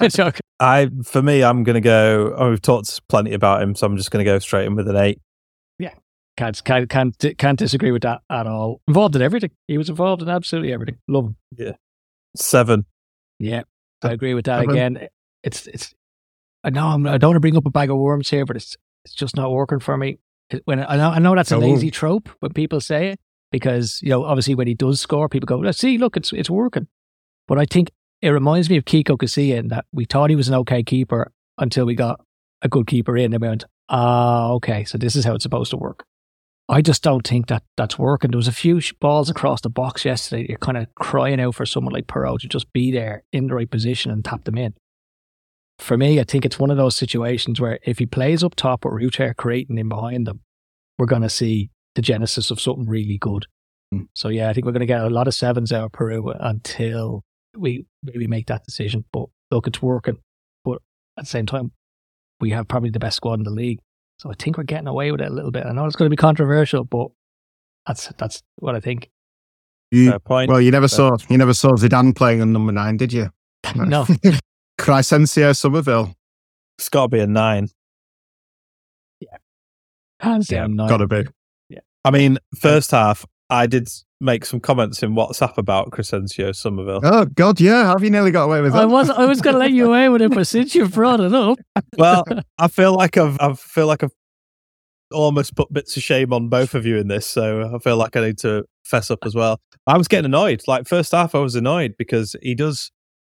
it's 0.00 0.18
okay. 0.18 0.40
I, 0.60 0.90
for 1.02 1.22
me, 1.22 1.42
I'm 1.42 1.64
going 1.64 1.74
to 1.74 1.80
go. 1.80 2.34
Oh, 2.36 2.50
we've 2.50 2.62
talked 2.62 3.06
plenty 3.08 3.32
about 3.32 3.62
him, 3.62 3.74
so 3.74 3.84
I'm 3.84 3.96
just 3.96 4.12
going 4.12 4.24
to 4.24 4.30
go 4.30 4.38
straight 4.38 4.66
in 4.66 4.76
with 4.76 4.88
an 4.88 4.96
eight. 4.96 5.20
Yeah, 5.78 5.94
Can't, 6.36 6.62
can't, 6.62 6.88
can't, 6.88 7.36
can't 7.36 7.58
disagree 7.58 7.90
with 7.90 8.02
that 8.02 8.20
at 8.30 8.46
all. 8.46 8.80
Involved 8.86 9.16
in 9.16 9.22
everything. 9.22 9.50
He 9.66 9.76
was 9.76 9.88
involved 9.88 10.22
in 10.22 10.28
absolutely 10.28 10.72
everything. 10.72 10.98
Love 11.08 11.26
him. 11.26 11.36
Yeah, 11.56 11.72
Seven. 12.36 12.86
Yeah, 13.40 13.62
I 14.02 14.12
agree 14.12 14.34
with 14.34 14.44
that 14.44 14.60
Seven. 14.60 14.70
again. 14.70 15.08
It's, 15.42 15.66
it's, 15.66 15.92
I 16.62 16.70
know 16.70 16.86
I'm, 16.86 17.06
I 17.08 17.18
don't 17.18 17.30
want 17.30 17.36
to 17.36 17.40
bring 17.40 17.56
up 17.56 17.66
a 17.66 17.70
bag 17.70 17.90
of 17.90 17.96
worms 17.98 18.30
here, 18.30 18.46
but 18.46 18.54
it's, 18.56 18.76
it's 19.04 19.14
just 19.14 19.36
not 19.36 19.50
working 19.52 19.80
for 19.80 19.96
me. 19.96 20.18
When 20.64 20.80
I 20.84 20.96
know, 20.96 21.10
I 21.10 21.18
know 21.18 21.34
that's 21.34 21.52
a 21.52 21.56
Oh. 21.56 21.60
lazy 21.60 21.90
trope 21.90 22.28
when 22.40 22.52
people 22.52 22.80
say 22.80 23.08
it 23.10 23.20
because, 23.50 24.00
you 24.02 24.10
know, 24.10 24.24
obviously 24.24 24.54
when 24.54 24.66
he 24.66 24.74
does 24.74 25.00
score, 25.00 25.28
people 25.28 25.46
go, 25.46 25.56
let's 25.58 25.78
see, 25.78 25.98
look, 25.98 26.16
it's, 26.16 26.32
it's 26.32 26.50
working. 26.50 26.88
But 27.48 27.58
I 27.58 27.64
think 27.64 27.90
it 28.20 28.28
reminds 28.30 28.68
me 28.70 28.76
of 28.76 28.84
Kiko 28.84 29.16
Casilla 29.16 29.56
in 29.58 29.68
that 29.68 29.86
we 29.92 30.04
thought 30.04 30.30
he 30.30 30.36
was 30.36 30.48
an 30.48 30.54
okay 30.56 30.82
keeper 30.82 31.32
until 31.58 31.86
we 31.86 31.94
got 31.94 32.20
a 32.60 32.68
good 32.68 32.86
keeper 32.86 33.16
in 33.16 33.32
and 33.32 33.40
we 33.42 33.48
went, 33.48 33.64
ah, 33.88 34.50
okay, 34.52 34.84
so 34.84 34.98
this 34.98 35.16
is 35.16 35.24
how 35.24 35.34
it's 35.34 35.42
supposed 35.42 35.70
to 35.70 35.76
work. 35.76 36.04
I 36.68 36.80
just 36.80 37.02
don't 37.02 37.26
think 37.26 37.48
that 37.48 37.64
that's 37.76 37.98
working. 37.98 38.30
There 38.30 38.38
was 38.38 38.46
a 38.48 38.52
few 38.52 38.80
sh- 38.80 38.92
balls 39.00 39.28
across 39.28 39.60
the 39.62 39.68
box 39.68 40.04
yesterday. 40.04 40.46
You're 40.48 40.58
kind 40.58 40.78
of 40.78 40.94
crying 40.94 41.40
out 41.40 41.54
for 41.56 41.66
someone 41.66 41.92
like 41.92 42.06
Perot 42.06 42.40
to 42.40 42.48
just 42.48 42.72
be 42.72 42.92
there 42.92 43.24
in 43.32 43.48
the 43.48 43.54
right 43.54 43.70
position 43.70 44.10
and 44.12 44.24
tap 44.24 44.44
them 44.44 44.56
in. 44.56 44.74
For 45.78 45.96
me, 45.96 46.20
I 46.20 46.24
think 46.24 46.44
it's 46.44 46.58
one 46.58 46.70
of 46.70 46.76
those 46.76 46.96
situations 46.96 47.60
where 47.60 47.78
if 47.82 47.98
he 47.98 48.06
plays 48.06 48.44
up 48.44 48.54
top 48.54 48.84
with 48.84 48.94
Rutter 48.94 49.34
creating 49.34 49.78
in 49.78 49.88
behind 49.88 50.26
them, 50.26 50.40
we're 50.98 51.06
going 51.06 51.22
to 51.22 51.30
see 51.30 51.70
the 51.94 52.02
genesis 52.02 52.50
of 52.50 52.60
something 52.60 52.86
really 52.86 53.18
good. 53.18 53.46
Mm. 53.92 54.08
So 54.14 54.28
yeah, 54.28 54.48
I 54.48 54.52
think 54.52 54.66
we're 54.66 54.72
going 54.72 54.80
to 54.80 54.86
get 54.86 55.02
a 55.02 55.10
lot 55.10 55.28
of 55.28 55.34
sevens 55.34 55.72
out 55.72 55.84
of 55.84 55.92
Piroe 55.92 56.36
until 56.40 57.24
we 57.56 57.86
maybe 58.02 58.26
make 58.26 58.46
that 58.46 58.64
decision. 58.64 59.04
But 59.12 59.26
look, 59.50 59.66
it's 59.66 59.82
working. 59.82 60.18
But 60.64 60.78
at 61.18 61.24
the 61.24 61.30
same 61.30 61.46
time, 61.46 61.72
we 62.40 62.50
have 62.50 62.68
probably 62.68 62.90
the 62.90 62.98
best 62.98 63.16
squad 63.16 63.34
in 63.34 63.44
the 63.44 63.50
league. 63.50 63.80
So 64.18 64.30
I 64.30 64.34
think 64.38 64.56
we're 64.56 64.64
getting 64.64 64.86
away 64.86 65.10
with 65.10 65.20
it 65.20 65.28
a 65.28 65.34
little 65.34 65.50
bit. 65.50 65.66
I 65.66 65.72
know 65.72 65.84
it's 65.86 65.96
going 65.96 66.06
to 66.06 66.10
be 66.10 66.20
controversial, 66.20 66.84
but 66.84 67.08
that's 67.86 68.08
that's 68.18 68.42
what 68.56 68.74
I 68.74 68.80
think. 68.80 69.10
You- 69.90 70.18
point. 70.20 70.48
well, 70.50 70.60
you 70.60 70.70
never 70.70 70.88
saw 70.88 71.16
you 71.28 71.36
never 71.36 71.52
saw 71.52 71.72
Zidane 71.72 72.16
playing 72.16 72.40
on 72.40 72.52
number 72.52 72.72
nine, 72.72 72.96
did 72.96 73.12
you? 73.12 73.30
No. 73.76 74.06
Crysencio 74.82 75.56
Summerville. 75.56 76.14
it's 76.76 76.88
got 76.88 77.02
to 77.02 77.08
be 77.08 77.20
a 77.20 77.26
nine. 77.26 77.68
Yeah. 79.20 79.36
Hands 80.18 80.46
down, 80.46 80.74
nine. 80.74 80.88
Gotta 80.88 81.06
be. 81.06 81.24
Yeah. 81.68 81.80
I 82.04 82.10
mean, 82.10 82.38
first 82.58 82.90
half, 82.90 83.24
I 83.48 83.66
did 83.66 83.88
make 84.20 84.44
some 84.44 84.58
comments 84.58 85.02
in 85.02 85.14
WhatsApp 85.14 85.56
about 85.56 85.90
Crysencio 85.90 86.54
Summerville. 86.54 87.00
Oh 87.04 87.26
God, 87.26 87.60
yeah. 87.60 87.90
Have 87.92 88.02
you 88.02 88.10
nearly 88.10 88.32
got 88.32 88.44
away 88.44 88.60
with 88.60 88.72
that? 88.72 88.82
I 88.82 88.84
was 88.86 89.08
I 89.08 89.24
was 89.24 89.40
going 89.40 89.54
to 89.54 89.60
let 89.60 89.70
you 89.70 89.86
away 89.86 90.08
with 90.08 90.20
it, 90.20 90.34
but 90.34 90.46
since 90.48 90.74
you 90.74 90.88
brought 90.88 91.20
it 91.20 91.32
up, 91.32 91.58
Well, 91.96 92.24
I 92.58 92.66
feel 92.68 92.94
like 92.94 93.16
I've 93.16 93.36
I 93.40 93.52
feel 93.54 93.86
like 93.86 94.02
I've 94.02 94.12
almost 95.12 95.54
put 95.54 95.72
bits 95.72 95.96
of 95.96 96.02
shame 96.02 96.32
on 96.32 96.48
both 96.48 96.74
of 96.74 96.86
you 96.86 96.96
in 96.96 97.06
this, 97.06 97.26
so 97.26 97.72
I 97.72 97.78
feel 97.78 97.96
like 97.96 98.16
I 98.16 98.22
need 98.26 98.38
to 98.38 98.64
fess 98.84 99.12
up 99.12 99.20
as 99.24 99.34
well. 99.36 99.60
I 99.86 99.96
was 99.96 100.08
getting 100.08 100.24
annoyed. 100.24 100.62
Like 100.66 100.88
first 100.88 101.12
half, 101.12 101.36
I 101.36 101.38
was 101.38 101.54
annoyed 101.54 101.94
because 101.98 102.34
he 102.42 102.54
does 102.56 102.90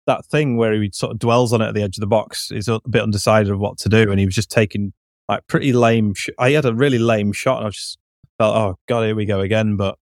that 0.08 0.26
thing 0.26 0.58
where 0.58 0.74
he 0.74 0.90
sort 0.94 1.12
of 1.12 1.20
dwells 1.20 1.54
on 1.54 1.62
it 1.62 1.68
at 1.68 1.74
the 1.74 1.82
edge 1.82 1.98
of 1.98 2.02
the 2.02 2.08
box. 2.08 2.50
He's 2.50 2.68
a 2.68 2.80
bit 2.90 3.02
undecided 3.02 3.52
of 3.52 3.60
what 3.60 3.78
to 3.80 3.90
do, 3.90 4.10
and 4.12 4.20
he 4.20 4.26
was 4.26 4.36
just 4.36 4.52
taking 4.52 4.94
like 5.28 5.46
pretty 5.48 5.74
lame. 5.74 6.14
Sh- 6.14 6.30
I 6.38 6.52
had 6.52 6.66
a 6.66 6.74
really 6.74 7.00
lame 7.00 7.32
shot, 7.32 7.60
and 7.60 7.68
I 7.68 7.70
just 7.72 7.98
felt, 8.38 8.56
oh 8.56 8.76
god, 8.88 9.04
here 9.04 9.16
we 9.16 9.26
go 9.26 9.42
again. 9.42 9.78
But 9.78 9.98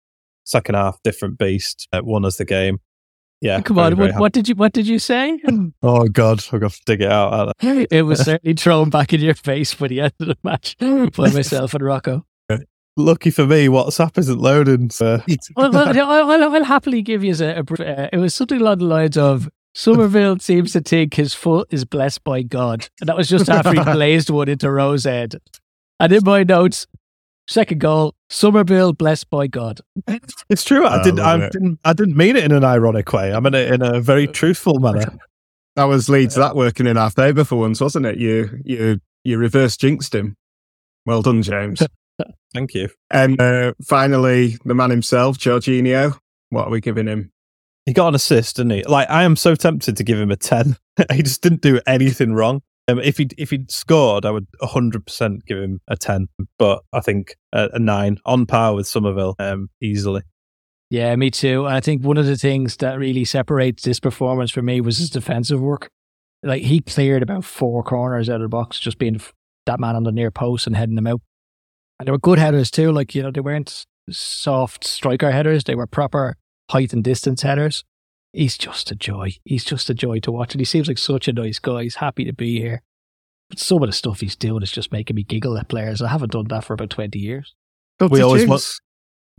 second 0.44 0.74
half, 0.74 0.98
different 1.02 1.38
beast. 1.38 1.88
Uh, 1.92 2.00
won 2.02 2.24
us 2.24 2.36
the 2.36 2.44
game. 2.44 2.78
Yeah, 3.40 3.62
come 3.62 3.76
very, 3.76 3.86
on, 3.86 3.96
very 3.96 4.12
what, 4.12 4.20
what 4.20 4.32
did 4.32 4.48
you 4.48 4.54
what 4.54 4.72
did 4.72 4.86
you 4.86 4.98
say? 4.98 5.38
Oh 5.82 6.06
god, 6.08 6.44
I've 6.52 6.60
got 6.60 6.72
to 6.72 6.80
dig 6.84 7.00
it 7.00 7.10
out. 7.10 7.54
it 7.62 8.04
was 8.04 8.20
certainly 8.24 8.54
thrown 8.54 8.90
back 8.90 9.12
in 9.12 9.20
your 9.20 9.34
face 9.34 9.72
by 9.74 9.88
the 9.88 10.00
end 10.02 10.12
of 10.20 10.28
the 10.28 10.36
match 10.42 10.76
by 10.78 11.30
myself 11.32 11.74
and 11.74 11.82
Rocco. 11.82 12.26
Lucky 12.96 13.30
for 13.30 13.46
me, 13.46 13.66
WhatsApp 13.66 14.18
isn't 14.18 14.40
loading. 14.40 14.90
So. 14.90 15.22
Well, 15.56 15.70
well, 15.70 15.88
I'll, 15.88 16.30
I'll, 16.30 16.54
I'll 16.54 16.64
happily 16.64 17.00
give 17.00 17.24
you 17.24 17.34
a, 17.40 17.60
a 17.60 17.62
br- 17.62 17.82
uh, 17.82 18.08
it 18.12 18.18
was 18.18 18.34
something 18.34 18.60
along 18.60 18.78
the 18.78 18.84
lines 18.84 19.16
of 19.16 19.48
Summerville 19.74 20.38
seems 20.40 20.72
to 20.72 20.80
think 20.80 21.14
his 21.14 21.34
foot 21.34 21.68
is 21.70 21.84
blessed 21.84 22.24
by 22.24 22.42
God, 22.42 22.88
and 23.00 23.08
that 23.08 23.16
was 23.16 23.28
just 23.28 23.48
after 23.48 23.72
he 23.72 23.82
blazed 23.92 24.30
one 24.30 24.48
into 24.48 24.70
Rose 24.70 25.04
Head. 25.04 25.36
And 26.00 26.12
in 26.12 26.24
my 26.24 26.42
notes, 26.42 26.86
second 27.48 27.80
goal, 27.80 28.14
Summerville 28.30 28.92
blessed 28.92 29.30
by 29.30 29.46
God. 29.46 29.80
It's 30.48 30.64
true. 30.64 30.84
I 30.84 31.00
I 31.00 31.02
didn't. 31.02 31.20
I 31.20 31.32
love 31.32 31.42
it. 31.42 31.52
didn't. 31.52 31.78
I 31.84 31.92
didn't 31.92 32.16
mean 32.16 32.36
it 32.36 32.44
in 32.44 32.52
an 32.52 32.64
ironic 32.64 33.12
way. 33.12 33.32
I 33.32 33.40
meant 33.40 33.54
it 33.54 33.72
in 33.72 33.82
a 33.82 34.00
very 34.00 34.26
truthful 34.26 34.80
manner. 34.80 35.18
That 35.76 35.84
was 35.84 36.08
Leeds 36.08 36.34
that 36.34 36.56
working 36.56 36.86
in 36.86 36.96
our 36.96 37.10
favour 37.10 37.44
for 37.44 37.56
once, 37.56 37.80
wasn't 37.80 38.06
it? 38.06 38.18
You 38.18 38.60
you 38.64 39.00
you 39.24 39.38
reverse 39.38 39.76
jinxed 39.76 40.14
him. 40.14 40.36
Well 41.06 41.22
done, 41.22 41.42
James. 41.42 41.82
Thank 42.54 42.74
you. 42.74 42.88
and 43.10 43.40
uh, 43.40 43.72
finally, 43.86 44.58
the 44.64 44.74
man 44.74 44.90
himself, 44.90 45.38
Georginio. 45.38 46.18
What 46.50 46.66
are 46.66 46.70
we 46.70 46.80
giving 46.80 47.06
him? 47.06 47.30
He 47.90 47.94
got 47.94 48.06
an 48.06 48.14
assist, 48.14 48.54
didn't 48.54 48.70
he? 48.70 48.84
Like 48.84 49.10
I 49.10 49.24
am 49.24 49.34
so 49.34 49.56
tempted 49.56 49.96
to 49.96 50.04
give 50.04 50.16
him 50.16 50.30
a 50.30 50.36
ten. 50.36 50.76
he 51.12 51.24
just 51.24 51.42
didn't 51.42 51.60
do 51.60 51.80
anything 51.88 52.34
wrong. 52.34 52.62
Um, 52.86 53.00
if 53.00 53.18
he 53.18 53.28
if 53.36 53.50
he'd 53.50 53.72
scored, 53.72 54.24
I 54.24 54.30
would 54.30 54.46
hundred 54.62 55.06
percent 55.06 55.44
give 55.44 55.58
him 55.58 55.80
a 55.88 55.96
ten. 55.96 56.28
But 56.56 56.84
I 56.92 57.00
think 57.00 57.34
a, 57.52 57.68
a 57.72 57.80
nine 57.80 58.18
on 58.24 58.46
par 58.46 58.76
with 58.76 58.86
Summerville, 58.86 59.34
um, 59.40 59.70
easily. 59.82 60.22
Yeah, 60.88 61.16
me 61.16 61.32
too. 61.32 61.66
I 61.66 61.80
think 61.80 62.04
one 62.04 62.16
of 62.16 62.26
the 62.26 62.36
things 62.36 62.76
that 62.76 62.96
really 62.96 63.24
separates 63.24 63.82
this 63.82 63.98
performance 63.98 64.52
for 64.52 64.62
me 64.62 64.80
was 64.80 64.98
his 64.98 65.10
defensive 65.10 65.60
work. 65.60 65.90
Like 66.44 66.62
he 66.62 66.78
cleared 66.78 67.24
about 67.24 67.44
four 67.44 67.82
corners 67.82 68.30
out 68.30 68.36
of 68.36 68.42
the 68.42 68.48
box, 68.48 68.78
just 68.78 68.98
being 68.98 69.20
that 69.66 69.80
man 69.80 69.96
on 69.96 70.04
the 70.04 70.12
near 70.12 70.30
post 70.30 70.68
and 70.68 70.76
heading 70.76 70.94
them 70.94 71.08
out. 71.08 71.22
And 71.98 72.06
they 72.06 72.12
were 72.12 72.18
good 72.18 72.38
headers 72.38 72.70
too. 72.70 72.92
Like 72.92 73.16
you 73.16 73.24
know, 73.24 73.32
they 73.32 73.40
weren't 73.40 73.84
soft 74.08 74.84
striker 74.84 75.32
headers; 75.32 75.64
they 75.64 75.74
were 75.74 75.88
proper 75.88 76.36
height 76.70 76.92
and 76.92 77.04
distance 77.04 77.42
headers. 77.42 77.84
He's 78.32 78.56
just 78.58 78.90
a 78.90 78.94
joy. 78.94 79.32
He's 79.44 79.64
just 79.64 79.90
a 79.90 79.94
joy 79.94 80.20
to 80.20 80.30
watch, 80.32 80.54
and 80.54 80.60
he 80.60 80.64
seems 80.64 80.88
like 80.88 80.98
such 80.98 81.26
a 81.28 81.32
nice 81.32 81.58
guy. 81.58 81.82
He's 81.84 81.96
happy 81.96 82.24
to 82.24 82.32
be 82.32 82.60
here. 82.60 82.82
But 83.48 83.58
some 83.58 83.82
of 83.82 83.88
the 83.88 83.92
stuff 83.92 84.20
he's 84.20 84.36
doing 84.36 84.62
is 84.62 84.70
just 84.70 84.92
making 84.92 85.16
me 85.16 85.24
giggle 85.24 85.58
at 85.58 85.68
players. 85.68 86.00
I 86.00 86.08
haven't 86.08 86.32
done 86.32 86.46
that 86.48 86.64
for 86.64 86.74
about 86.74 86.90
twenty 86.90 87.18
years. 87.18 87.54
We 87.98 88.22
always 88.22 88.46
want- 88.46 88.62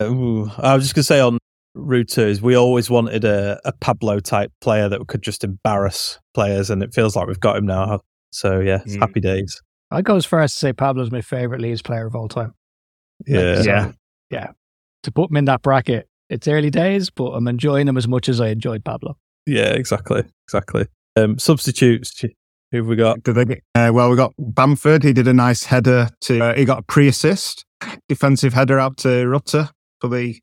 Ooh, 0.03 0.51
I 0.57 0.75
was 0.75 0.83
just 0.83 0.93
gonna 0.95 1.03
say 1.03 1.19
on 1.21 1.37
Route 1.73 2.09
Two 2.09 2.23
is 2.27 2.41
we 2.41 2.55
always 2.55 2.89
wanted 2.89 3.23
a, 3.23 3.59
a 3.63 3.71
Pablo 3.71 4.19
type 4.19 4.51
player 4.61 4.89
that 4.89 5.07
could 5.07 5.21
just 5.21 5.43
embarrass 5.45 6.19
players, 6.33 6.69
and 6.69 6.83
it 6.83 6.93
feels 6.93 7.15
like 7.15 7.27
we've 7.27 7.39
got 7.39 7.55
him 7.57 7.65
now. 7.65 8.01
So 8.33 8.59
yeah, 8.59 8.79
Mm. 8.79 8.99
happy 8.99 9.19
days. 9.21 9.61
I'd 9.89 10.03
go 10.05 10.15
as 10.17 10.25
far 10.25 10.41
as 10.41 10.51
to 10.53 10.59
say 10.59 10.73
Pablo's 10.73 11.11
my 11.11 11.21
favorite 11.21 11.61
Leeds 11.61 11.81
player 11.81 12.05
of 12.07 12.15
all 12.15 12.27
time. 12.27 12.53
Yeah. 13.25 13.61
So, 13.61 13.69
Yeah. 13.69 13.91
yeah. 14.29 14.47
To 15.03 15.11
put 15.11 15.29
him 15.31 15.37
in 15.37 15.45
that 15.45 15.61
bracket, 15.61 16.07
it's 16.31 16.47
early 16.47 16.69
days, 16.71 17.09
but 17.09 17.31
I'm 17.31 17.47
enjoying 17.47 17.85
them 17.85 17.97
as 17.97 18.07
much 18.07 18.27
as 18.29 18.41
I 18.41 18.47
enjoyed 18.47 18.83
Pablo. 18.83 19.17
Yeah, 19.45 19.69
exactly, 19.73 20.23
exactly. 20.47 20.87
Um, 21.15 21.37
substitutes. 21.37 22.23
Who 22.71 22.77
have 22.77 22.87
we 22.87 22.95
got? 22.95 23.21
Did 23.23 23.35
they 23.35 23.45
get, 23.45 23.63
uh, 23.75 23.91
well, 23.93 24.09
we 24.09 24.15
got 24.15 24.33
Bamford. 24.39 25.03
He 25.03 25.11
did 25.13 25.27
a 25.27 25.33
nice 25.33 25.65
header 25.65 26.07
to. 26.21 26.39
Uh, 26.43 26.55
he 26.55 26.63
got 26.63 26.79
a 26.79 26.83
pre-assist, 26.83 27.65
defensive 28.07 28.53
header 28.53 28.79
out 28.79 28.95
to 28.97 29.27
Rutter 29.27 29.69
for 29.99 30.07
the 30.07 30.39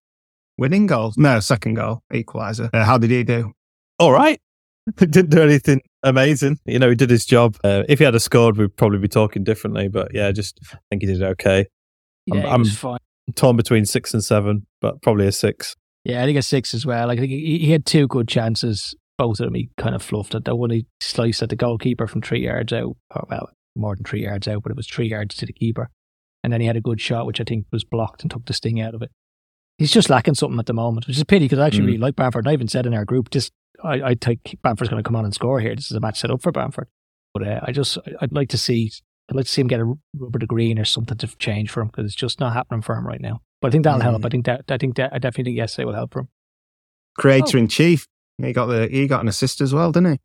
winning 0.58 0.86
goal. 0.86 1.14
No, 1.16 1.40
second 1.40 1.74
goal, 1.74 2.02
equaliser. 2.12 2.68
Uh, 2.74 2.84
how 2.84 2.98
did 2.98 3.10
he 3.10 3.24
do? 3.24 3.52
All 3.98 4.12
right. 4.12 4.38
Didn't 4.96 5.30
do 5.30 5.40
anything 5.42 5.80
amazing. 6.02 6.58
You 6.66 6.78
know, 6.78 6.88
he 6.90 6.94
did 6.96 7.08
his 7.10 7.24
job. 7.24 7.56
Uh, 7.64 7.84
if 7.88 7.98
he 7.98 8.04
had 8.04 8.14
a 8.14 8.20
scored, 8.20 8.56
we'd 8.58 8.76
probably 8.76 8.98
be 8.98 9.08
talking 9.08 9.42
differently. 9.44 9.88
But 9.88 10.12
yeah, 10.14 10.30
just 10.32 10.60
I 10.72 10.78
think 10.90 11.02
he 11.02 11.06
did 11.06 11.22
okay. 11.22 11.66
Yeah, 12.26 12.46
I'm- 12.46 12.46
he 12.46 12.58
was 12.58 12.68
I'm- 12.68 12.76
fine. 12.76 12.98
Torn 13.34 13.56
between 13.56 13.84
six 13.84 14.14
and 14.14 14.22
seven, 14.24 14.66
but 14.80 15.02
probably 15.02 15.26
a 15.26 15.32
six. 15.32 15.76
Yeah, 16.04 16.22
I 16.22 16.26
think 16.26 16.38
a 16.38 16.42
six 16.42 16.72
as 16.74 16.86
well. 16.86 17.08
Like, 17.08 17.18
I 17.18 17.22
think 17.22 17.32
he, 17.32 17.58
he 17.58 17.72
had 17.72 17.84
two 17.84 18.06
good 18.06 18.28
chances. 18.28 18.94
Both 19.18 19.40
of 19.40 19.46
them 19.46 19.54
he 19.54 19.68
kind 19.76 19.94
of 19.94 20.02
fluffed 20.02 20.34
it. 20.34 20.44
The 20.44 20.54
one 20.54 20.70
he 20.70 20.86
sliced 21.00 21.42
at 21.42 21.48
the 21.50 21.56
goalkeeper 21.56 22.06
from 22.06 22.22
three 22.22 22.44
yards 22.44 22.72
out. 22.72 22.96
Or, 23.14 23.26
well, 23.28 23.50
more 23.76 23.94
than 23.96 24.04
three 24.04 24.22
yards 24.22 24.46
out, 24.48 24.62
but 24.62 24.70
it 24.70 24.76
was 24.76 24.86
three 24.86 25.08
yards 25.08 25.34
to 25.36 25.46
the 25.46 25.52
keeper. 25.52 25.90
And 26.44 26.52
then 26.52 26.60
he 26.60 26.66
had 26.66 26.76
a 26.76 26.80
good 26.80 27.00
shot, 27.00 27.26
which 27.26 27.40
I 27.40 27.44
think 27.44 27.66
was 27.72 27.84
blocked 27.84 28.22
and 28.22 28.30
took 28.30 28.46
the 28.46 28.52
sting 28.52 28.80
out 28.80 28.94
of 28.94 29.02
it. 29.02 29.10
He's 29.76 29.92
just 29.92 30.08
lacking 30.08 30.34
something 30.34 30.58
at 30.58 30.66
the 30.66 30.72
moment, 30.72 31.06
which 31.06 31.16
is 31.16 31.22
a 31.22 31.26
pity 31.26 31.44
because 31.46 31.58
I 31.58 31.66
actually 31.66 31.82
Mm. 31.82 31.86
really 31.86 31.98
like 31.98 32.16
Bamford. 32.16 32.44
And 32.44 32.50
I 32.50 32.52
even 32.52 32.68
said 32.68 32.86
in 32.86 32.94
our 32.94 33.04
group, 33.04 33.30
just 33.30 33.52
I, 33.84 33.94
I 34.02 34.14
think 34.14 34.56
Bamford's 34.62 34.88
going 34.90 35.02
to 35.02 35.06
come 35.06 35.16
on 35.16 35.24
and 35.24 35.34
score 35.34 35.60
here. 35.60 35.74
This 35.74 35.90
is 35.90 35.96
a 35.96 36.00
match 36.00 36.20
set 36.20 36.30
up 36.30 36.40
for 36.42 36.50
Bamford. 36.52 36.88
But 37.34 37.46
uh, 37.46 37.60
I 37.64 37.72
just 37.72 37.98
I'd 38.20 38.32
like 38.32 38.48
to 38.50 38.58
see 38.58 38.90
I'd 39.28 39.36
like 39.36 39.46
to 39.46 39.50
see 39.50 39.60
him 39.60 39.68
get 39.68 39.80
a 39.80 39.94
rubber 40.16 40.38
to 40.38 40.46
green 40.46 40.78
or 40.78 40.84
something 40.84 41.18
to 41.18 41.26
change 41.38 41.70
for 41.70 41.82
him 41.82 41.88
because 41.88 42.06
it's 42.06 42.14
just 42.14 42.40
not 42.40 42.54
happening 42.54 42.82
for 42.82 42.96
him 42.96 43.06
right 43.06 43.20
now. 43.20 43.40
But 43.60 43.68
I 43.68 43.70
think 43.72 43.84
that'll 43.84 44.00
help. 44.00 44.22
Mm. 44.22 44.26
I 44.26 44.28
think 44.28 44.46
that 44.46 44.64
I 44.68 44.78
think 44.78 44.96
that 44.96 45.12
I 45.12 45.18
definitely 45.18 45.50
think 45.50 45.56
yesterday 45.58 45.84
will 45.86 45.94
help 45.94 46.12
for 46.12 46.20
him. 46.20 46.28
Creator 47.18 47.58
in 47.58 47.68
chief. 47.68 48.06
He 48.40 48.52
got 48.52 48.66
the. 48.66 48.88
He 48.88 49.06
got 49.06 49.20
an 49.20 49.28
assist 49.28 49.60
as 49.60 49.74
well, 49.74 49.92
didn't 49.92 50.12
he? 50.12 50.18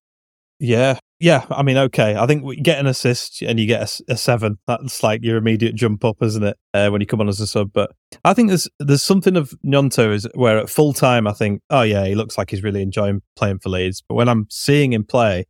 Yeah, 0.59 0.99
yeah. 1.19 1.45
I 1.49 1.63
mean, 1.63 1.77
okay. 1.77 2.15
I 2.15 2.27
think 2.27 2.43
we 2.43 2.55
get 2.55 2.79
an 2.79 2.85
assist 2.85 3.41
and 3.41 3.59
you 3.59 3.65
get 3.65 3.99
a 4.07 4.15
seven. 4.15 4.59
That's 4.67 5.01
like 5.03 5.23
your 5.23 5.37
immediate 5.37 5.75
jump 5.75 6.05
up, 6.05 6.21
isn't 6.21 6.43
it? 6.43 6.57
Uh, 6.73 6.89
when 6.89 7.01
you 7.01 7.07
come 7.07 7.19
on 7.19 7.27
as 7.27 7.41
a 7.41 7.47
sub. 7.47 7.73
But 7.73 7.91
I 8.23 8.33
think 8.33 8.49
there's 8.49 8.69
there's 8.79 9.03
something 9.03 9.35
of 9.35 9.53
Gnonto 9.65 10.13
is 10.13 10.27
where 10.35 10.59
at 10.59 10.69
full 10.69 10.93
time 10.93 11.27
I 11.27 11.33
think, 11.33 11.61
oh 11.69 11.81
yeah, 11.81 12.05
he 12.05 12.15
looks 12.15 12.37
like 12.37 12.51
he's 12.51 12.63
really 12.63 12.83
enjoying 12.83 13.21
playing 13.35 13.59
for 13.59 13.69
Leeds. 13.69 14.03
But 14.07 14.15
when 14.15 14.29
I'm 14.29 14.45
seeing 14.49 14.93
him 14.93 15.03
play, 15.03 15.45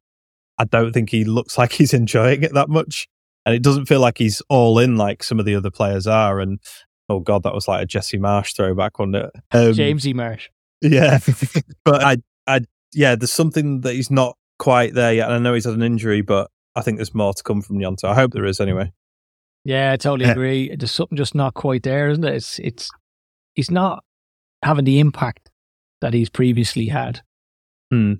I 0.58 0.64
don't 0.64 0.94
think 0.94 1.10
he 1.10 1.26
looks 1.26 1.58
like 1.60 1.74
he's 1.74 1.94
enjoying 1.94 2.44
it 2.44 2.54
that 2.54 2.70
much. 2.70 3.08
And 3.46 3.54
it 3.54 3.62
doesn't 3.62 3.88
feel 3.88 4.00
like 4.00 4.18
he's 4.18 4.42
all 4.50 4.80
in 4.80 4.96
like 4.96 5.24
some 5.24 5.40
of 5.40 5.46
the 5.46 5.56
other 5.56 5.72
players 5.72 6.08
are. 6.08 6.40
And 6.40 6.60
oh 7.10 7.20
god, 7.20 7.44
that 7.44 7.54
was 7.54 7.68
like 7.68 7.84
a 7.84 7.86
Jesse 7.86 8.18
Marsch 8.18 8.56
throwback, 8.56 9.00
wasn't 9.00 9.18
it? 9.18 9.32
Um, 9.52 9.74
Jamesy 9.74 10.14
Marsh. 10.14 10.50
Yeah, 10.82 11.20
but 11.86 12.04
I, 12.04 12.18
I, 12.48 12.62
yeah, 12.94 13.16
there's 13.16 13.32
something 13.32 13.82
that 13.82 13.94
he's 13.94 14.12
not 14.12 14.38
quite 14.60 14.94
there 14.94 15.14
yet. 15.14 15.28
And 15.28 15.36
I 15.36 15.40
know 15.40 15.54
he's 15.54 15.66
had 15.66 15.74
an 15.74 15.82
injury, 15.82 16.22
but 16.22 16.50
I 16.76 16.82
think 16.82 16.98
there's 16.98 17.16
more 17.16 17.34
to 17.34 17.44
come 17.44 17.62
from 17.62 17.78
Gnonto. 17.80 18.06
I 18.06 18.16
hope 18.16 18.32
there 18.32 18.46
is 18.46 18.60
anyway. 18.60 18.92
Yeah, 19.66 19.94
I 19.94 19.98
totally 19.98 20.30
agree. 20.30 20.76
There's 20.76 20.92
something 20.92 21.18
just 21.18 21.36
not 21.36 21.54
quite 21.54 21.84
there, 21.84 22.10
isn't 22.10 22.24
it? 22.24 22.36
It's 22.36 22.60
it's 22.60 22.90
he's 23.56 23.72
not 23.72 24.04
having 24.62 24.86
the 24.86 25.00
impact 25.00 25.50
that 26.02 26.14
he's 26.14 26.30
previously 26.30 26.88
had. 26.88 27.22
Hmm. 27.92 28.16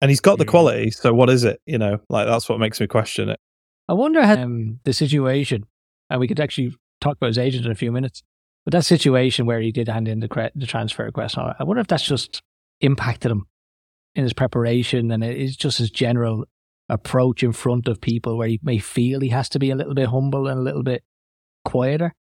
And 0.00 0.10
he's 0.10 0.20
got 0.20 0.38
the 0.38 0.44
quality. 0.44 0.90
So 0.90 1.12
what 1.12 1.30
is 1.30 1.44
it? 1.44 1.60
You 1.66 1.78
know, 1.78 2.00
like 2.08 2.26
that's 2.26 2.48
what 2.48 2.60
makes 2.60 2.80
me 2.80 2.86
question 2.86 3.28
it. 3.28 3.40
I 3.88 3.94
wonder 3.94 4.24
how 4.24 4.34
um, 4.42 4.80
the 4.84 4.92
situation, 4.92 5.64
and 6.10 6.20
we 6.20 6.28
could 6.28 6.40
actually 6.40 6.74
talk 7.00 7.16
about 7.16 7.28
his 7.28 7.38
agent 7.38 7.64
in 7.66 7.72
a 7.72 7.76
few 7.76 7.90
minutes, 7.92 8.22
but 8.64 8.72
that 8.72 8.84
situation 8.84 9.46
where 9.46 9.60
he 9.60 9.72
did 9.72 9.88
hand 9.88 10.08
in 10.08 10.20
the, 10.20 10.28
cre- 10.28 10.52
the 10.54 10.66
transfer 10.66 11.04
request, 11.04 11.38
I 11.38 11.62
wonder 11.64 11.80
if 11.80 11.86
that's 11.86 12.04
just 12.04 12.42
impacted 12.80 13.30
him 13.30 13.46
in 14.14 14.24
his 14.24 14.32
preparation 14.32 15.10
and 15.10 15.22
it 15.24 15.36
is 15.36 15.56
just 15.56 15.78
his 15.78 15.90
general 15.90 16.44
approach 16.88 17.42
in 17.42 17.52
front 17.52 17.86
of 17.88 18.00
people 18.00 18.36
where 18.36 18.48
he 18.48 18.58
may 18.62 18.78
feel 18.78 19.20
he 19.20 19.28
has 19.28 19.48
to 19.50 19.58
be 19.58 19.70
a 19.70 19.74
little 19.76 19.94
bit 19.94 20.08
humble 20.08 20.48
and 20.48 20.58
a 20.58 20.62
little 20.62 20.82
bit 20.82 21.02
quieter. 21.64 22.14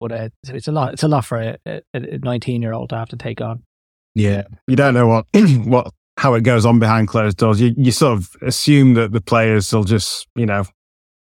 But 0.00 0.12
uh, 0.12 0.28
it's 0.48 0.68
a 0.68 0.72
lot. 0.72 0.94
It's 0.94 1.02
a 1.02 1.08
lot 1.08 1.24
for 1.26 1.38
a- 1.40 1.58
a 1.66 1.82
a 1.92 2.18
19 2.18 2.62
year 2.62 2.72
old 2.72 2.88
to 2.90 2.96
have 2.96 3.10
to 3.10 3.16
take 3.16 3.40
on. 3.42 3.62
Yeah, 4.14 4.44
you 4.66 4.74
don't 4.76 4.94
know 4.94 5.06
what 5.06 5.26
what 5.34 5.92
how 6.16 6.34
it 6.34 6.40
goes 6.42 6.64
on 6.64 6.78
behind 6.78 7.08
closed 7.08 7.36
doors. 7.36 7.60
You 7.60 7.74
you 7.76 7.92
sort 7.92 8.14
of 8.18 8.30
assume 8.40 8.94
that 8.94 9.12
the 9.12 9.20
players 9.20 9.70
will 9.72 9.84
just 9.84 10.26
you 10.34 10.46
know 10.46 10.64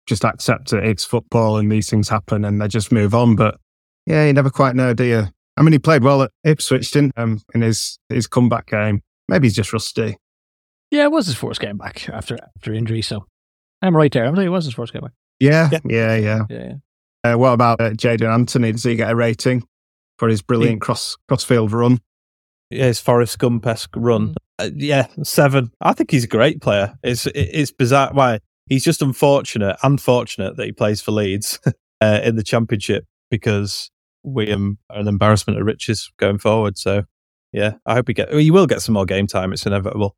just 0.09 0.25
accept 0.25 0.71
that 0.71 0.85
it's 0.85 1.05
football 1.05 1.59
and 1.59 1.71
these 1.71 1.89
things 1.89 2.09
happen 2.09 2.45
and 2.45 2.61
they 2.61 2.67
just 2.67 2.91
move 2.91 3.15
on. 3.15 3.37
But 3.37 3.61
yeah, 4.07 4.25
you 4.27 4.33
never 4.33 4.51
quite 4.51 4.75
know, 4.75 4.95
do 4.95 5.05
you? 5.05 5.29
I 5.57 5.63
mean, 5.63 5.73
he 5.73 5.79
played 5.79 6.03
well 6.03 6.23
at 6.23 6.31
Ipswich, 6.45 6.91
didn't 6.91 7.13
um, 7.17 7.41
in 7.55 7.61
his 7.61 7.99
his 8.09 8.27
comeback 8.27 8.69
game. 8.69 9.03
Maybe 9.29 9.47
he's 9.47 9.57
just 9.57 9.73
rusty. 9.73 10.17
Yeah, 10.91 11.05
it 11.05 11.13
was 11.13 11.27
his 11.27 11.37
first 11.37 11.61
game 11.61 11.77
back 11.77 12.09
after 12.09 12.39
after 12.57 12.73
injury. 12.73 13.03
So 13.03 13.27
I'm 13.83 13.97
right 13.97 14.11
there. 14.11 14.25
I'm 14.25 14.35
like, 14.35 14.47
it 14.47 14.51
was 14.51 14.65
his 14.65 14.75
first 14.75 14.93
game 14.93 15.03
back. 15.03 15.13
Yeah, 15.39 15.69
yeah, 15.71 15.81
yeah. 15.85 16.17
yeah. 16.17 16.45
Yeah, 16.49 16.59
yeah. 16.59 16.75
Uh, 17.25 17.37
what 17.37 17.53
about 17.53 17.81
uh, 17.81 17.91
Jaidon 17.91 18.33
Anthony? 18.33 18.73
Does 18.73 18.85
he 18.85 18.97
get 18.97 19.11
a 19.11 19.17
rating 19.17 19.65
for 20.19 20.29
his 20.29 20.41
brilliant 20.41 20.81
cross 20.81 21.17
crossfield 21.29 21.73
run? 21.73 22.01
Yeah, 22.71 22.87
his 22.87 23.01
Forrest 23.01 23.39
Gump 23.39 23.67
esque 23.67 23.95
run. 23.97 24.35
Uh, 24.59 24.71
yeah, 24.75 25.07
seven. 25.23 25.73
I 25.81 25.93
think 25.93 26.11
he's 26.11 26.25
a 26.25 26.29
great 26.29 26.61
player. 26.61 26.97
It's 27.03 27.27
it's 27.27 27.73
bizarre. 27.73 28.11
Why 28.13 28.41
he's 28.69 28.85
just 28.85 29.03
unfortunate, 29.03 29.77
unfortunate 29.83 30.57
that 30.57 30.67
he 30.67 30.73
plays 30.73 31.01
for 31.01 31.13
Leeds 31.13 31.59
uh, 32.01 32.21
in 32.23 32.37
the 32.37 32.43
Championship 32.43 33.05
because 33.31 33.91
we 34.23 34.51
um, 34.53 34.79
are 34.91 35.01
an 35.01 35.09
embarrassment 35.09 35.59
of 35.59 35.67
riches 35.67 36.11
going 36.19 36.39
forward. 36.39 36.79
So 36.79 37.05
yeah, 37.53 37.75
I 37.87 37.95
hope 37.95 38.09
he 38.09 38.15
get. 38.15 38.33
He 38.33 38.51
will 38.51 38.67
get 38.67 38.83
some 38.83 38.95
more 38.95 39.07
game 39.07 39.27
time. 39.27 39.53
It's 39.53 39.67
inevitable. 39.67 40.17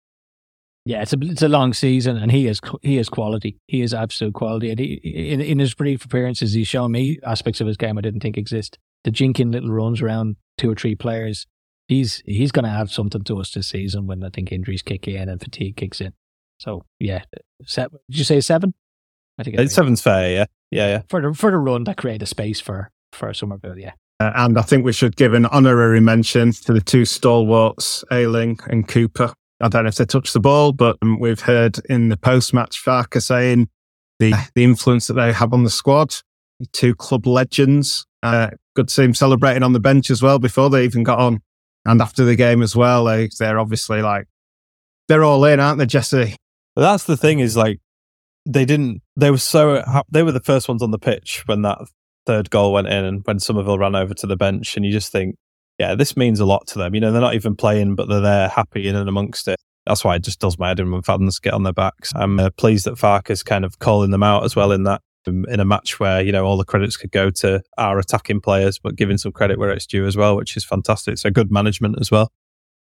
Yeah, 0.85 1.03
it's 1.03 1.13
a 1.13 1.19
it's 1.21 1.43
a 1.43 1.49
long 1.49 1.73
season, 1.73 2.17
and 2.17 2.33
he 2.33 2.47
is 2.47 2.61
he 2.83 2.99
is 2.99 3.09
quality. 3.09 3.59
He 3.69 3.83
is 3.83 3.95
absolute 3.95 4.35
quality. 4.35 4.71
And 4.71 4.81
he, 4.81 4.95
in 4.95 5.41
in 5.41 5.59
his 5.59 5.75
brief 5.75 6.05
appearances, 6.05 6.55
he's 6.55 6.69
shown 6.69 6.93
me 6.93 7.19
aspects 7.25 7.61
of 7.61 7.67
his 7.67 7.77
game 7.77 7.99
I 7.99 8.01
didn't 8.01 8.21
think 8.21 8.37
exist. 8.37 8.79
The 9.05 9.11
jinking 9.11 9.53
little 9.53 9.71
runs 9.71 10.03
around 10.03 10.37
two 10.59 10.71
or 10.71 10.75
three 10.75 10.95
players. 10.95 11.47
He's 11.87 12.23
he's 12.25 12.53
going 12.53 12.65
to 12.65 12.71
add 12.71 12.91
something 12.91 13.25
to 13.25 13.41
us 13.41 13.53
this 13.53 13.69
season 13.69 14.07
when 14.07 14.25
I 14.25 14.31
think 14.31 14.53
injuries 14.53 14.83
kick 14.83 15.07
in 15.07 15.29
and 15.29 15.41
fatigue 15.41 15.77
kicks 15.77 16.01
in. 16.01 16.13
So 16.61 16.85
yeah, 16.99 17.23
set, 17.65 17.91
did 17.91 18.19
you 18.19 18.25
say 18.25 18.41
seven? 18.43 18.75
I 19.39 19.43
think 19.43 19.59
it's 19.59 19.75
seven's 19.75 20.03
fair. 20.03 20.31
Yeah, 20.31 20.45
yeah, 20.71 20.89
yeah. 20.89 21.03
For 21.09 21.23
the 21.23 21.33
for 21.33 21.51
the 21.51 21.57
run 21.57 21.85
that 21.85 21.97
create 21.97 22.23
a 22.23 22.27
space 22.27 22.61
for 22.61 22.91
for 23.13 23.33
Summerville. 23.33 23.79
Yeah. 23.79 23.93
Uh, 24.21 24.33
and 24.35 24.59
I 24.59 24.63
think 24.63 24.85
we 24.85 24.93
should 24.93 25.17
give 25.17 25.33
an 25.33 25.47
honorary 25.47 26.01
mention 26.01 26.53
to 26.53 26.75
the 26.75 26.83
two 26.83 27.07
stalwarts, 27.07 28.05
Ayling 28.13 28.59
and 28.69 28.87
Cooper. 28.87 29.33
I 29.63 29.69
don't 29.69 29.85
know 29.85 29.89
if 29.89 29.95
they 29.95 30.05
touched 30.05 30.35
the 30.35 30.41
ball, 30.41 30.73
but 30.73 30.99
um, 31.01 31.19
we've 31.19 31.41
heard 31.41 31.79
in 31.89 32.11
the 32.11 32.19
post-match 32.19 32.85
Farke 32.85 33.23
saying 33.23 33.71
the 34.19 34.35
the 34.55 34.63
influence 34.63 35.07
that 35.07 35.15
they 35.15 35.33
have 35.33 35.55
on 35.55 35.65
the 35.65 35.71
squad. 35.71 36.15
The 36.59 36.67
two 36.67 36.95
club 36.95 37.27
legends. 37.27 38.05
Uh, 38.23 38.51
good 38.77 38.89
to 38.89 38.95
see 38.95 39.05
him 39.05 39.15
celebrating 39.15 39.63
on 39.63 39.73
the 39.73 39.81
bench 39.81 40.11
as 40.11 40.23
well 40.23 40.39
before 40.39 40.69
they 40.69 40.85
even 40.85 41.05
got 41.05 41.19
on, 41.19 41.41
and 41.87 42.03
after 42.03 42.27
the 42.27 42.37
game 42.37 42.61
as 42.61 42.77
well. 42.77 43.07
They, 43.07 43.31
they're 43.39 43.59
obviously 43.59 44.03
like 44.03 44.29
they're 45.09 45.25
all 45.25 45.43
in, 45.47 45.59
aren't 45.59 45.79
they, 45.79 45.87
Jesse? 45.87 46.37
That's 46.77 47.05
the 47.05 47.17
thing 47.17 47.41
is 47.41 47.57
like 47.57 47.81
they 48.47 48.65
didn't. 48.65 49.03
They 49.17 49.31
were 49.31 49.39
so 49.39 49.83
they 50.11 50.23
were 50.23 50.33
the 50.33 50.41
first 50.41 50.69
ones 50.69 50.83
on 50.83 50.91
the 50.91 50.99
pitch 50.99 51.43
when 51.47 51.63
that 51.63 51.79
third 52.27 52.51
goal 52.51 52.73
went 52.73 52.89
in 52.89 53.05
and 53.05 53.23
when 53.25 53.39
Summerville 53.39 53.79
ran 53.79 53.95
over 53.95 54.15
to 54.15 54.27
the 54.27 54.37
bench, 54.37 54.77
and 54.77 54.85
you 54.85 54.93
just 54.93 55.13
think, 55.13 55.37
yeah, 55.79 55.95
this 55.95 56.17
means 56.17 56.41
a 56.41 56.47
lot 56.47 56.67
to 56.69 56.79
them. 56.79 56.95
You 56.95 57.01
know, 57.01 57.13
they're 57.13 57.21
not 57.21 57.35
even 57.35 57.57
playing, 57.57 57.97
but 57.97 58.09
they're 58.09 58.21
there, 58.21 58.49
happy 58.49 58.89
in 58.89 58.97
and 58.97 59.09
amongst 59.09 59.49
it. 59.49 59.59
That's 59.87 60.05
why 60.05 60.17
it 60.17 60.23
just 60.23 60.41
does 60.41 60.59
my 60.59 60.69
head 60.69 60.81
in 60.81 60.91
when 60.91 61.03
fans 61.03 61.39
get 61.39 61.55
on 61.55 61.63
their 61.63 61.73
backs. 61.73 62.13
I'm 62.15 62.39
uh, 62.39 62.51
pleased 62.51 62.87
that 62.87 62.95
Farke 62.95 63.31
is 63.31 63.43
kind 63.43 63.65
of 63.65 63.79
calling 63.79 64.11
them 64.11 64.23
out 64.23 64.45
as 64.45 64.55
well 64.55 64.73
in 64.73 64.85
that 64.85 65.01
um, 65.27 65.45
in 65.49 65.61
a 65.61 65.65
match 65.65 65.99
where 65.99 66.23
you 66.23 66.33
know 66.33 66.45
all 66.45 66.57
the 66.57 66.65
credits 66.65 66.97
could 66.97 67.11
go 67.11 67.31
to 67.31 67.63
our 67.79 67.99
attacking 67.99 68.41
players, 68.41 68.79
but 68.79 68.97
giving 68.97 69.19
some 69.19 69.33
credit 69.33 69.59
where 69.59 69.71
it's 69.71 69.87
due 69.87 70.07
as 70.07 70.17
well, 70.17 70.37
which 70.37 70.57
is 70.57 70.65
fantastic. 70.65 71.19
So 71.19 71.31
good 71.31 71.51
management 71.51 71.97
as 72.01 72.11
well. 72.11 72.31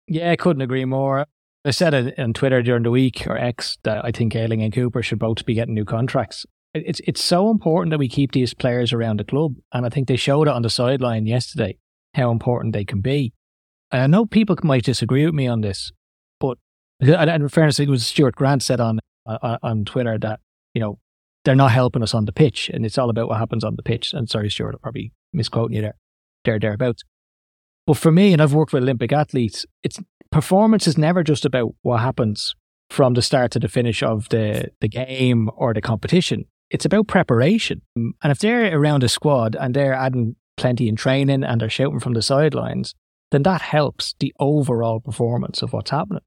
Yeah, 0.07 0.31
I 0.31 0.35
couldn't 0.35 0.61
agree 0.61 0.85
more. 0.85 1.25
I 1.67 1.71
said 1.71 1.93
it 1.93 2.17
on 2.17 2.31
Twitter 2.31 2.61
during 2.61 2.83
the 2.83 2.91
week 2.91 3.27
or 3.27 3.37
X 3.37 3.77
that 3.83 4.05
I 4.05 4.11
think 4.11 4.33
Ayling 4.35 4.63
and 4.63 4.73
Cooper 4.73 5.03
should 5.03 5.19
both 5.19 5.45
be 5.45 5.53
getting 5.53 5.73
new 5.73 5.83
contracts. 5.83 6.45
It's 6.73 7.01
it's 7.05 7.21
so 7.21 7.49
important 7.49 7.91
that 7.91 7.97
we 7.99 8.07
keep 8.07 8.31
these 8.31 8.53
players 8.53 8.93
around 8.93 9.19
the 9.19 9.25
club, 9.25 9.55
and 9.73 9.85
I 9.85 9.89
think 9.89 10.07
they 10.07 10.15
showed 10.15 10.47
it 10.47 10.53
on 10.53 10.61
the 10.61 10.69
sideline 10.69 11.25
yesterday 11.25 11.77
how 12.13 12.31
important 12.31 12.73
they 12.73 12.85
can 12.85 13.01
be. 13.01 13.33
And 13.91 14.01
I 14.01 14.07
know 14.07 14.25
people 14.25 14.55
might 14.63 14.85
disagree 14.85 15.25
with 15.25 15.33
me 15.33 15.47
on 15.47 15.61
this, 15.61 15.91
but 16.39 16.57
in 17.01 17.49
fairness, 17.49 17.79
it 17.79 17.89
was 17.89 18.07
Stuart 18.07 18.35
Grant 18.35 18.63
said 18.63 18.79
on, 18.79 18.99
on 19.25 19.57
on 19.61 19.85
Twitter 19.85 20.17
that 20.19 20.39
you 20.73 20.79
know 20.79 20.99
they're 21.43 21.55
not 21.55 21.71
helping 21.71 22.03
us 22.03 22.13
on 22.13 22.25
the 22.25 22.33
pitch, 22.33 22.69
and 22.69 22.85
it's 22.85 22.97
all 22.97 23.09
about 23.09 23.27
what 23.27 23.39
happens 23.39 23.65
on 23.65 23.75
the 23.75 23.83
pitch. 23.83 24.13
And 24.13 24.29
sorry, 24.29 24.49
Stuart, 24.49 24.75
I'm 24.75 24.79
probably 24.79 25.11
misquoting 25.33 25.75
you 25.75 25.81
there, 25.81 25.97
there 26.45 26.59
thereabouts. 26.59 27.03
But 27.85 27.97
for 27.97 28.11
me, 28.11 28.33
and 28.33 28.41
I've 28.41 28.53
worked 28.53 28.73
with 28.73 28.83
Olympic 28.83 29.13
athletes, 29.13 29.65
it's 29.81 29.99
performance 30.37 30.85
is 30.85 30.99
never 30.99 31.23
just 31.23 31.45
about 31.45 31.73
what 31.81 31.99
happens 31.99 32.55
from 32.91 33.15
the 33.15 33.23
start 33.23 33.49
to 33.49 33.59
the 33.59 33.67
finish 33.67 34.03
of 34.03 34.29
the, 34.29 34.69
the 34.81 34.87
game 34.87 35.49
or 35.57 35.73
the 35.73 35.81
competition. 35.81 36.45
It's 36.69 36.85
about 36.85 37.07
preparation. 37.07 37.81
And 37.95 38.13
if 38.25 38.37
they're 38.37 38.77
around 38.77 39.03
a 39.03 39.09
squad 39.09 39.55
and 39.59 39.73
they're 39.73 39.95
adding 39.95 40.35
plenty 40.55 40.87
in 40.87 40.95
training 40.95 41.43
and 41.43 41.59
they're 41.59 41.71
shouting 41.71 41.99
from 41.99 42.13
the 42.13 42.21
sidelines, 42.21 42.93
then 43.31 43.41
that 43.43 43.63
helps 43.63 44.13
the 44.19 44.31
overall 44.39 44.99
performance 44.99 45.63
of 45.63 45.73
what's 45.73 45.89
happening. 45.89 46.21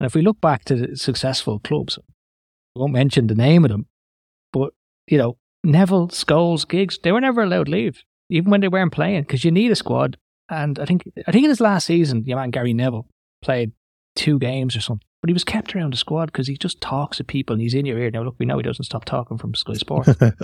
And 0.00 0.06
if 0.06 0.14
we 0.14 0.22
look 0.22 0.40
back 0.40 0.64
to 0.64 0.96
successful 0.96 1.58
clubs, 1.58 1.98
I 2.74 2.78
won't 2.78 2.94
mention 2.94 3.26
the 3.26 3.34
name 3.34 3.66
of 3.66 3.70
them, 3.70 3.88
but, 4.54 4.72
you 5.06 5.18
know, 5.18 5.36
Neville, 5.62 6.08
Scholes, 6.08 6.66
Giggs, 6.66 6.98
they 7.02 7.12
were 7.12 7.20
never 7.20 7.42
allowed 7.42 7.66
to 7.66 7.72
leave, 7.72 8.02
even 8.30 8.50
when 8.50 8.62
they 8.62 8.68
weren't 8.68 8.92
playing, 8.92 9.24
because 9.24 9.44
you 9.44 9.50
need 9.50 9.70
a 9.70 9.76
squad. 9.76 10.16
And 10.48 10.78
I 10.78 10.86
think, 10.86 11.02
I 11.26 11.30
think 11.30 11.44
in 11.44 11.50
his 11.50 11.60
last 11.60 11.84
season, 11.84 12.24
your 12.24 12.38
man 12.38 12.50
Gary 12.50 12.72
Neville 12.72 13.06
played 13.42 13.72
two 14.16 14.38
games 14.38 14.76
or 14.76 14.80
something, 14.80 15.06
but 15.22 15.28
he 15.28 15.32
was 15.34 15.44
kept 15.44 15.74
around 15.74 15.92
the 15.92 15.96
squad 15.96 16.26
because 16.26 16.46
he 16.46 16.56
just 16.56 16.80
talks 16.80 17.16
to 17.18 17.24
people 17.24 17.54
and 17.54 17.62
he's 17.62 17.74
in 17.74 17.86
your 17.86 17.98
ear. 17.98 18.10
Now, 18.10 18.22
look, 18.22 18.36
we 18.38 18.46
know 18.46 18.56
he 18.56 18.62
doesn't 18.62 18.84
stop 18.84 19.04
talking 19.04 19.38
from 19.38 19.54
Sky 19.54 19.72
Sports, 19.74 20.14
but 20.18 20.34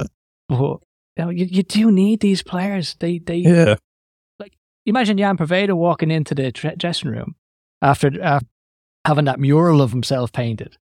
you, 0.48 0.78
know, 1.18 1.30
you, 1.30 1.46
you 1.46 1.62
do 1.62 1.90
need 1.90 2.20
these 2.20 2.42
players. 2.42 2.94
They, 3.00 3.18
they, 3.18 3.36
Yeah. 3.36 3.76
like 4.38 4.54
imagine 4.84 5.18
Jan 5.18 5.36
Preveda 5.36 5.74
walking 5.74 6.10
into 6.10 6.34
the 6.34 6.52
tre- 6.52 6.76
dressing 6.76 7.10
room 7.10 7.34
after 7.82 8.10
uh, 8.22 8.40
having 9.04 9.24
that 9.26 9.40
mural 9.40 9.80
of 9.82 9.90
himself 9.92 10.32
painted. 10.32 10.76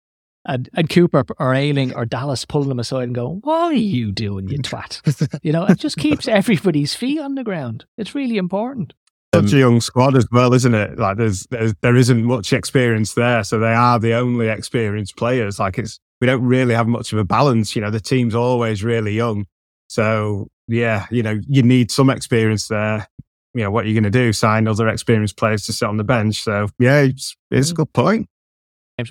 And, 0.47 0.71
and 0.73 0.89
Cooper 0.89 1.23
or 1.39 1.53
Ayling 1.55 1.95
or 1.95 2.07
Dallas 2.07 2.47
pulling 2.47 2.71
him 2.71 2.79
aside 2.79 3.03
and 3.03 3.15
going, 3.15 3.41
What 3.45 3.61
are 3.61 3.73
you 3.75 4.11
doing, 4.11 4.49
you 4.49 4.57
twat? 4.59 5.39
You 5.43 5.53
know, 5.53 5.67
it 5.67 5.79
just 5.79 5.99
keeps 5.99 6.27
everybody's 6.27 6.95
feet 6.95 7.21
on 7.21 7.35
the 7.35 7.45
ground. 7.45 7.85
It's 7.99 8.15
really 8.15 8.39
important. 8.39 8.95
Such 9.35 9.53
um, 9.53 9.57
a 9.57 9.61
young 9.61 9.81
squad 9.81 10.17
as 10.17 10.27
well, 10.33 10.53
isn't 10.55 10.75
it? 10.75 10.99
Like 10.99 11.17
there's, 11.17 11.47
there's 11.51 11.75
there 11.83 11.97
isn't 11.97 12.25
much 12.25 12.53
experience 12.53 13.15
there, 13.15 13.45
so 13.45 13.59
they 13.59 13.73
are 13.73 13.99
the 13.99 14.15
only 14.15 14.49
experienced 14.49 15.17
players. 15.17 15.59
Like 15.59 15.79
it's 15.79 16.01
we 16.21 16.27
don't 16.27 16.43
really 16.43 16.75
have 16.75 16.89
much 16.89 17.13
of 17.13 17.19
a 17.19 17.25
balance. 17.25 17.77
You 17.77 17.83
know, 17.83 17.91
the 17.91 18.01
team's 18.01 18.35
always 18.35 18.83
really 18.83 19.13
young, 19.13 19.47
so 19.89 20.49
yeah, 20.67 21.07
you 21.11 21.23
know, 21.23 21.39
you 21.47 21.63
need 21.63 21.91
some 21.91 22.11
experience 22.11 22.69
there. 22.69 23.07
You 23.55 23.65
know, 23.65 23.71
what 23.71 23.85
are 23.85 23.89
you 23.89 23.95
going 23.95 24.05
to 24.05 24.11
do? 24.11 24.33
Sign 24.33 24.69
other 24.69 24.89
experienced 24.89 25.37
players 25.37 25.65
to 25.67 25.73
sit 25.73 25.89
on 25.89 25.97
the 25.97 26.05
bench? 26.05 26.43
So 26.43 26.69
yeah, 26.79 27.01
it's, 27.01 27.37
it's 27.51 27.71
a 27.71 27.75
mm. 27.75 27.77
good 27.79 27.93
point. 27.93 28.29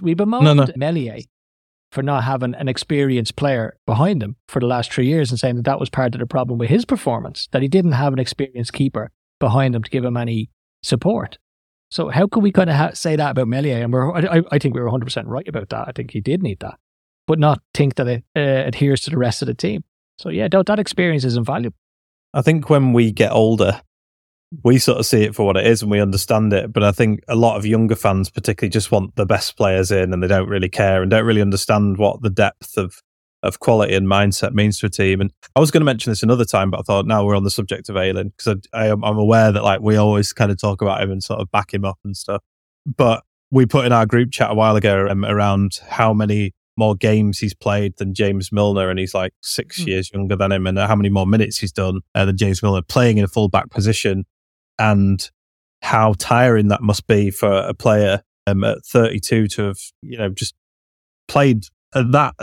We 0.01 0.13
bemoaned 0.13 0.45
No, 0.45 0.53
no. 0.53 0.67
Meslier 0.75 1.19
for 1.91 2.03
not 2.03 2.23
having 2.23 2.53
an 2.55 2.67
experienced 2.67 3.35
player 3.35 3.75
behind 3.85 4.21
him 4.21 4.35
for 4.47 4.59
the 4.59 4.67
last 4.67 4.93
three 4.93 5.07
years 5.07 5.31
and 5.31 5.39
saying 5.39 5.55
that 5.55 5.65
that 5.65 5.79
was 5.79 5.89
part 5.89 6.13
of 6.13 6.19
the 6.19 6.27
problem 6.27 6.59
with 6.59 6.69
his 6.69 6.85
performance, 6.85 7.47
that 7.51 7.61
he 7.61 7.67
didn't 7.67 7.93
have 7.93 8.13
an 8.13 8.19
experienced 8.19 8.73
keeper 8.73 9.11
behind 9.39 9.75
him 9.75 9.83
to 9.83 9.89
give 9.89 10.05
him 10.05 10.17
any 10.17 10.49
support. 10.83 11.37
So 11.91 12.09
how 12.09 12.27
could 12.27 12.43
we 12.43 12.51
kind 12.51 12.69
of 12.69 12.75
ha- 12.75 12.93
say 12.93 13.15
that 13.15 13.31
about 13.31 13.47
Meslier? 13.47 13.83
And 13.83 13.91
we're, 13.91 14.13
I, 14.13 14.41
I 14.51 14.59
think 14.59 14.75
we 14.75 14.81
were 14.81 14.89
100% 14.89 15.23
right 15.25 15.47
about 15.47 15.69
that. 15.69 15.87
I 15.87 15.91
think 15.91 16.11
he 16.11 16.21
did 16.21 16.43
need 16.43 16.59
that, 16.59 16.77
but 17.25 17.39
not 17.39 17.61
think 17.73 17.95
that 17.95 18.07
it 18.07 18.23
uh, 18.35 18.67
adheres 18.67 19.01
to 19.01 19.09
the 19.09 19.17
rest 19.17 19.41
of 19.41 19.47
the 19.47 19.55
team. 19.55 19.83
So 20.19 20.29
yeah, 20.29 20.47
that, 20.49 20.67
that 20.67 20.79
experience 20.79 21.23
is 21.23 21.35
invaluable. 21.35 21.77
I 22.33 22.41
think 22.41 22.69
when 22.69 22.93
we 22.93 23.11
get 23.11 23.31
older, 23.31 23.81
we 24.63 24.77
sort 24.77 24.99
of 24.99 25.05
see 25.05 25.23
it 25.23 25.35
for 25.35 25.45
what 25.45 25.57
it 25.57 25.65
is 25.65 25.81
and 25.81 25.89
we 25.89 25.99
understand 25.99 26.53
it. 26.53 26.71
But 26.71 26.83
I 26.83 26.91
think 26.91 27.23
a 27.27 27.35
lot 27.35 27.57
of 27.57 27.65
younger 27.65 27.95
fans, 27.95 28.29
particularly, 28.29 28.69
just 28.71 28.91
want 28.91 29.15
the 29.15 29.25
best 29.25 29.57
players 29.57 29.91
in 29.91 30.13
and 30.13 30.21
they 30.21 30.27
don't 30.27 30.49
really 30.49 30.69
care 30.69 31.01
and 31.01 31.09
don't 31.09 31.25
really 31.25 31.41
understand 31.41 31.97
what 31.97 32.21
the 32.21 32.29
depth 32.29 32.77
of, 32.77 33.01
of 33.43 33.59
quality 33.59 33.93
and 33.95 34.07
mindset 34.07 34.53
means 34.53 34.79
to 34.79 34.85
a 34.85 34.89
team. 34.89 35.21
And 35.21 35.31
I 35.55 35.59
was 35.59 35.71
going 35.71 35.81
to 35.81 35.85
mention 35.85 36.11
this 36.11 36.23
another 36.23 36.45
time, 36.45 36.69
but 36.71 36.79
I 36.81 36.83
thought 36.83 37.05
now 37.05 37.23
we're 37.25 37.35
on 37.37 37.43
the 37.43 37.51
subject 37.51 37.87
of 37.89 37.95
Ayling 37.97 38.33
because 38.37 38.57
I, 38.73 38.79
I, 38.83 38.87
am- 38.87 39.03
I'm 39.03 39.17
aware 39.17 39.51
that 39.51 39.63
like 39.63 39.79
we 39.81 39.95
always 39.95 40.33
kind 40.33 40.51
of 40.51 40.59
talk 40.59 40.81
about 40.81 41.01
him 41.01 41.11
and 41.11 41.23
sort 41.23 41.39
of 41.39 41.49
back 41.51 41.73
him 41.73 41.85
up 41.85 41.97
and 42.03 42.15
stuff. 42.17 42.41
But 42.85 43.23
we 43.51 43.65
put 43.65 43.85
in 43.85 43.91
our 43.93 44.05
group 44.05 44.31
chat 44.31 44.51
a 44.51 44.53
while 44.53 44.75
ago 44.75 45.07
um, 45.09 45.23
around 45.25 45.79
how 45.89 46.13
many 46.13 46.53
more 46.77 46.95
games 46.95 47.39
he's 47.39 47.53
played 47.53 47.93
than 47.97 48.13
James 48.13 48.51
Milner, 48.51 48.89
and 48.89 48.97
he's 48.99 49.13
like 49.13 49.33
six 49.41 49.81
Hmm. 49.81 49.87
years 49.89 50.11
younger 50.13 50.35
than 50.35 50.51
him, 50.51 50.65
and 50.67 50.77
how 50.77 50.95
many 50.95 51.09
more 51.09 51.25
minutes 51.27 51.57
he's 51.57 51.71
done 51.73 52.01
uh, 52.15 52.25
than 52.25 52.37
James 52.37 52.61
Milner 52.63 52.81
playing 52.81 53.17
in 53.17 53.23
a 53.23 53.27
full 53.27 53.49
back 53.49 53.69
position, 53.69 54.25
and 54.77 55.29
how 55.81 56.13
tiring 56.17 56.67
that 56.69 56.81
must 56.81 57.05
be 57.07 57.31
for 57.31 57.51
a 57.51 57.73
player 57.73 58.21
um, 58.47 58.63
at 58.63 58.77
32 58.85 59.47
to 59.47 59.63
have 59.63 59.77
you 60.01 60.17
know 60.17 60.29
just 60.29 60.53
played 61.27 61.63
that 61.93 62.33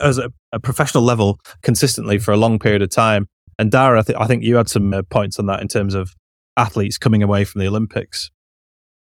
as 0.00 0.18
a, 0.18 0.30
a 0.56 0.60
professional 0.60 1.04
level 1.04 1.38
consistently 1.62 2.18
for 2.18 2.32
a 2.32 2.36
long 2.36 2.58
period 2.58 2.82
of 2.82 2.90
time. 2.90 3.28
And 3.58 3.70
Dara, 3.70 4.00
I, 4.00 4.02
th- 4.02 4.18
I 4.18 4.26
think 4.26 4.42
you 4.42 4.56
had 4.56 4.68
some 4.68 4.92
uh, 4.92 5.02
points 5.02 5.38
on 5.38 5.46
that 5.46 5.60
in 5.60 5.68
terms 5.68 5.94
of 5.94 6.14
athletes 6.56 6.98
coming 6.98 7.22
away 7.22 7.44
from 7.44 7.60
the 7.60 7.68
Olympics. 7.68 8.30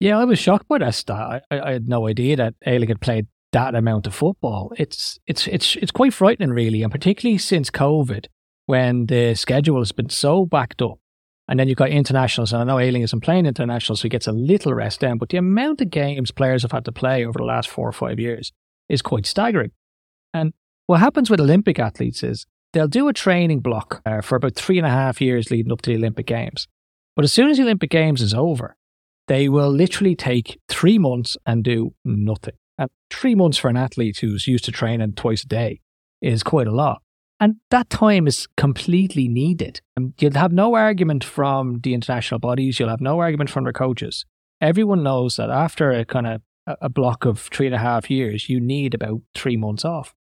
Yeah, 0.00 0.18
I 0.18 0.24
was 0.24 0.38
shocked 0.38 0.68
by 0.68 0.78
that 0.78 0.94
stat. 0.94 1.44
I, 1.50 1.60
I 1.60 1.72
had 1.72 1.88
no 1.88 2.08
idea 2.08 2.36
that 2.36 2.54
Ayling 2.66 2.88
had 2.88 3.00
played 3.00 3.26
that 3.52 3.74
amount 3.74 4.06
of 4.06 4.14
football. 4.14 4.72
It's 4.76 5.18
it's 5.26 5.46
it's 5.46 5.76
it's 5.76 5.92
quite 5.92 6.12
frightening, 6.12 6.50
really, 6.50 6.82
and 6.82 6.90
particularly 6.90 7.38
since 7.38 7.70
COVID, 7.70 8.26
when 8.66 9.06
the 9.06 9.34
schedule 9.34 9.78
has 9.78 9.92
been 9.92 10.10
so 10.10 10.44
backed 10.44 10.82
up. 10.82 10.98
And 11.46 11.60
then 11.60 11.68
you've 11.68 11.78
got 11.78 11.90
internationals. 11.90 12.52
And 12.52 12.62
I 12.62 12.64
know 12.64 12.78
Ayling 12.78 13.02
isn't 13.02 13.20
playing 13.20 13.46
internationals, 13.46 14.00
so 14.00 14.04
he 14.04 14.08
gets 14.08 14.26
a 14.26 14.32
little 14.32 14.72
rest 14.74 15.00
down. 15.00 15.18
But 15.18 15.28
the 15.28 15.36
amount 15.36 15.80
of 15.82 15.90
games 15.90 16.30
players 16.30 16.62
have 16.62 16.72
had 16.72 16.86
to 16.86 16.92
play 16.92 17.24
over 17.24 17.38
the 17.38 17.44
last 17.44 17.68
four 17.68 17.86
or 17.86 17.92
five 17.92 18.18
years 18.18 18.52
is 18.88 19.02
quite 19.02 19.26
staggering. 19.26 19.70
And 20.32 20.54
what 20.86 21.00
happens 21.00 21.30
with 21.30 21.40
Olympic 21.40 21.78
athletes 21.78 22.22
is 22.22 22.46
they'll 22.72 22.88
do 22.88 23.08
a 23.08 23.12
training 23.12 23.60
block 23.60 24.02
uh, 24.04 24.20
for 24.20 24.36
about 24.36 24.54
three 24.54 24.78
and 24.78 24.86
a 24.86 24.90
half 24.90 25.20
years 25.20 25.50
leading 25.50 25.72
up 25.72 25.82
to 25.82 25.90
the 25.90 25.96
Olympic 25.96 26.26
Games. 26.26 26.68
But 27.16 27.24
as 27.24 27.32
soon 27.32 27.48
as 27.48 27.56
the 27.56 27.62
Olympic 27.62 27.90
Games 27.90 28.20
is 28.20 28.34
over, 28.34 28.76
they 29.28 29.48
will 29.48 29.70
literally 29.70 30.14
take 30.14 30.60
three 30.68 30.98
months 30.98 31.36
and 31.46 31.64
do 31.64 31.94
nothing. 32.04 32.54
And 32.76 32.90
three 33.10 33.34
months 33.34 33.56
for 33.56 33.68
an 33.68 33.76
athlete 33.76 34.18
who's 34.18 34.46
used 34.46 34.64
to 34.66 34.72
training 34.72 35.12
twice 35.14 35.44
a 35.44 35.48
day 35.48 35.80
is 36.20 36.42
quite 36.42 36.66
a 36.66 36.74
lot. 36.74 37.00
And 37.40 37.56
that 37.70 37.90
time 37.90 38.26
is 38.26 38.46
completely 38.56 39.28
needed. 39.28 39.80
And 39.96 40.14
you'll 40.18 40.34
have 40.34 40.52
no 40.52 40.74
argument 40.74 41.24
from 41.24 41.80
the 41.82 41.94
international 41.94 42.40
bodies, 42.40 42.78
you'll 42.78 42.88
have 42.88 43.00
no 43.00 43.20
argument 43.20 43.50
from 43.50 43.64
their 43.64 43.72
coaches. 43.72 44.24
Everyone 44.60 45.02
knows 45.02 45.36
that 45.36 45.50
after 45.50 45.90
a 45.90 46.04
kind 46.04 46.26
of 46.26 46.42
a 46.66 46.88
block 46.88 47.24
of 47.24 47.40
three 47.40 47.66
and 47.66 47.74
a 47.74 47.78
half 47.78 48.10
years, 48.10 48.48
you 48.48 48.60
need 48.60 48.94
about 48.94 49.20
three 49.34 49.56
months 49.56 49.84
off. 49.84 50.14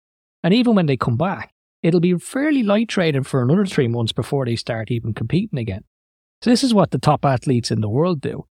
And 0.43 0.53
even 0.53 0.75
when 0.75 0.85
they 0.85 0.97
come 0.97 1.17
back, 1.17 1.53
it'll 1.81 1.99
be 1.99 2.17
fairly 2.17 2.63
light 2.63 2.89
training 2.89 3.23
for 3.23 3.41
another 3.41 3.65
three 3.65 3.87
months 3.87 4.11
before 4.11 4.45
they 4.45 4.55
start 4.55 4.91
even 4.91 5.13
competing 5.13 5.59
again. 5.59 5.83
So 6.41 6.49
this 6.49 6.63
is 6.63 6.73
what 6.73 6.91
the 6.91 6.97
top 6.97 7.23
athletes 7.23 7.71
in 7.71 7.81
the 7.81 7.89
world 7.89 8.21
do. 8.21 8.45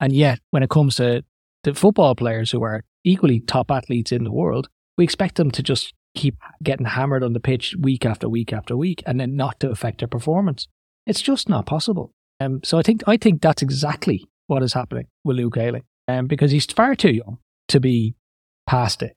And 0.00 0.12
yet, 0.12 0.40
when 0.50 0.62
it 0.62 0.70
comes 0.70 0.96
to 0.96 1.24
the 1.62 1.74
football 1.74 2.14
players 2.14 2.50
who 2.50 2.62
are 2.62 2.84
equally 3.04 3.40
top 3.40 3.70
athletes 3.70 4.12
in 4.12 4.24
the 4.24 4.32
world, 4.32 4.68
we 4.96 5.04
expect 5.04 5.36
them 5.36 5.50
to 5.50 5.62
just 5.62 5.92
keep 6.14 6.36
getting 6.62 6.86
hammered 6.86 7.22
on 7.22 7.32
the 7.32 7.40
pitch 7.40 7.74
week 7.78 8.06
after 8.06 8.28
week 8.28 8.52
after 8.52 8.76
week 8.76 9.02
and 9.06 9.20
then 9.20 9.36
not 9.36 9.60
to 9.60 9.70
affect 9.70 9.98
their 9.98 10.08
performance. 10.08 10.68
It's 11.06 11.20
just 11.20 11.48
not 11.48 11.66
possible. 11.66 12.12
Um, 12.40 12.60
so 12.64 12.78
I 12.78 12.82
think 12.82 13.02
I 13.06 13.16
think 13.16 13.42
that's 13.42 13.62
exactly 13.62 14.26
what 14.46 14.62
is 14.62 14.72
happening 14.72 15.06
with 15.24 15.36
Luke 15.36 15.56
Ayling, 15.56 15.84
um, 16.08 16.26
because 16.26 16.50
he's 16.50 16.66
far 16.66 16.94
too 16.94 17.12
young 17.12 17.38
to 17.68 17.80
be 17.80 18.14
past 18.66 19.02
it. 19.02 19.14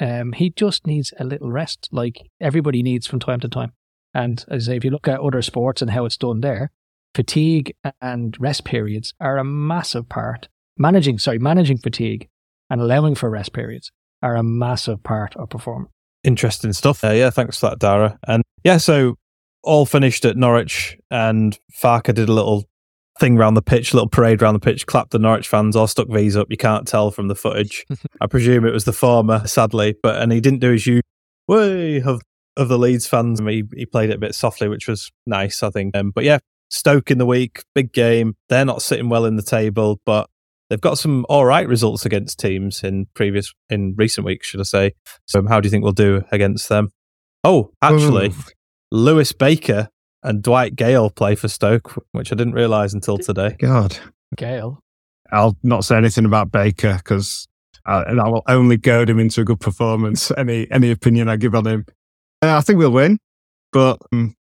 Um, 0.00 0.32
he 0.32 0.50
just 0.50 0.86
needs 0.86 1.12
a 1.20 1.24
little 1.24 1.52
rest, 1.52 1.88
like 1.92 2.30
everybody 2.40 2.82
needs 2.82 3.06
from 3.06 3.20
time 3.20 3.40
to 3.40 3.48
time. 3.48 3.72
And 4.14 4.44
as 4.48 4.68
I 4.68 4.72
say, 4.72 4.76
if 4.76 4.84
you 4.84 4.90
look 4.90 5.06
at 5.06 5.20
other 5.20 5.42
sports 5.42 5.82
and 5.82 5.90
how 5.90 6.04
it's 6.06 6.16
done 6.16 6.40
there, 6.40 6.70
fatigue 7.14 7.74
and 8.00 8.36
rest 8.40 8.64
periods 8.64 9.14
are 9.20 9.38
a 9.38 9.44
massive 9.44 10.08
part. 10.08 10.48
Managing, 10.78 11.18
sorry, 11.18 11.38
managing 11.38 11.78
fatigue 11.78 12.28
and 12.70 12.80
allowing 12.80 13.14
for 13.14 13.28
rest 13.28 13.52
periods 13.52 13.92
are 14.22 14.36
a 14.36 14.42
massive 14.42 15.02
part 15.02 15.36
of 15.36 15.50
performance. 15.50 15.92
Interesting 16.24 16.72
stuff. 16.72 17.02
Yeah, 17.02 17.30
thanks 17.30 17.60
for 17.60 17.70
that, 17.70 17.78
Dara. 17.78 18.18
And 18.26 18.42
yeah, 18.64 18.78
so 18.78 19.16
all 19.62 19.86
finished 19.86 20.24
at 20.24 20.36
Norwich, 20.36 20.96
and 21.10 21.58
Farke 21.82 22.14
did 22.14 22.28
a 22.28 22.32
little 22.32 22.64
thing 23.18 23.36
around 23.36 23.54
the 23.54 23.62
pitch, 23.62 23.92
little 23.92 24.08
parade 24.08 24.42
around 24.42 24.54
the 24.54 24.60
pitch, 24.60 24.86
clapped 24.86 25.10
the 25.10 25.18
Norwich 25.18 25.48
fans, 25.48 25.76
all 25.76 25.86
stuck 25.86 26.08
V's 26.08 26.36
up. 26.36 26.48
You 26.50 26.56
can't 26.56 26.86
tell 26.86 27.10
from 27.10 27.28
the 27.28 27.34
footage. 27.34 27.84
I 28.20 28.26
presume 28.26 28.64
it 28.64 28.72
was 28.72 28.84
the 28.84 28.92
former, 28.92 29.46
sadly, 29.46 29.96
but 30.02 30.20
and 30.22 30.32
he 30.32 30.40
didn't 30.40 30.60
do 30.60 30.72
his 30.72 30.86
usual 30.86 31.02
way 31.48 32.00
of 32.02 32.22
of 32.56 32.68
the 32.68 32.78
Leeds 32.78 33.06
fans. 33.06 33.40
He 33.40 33.64
he 33.74 33.86
played 33.86 34.10
it 34.10 34.16
a 34.16 34.18
bit 34.18 34.34
softly, 34.34 34.68
which 34.68 34.86
was 34.88 35.10
nice, 35.26 35.62
I 35.62 35.70
think. 35.70 35.96
Um, 35.96 36.10
but 36.10 36.24
yeah, 36.24 36.38
Stoke 36.70 37.10
in 37.10 37.18
the 37.18 37.26
week, 37.26 37.64
big 37.74 37.92
game. 37.92 38.36
They're 38.48 38.64
not 38.64 38.82
sitting 38.82 39.08
well 39.08 39.24
in 39.24 39.36
the 39.36 39.42
table, 39.42 40.00
but 40.06 40.30
they've 40.68 40.80
got 40.80 40.98
some 40.98 41.26
all 41.28 41.44
right 41.44 41.68
results 41.68 42.06
against 42.06 42.38
teams 42.38 42.84
in 42.84 43.06
previous 43.14 43.52
in 43.68 43.94
recent 43.96 44.24
weeks, 44.24 44.46
should 44.46 44.60
I 44.60 44.64
say? 44.64 44.94
So 45.26 45.44
how 45.46 45.60
do 45.60 45.66
you 45.66 45.70
think 45.70 45.82
we'll 45.82 45.92
do 45.92 46.22
against 46.30 46.68
them? 46.68 46.90
Oh, 47.42 47.72
actually, 47.82 48.28
Ooh. 48.28 48.34
Lewis 48.92 49.32
Baker 49.32 49.88
and 50.22 50.42
Dwight 50.42 50.76
Gayle 50.76 51.10
play 51.10 51.34
for 51.34 51.48
Stoke, 51.48 52.04
which 52.12 52.32
I 52.32 52.36
didn't 52.36 52.54
realise 52.54 52.92
until 52.92 53.18
today. 53.18 53.56
God, 53.58 53.98
Gale. 54.36 54.80
I'll 55.32 55.56
not 55.62 55.84
say 55.84 55.96
anything 55.96 56.24
about 56.24 56.50
Baker 56.50 56.94
because 56.96 57.46
I, 57.86 58.02
I, 58.02 58.28
will 58.28 58.42
only 58.48 58.76
goad 58.76 59.08
him 59.08 59.18
into 59.18 59.42
a 59.42 59.44
good 59.44 59.60
performance. 59.60 60.30
Any 60.36 60.70
any 60.70 60.90
opinion 60.90 61.28
I 61.28 61.36
give 61.36 61.54
on 61.54 61.66
him, 61.66 61.86
uh, 62.42 62.56
I 62.56 62.60
think 62.60 62.78
we'll 62.78 62.90
win, 62.90 63.18
but 63.72 63.98
um, 64.12 64.34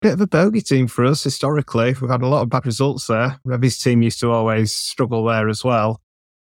bit 0.00 0.14
of 0.14 0.20
a 0.20 0.26
bogey 0.26 0.60
team 0.60 0.86
for 0.86 1.04
us 1.04 1.22
historically. 1.22 1.94
We've 2.00 2.10
had 2.10 2.22
a 2.22 2.28
lot 2.28 2.42
of 2.42 2.48
bad 2.48 2.66
results 2.66 3.06
there. 3.06 3.40
Revie's 3.44 3.78
team 3.78 4.02
used 4.02 4.20
to 4.20 4.30
always 4.30 4.72
struggle 4.72 5.24
there 5.24 5.48
as 5.48 5.64
well. 5.64 6.00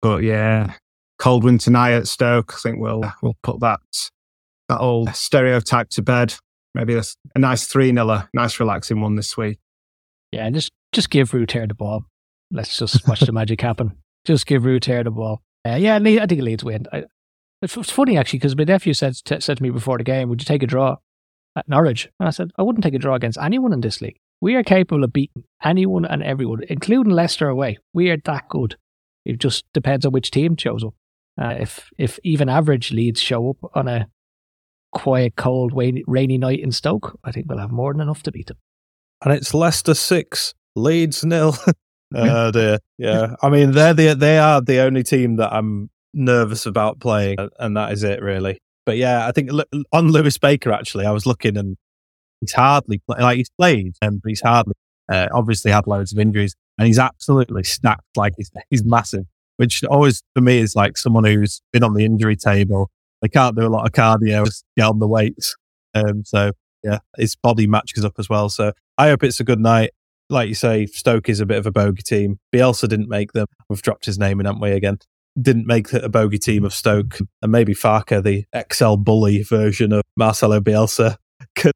But 0.00 0.22
yeah, 0.22 0.74
cold 1.18 1.44
win 1.44 1.58
tonight 1.58 1.92
at 1.92 2.08
Stoke. 2.08 2.54
I 2.54 2.58
think 2.58 2.78
we'll 2.78 3.04
we'll 3.22 3.36
put 3.42 3.60
that 3.60 3.80
that 4.68 4.78
old 4.78 5.14
stereotype 5.14 5.90
to 5.90 6.02
bed. 6.02 6.34
Maybe 6.74 6.94
a, 6.94 7.02
a 7.34 7.38
nice 7.38 7.66
three 7.66 7.92
0 7.92 8.22
nice 8.32 8.58
relaxing 8.58 9.00
one 9.00 9.16
this 9.16 9.36
week. 9.36 9.58
Yeah, 10.30 10.48
just 10.50 10.72
just 10.92 11.10
give 11.10 11.34
Rutter 11.34 11.66
the 11.66 11.74
ball. 11.74 12.04
Let's 12.50 12.78
just 12.78 13.06
watch 13.08 13.20
the 13.20 13.32
magic 13.32 13.60
happen. 13.60 13.98
Just 14.24 14.46
give 14.46 14.64
Rutter 14.64 15.04
the 15.04 15.10
ball. 15.10 15.42
Uh, 15.66 15.76
yeah, 15.76 15.96
I 15.96 16.26
think 16.26 16.42
Leeds 16.42 16.64
win. 16.64 16.86
I, 16.92 17.04
it's, 17.60 17.74
funny 17.90 18.16
actually 18.16 18.40
because 18.40 18.56
my 18.56 18.64
nephew 18.64 18.94
said 18.94 19.14
said 19.16 19.56
to 19.56 19.62
me 19.62 19.70
before 19.70 19.98
the 19.98 20.04
game, 20.04 20.28
"Would 20.28 20.40
you 20.40 20.46
take 20.46 20.62
a 20.62 20.66
draw?" 20.66 20.96
at 21.56 21.68
Norwich. 21.68 22.08
And 22.18 22.28
I 22.28 22.30
said, 22.30 22.50
I 22.56 22.62
wouldn't 22.62 22.84
take 22.84 22.94
a 22.94 22.98
draw 22.98 23.14
against 23.14 23.38
anyone 23.38 23.72
in 23.72 23.80
this 23.80 24.00
league. 24.00 24.18
We 24.40 24.54
are 24.56 24.62
capable 24.62 25.04
of 25.04 25.12
beating 25.12 25.44
anyone 25.62 26.04
and 26.04 26.22
everyone, 26.22 26.62
including 26.68 27.12
Leicester 27.12 27.48
away. 27.48 27.78
We 27.92 28.10
are 28.10 28.16
that 28.24 28.48
good. 28.48 28.76
It 29.24 29.38
just 29.38 29.64
depends 29.72 30.04
on 30.04 30.12
which 30.12 30.30
team 30.30 30.56
shows 30.56 30.82
up. 30.82 30.94
Uh, 31.40 31.54
if 31.60 31.90
if 31.96 32.18
even 32.24 32.48
average 32.48 32.90
Leeds 32.90 33.20
show 33.20 33.50
up 33.50 33.70
on 33.74 33.88
a 33.88 34.06
quiet, 34.92 35.36
cold, 35.36 35.72
rainy 35.74 36.38
night 36.38 36.60
in 36.60 36.72
Stoke, 36.72 37.18
I 37.24 37.32
think 37.32 37.46
we'll 37.48 37.58
have 37.58 37.72
more 37.72 37.92
than 37.92 38.00
enough 38.00 38.22
to 38.24 38.32
beat 38.32 38.46
them. 38.46 38.58
And 39.24 39.32
it's 39.32 39.54
Leicester 39.54 39.94
six, 39.94 40.54
Leeds 40.76 41.24
nil. 41.24 41.56
oh 42.14 42.50
dear, 42.50 42.78
yeah. 42.98 43.34
I 43.42 43.48
mean, 43.48 43.72
they're 43.72 43.94
the 43.94 44.14
they 44.14 44.38
are 44.38 44.60
the 44.60 44.80
only 44.80 45.02
team 45.02 45.36
that 45.36 45.52
I'm 45.52 45.90
nervous 46.14 46.66
about 46.66 47.00
playing, 47.00 47.38
and 47.58 47.76
that 47.76 47.92
is 47.92 48.02
it 48.02 48.20
really. 48.22 48.58
But 48.84 48.96
yeah, 48.96 49.26
I 49.26 49.32
think 49.32 49.50
on 49.92 50.08
Lewis 50.08 50.38
Baker 50.38 50.72
actually, 50.72 51.06
I 51.06 51.12
was 51.12 51.26
looking 51.26 51.56
and 51.56 51.76
he's 52.40 52.52
hardly 52.52 53.00
like 53.08 53.36
he's 53.38 53.50
played, 53.58 53.94
um, 54.02 54.20
but 54.22 54.28
he's 54.28 54.40
hardly 54.40 54.74
uh, 55.10 55.28
obviously 55.32 55.70
had 55.70 55.86
loads 55.86 56.12
of 56.12 56.18
injuries, 56.18 56.54
and 56.78 56.86
he's 56.86 56.98
absolutely 56.98 57.62
snapped. 57.62 58.16
Like 58.16 58.34
he's 58.36 58.50
he's 58.70 58.84
massive, 58.84 59.24
which 59.56 59.84
always 59.84 60.22
for 60.34 60.42
me 60.42 60.58
is 60.58 60.74
like 60.74 60.96
someone 60.96 61.24
who's 61.24 61.62
been 61.72 61.84
on 61.84 61.94
the 61.94 62.04
injury 62.04 62.36
table. 62.36 62.90
They 63.22 63.28
can't 63.28 63.56
do 63.56 63.66
a 63.66 63.68
lot 63.68 63.86
of 63.86 63.92
cardio, 63.92 64.44
just 64.44 64.64
get 64.76 64.86
on 64.86 64.98
the 64.98 65.08
weights. 65.08 65.56
Um, 65.94 66.24
so 66.24 66.52
yeah, 66.82 66.98
his 67.16 67.36
body 67.36 67.66
matches 67.66 68.04
up 68.04 68.14
as 68.18 68.28
well. 68.28 68.48
So 68.48 68.72
I 68.98 69.08
hope 69.08 69.22
it's 69.22 69.40
a 69.40 69.44
good 69.44 69.60
night. 69.60 69.92
Like 70.28 70.48
you 70.48 70.54
say, 70.54 70.86
Stoke 70.86 71.28
is 71.28 71.40
a 71.40 71.46
bit 71.46 71.58
of 71.58 71.66
a 71.66 71.70
bogey 71.70 72.02
team. 72.02 72.38
Bielsa 72.54 72.88
didn't 72.88 73.08
make 73.08 73.32
them. 73.32 73.46
We've 73.68 73.82
dropped 73.82 74.06
his 74.06 74.18
name 74.18 74.40
in, 74.40 74.46
haven't 74.46 74.60
we, 74.60 74.72
again? 74.72 74.98
didn't 75.40 75.66
make 75.66 75.92
a 75.92 76.08
bogey 76.08 76.38
team 76.38 76.64
of 76.64 76.74
Stoke, 76.74 77.18
and 77.40 77.52
maybe 77.52 77.74
Farke, 77.74 78.22
the 78.22 78.44
XL 78.72 78.96
bully 78.96 79.42
version 79.42 79.92
of 79.92 80.02
Marcelo 80.16 80.60
Bielsa, 80.60 81.16
could 81.56 81.72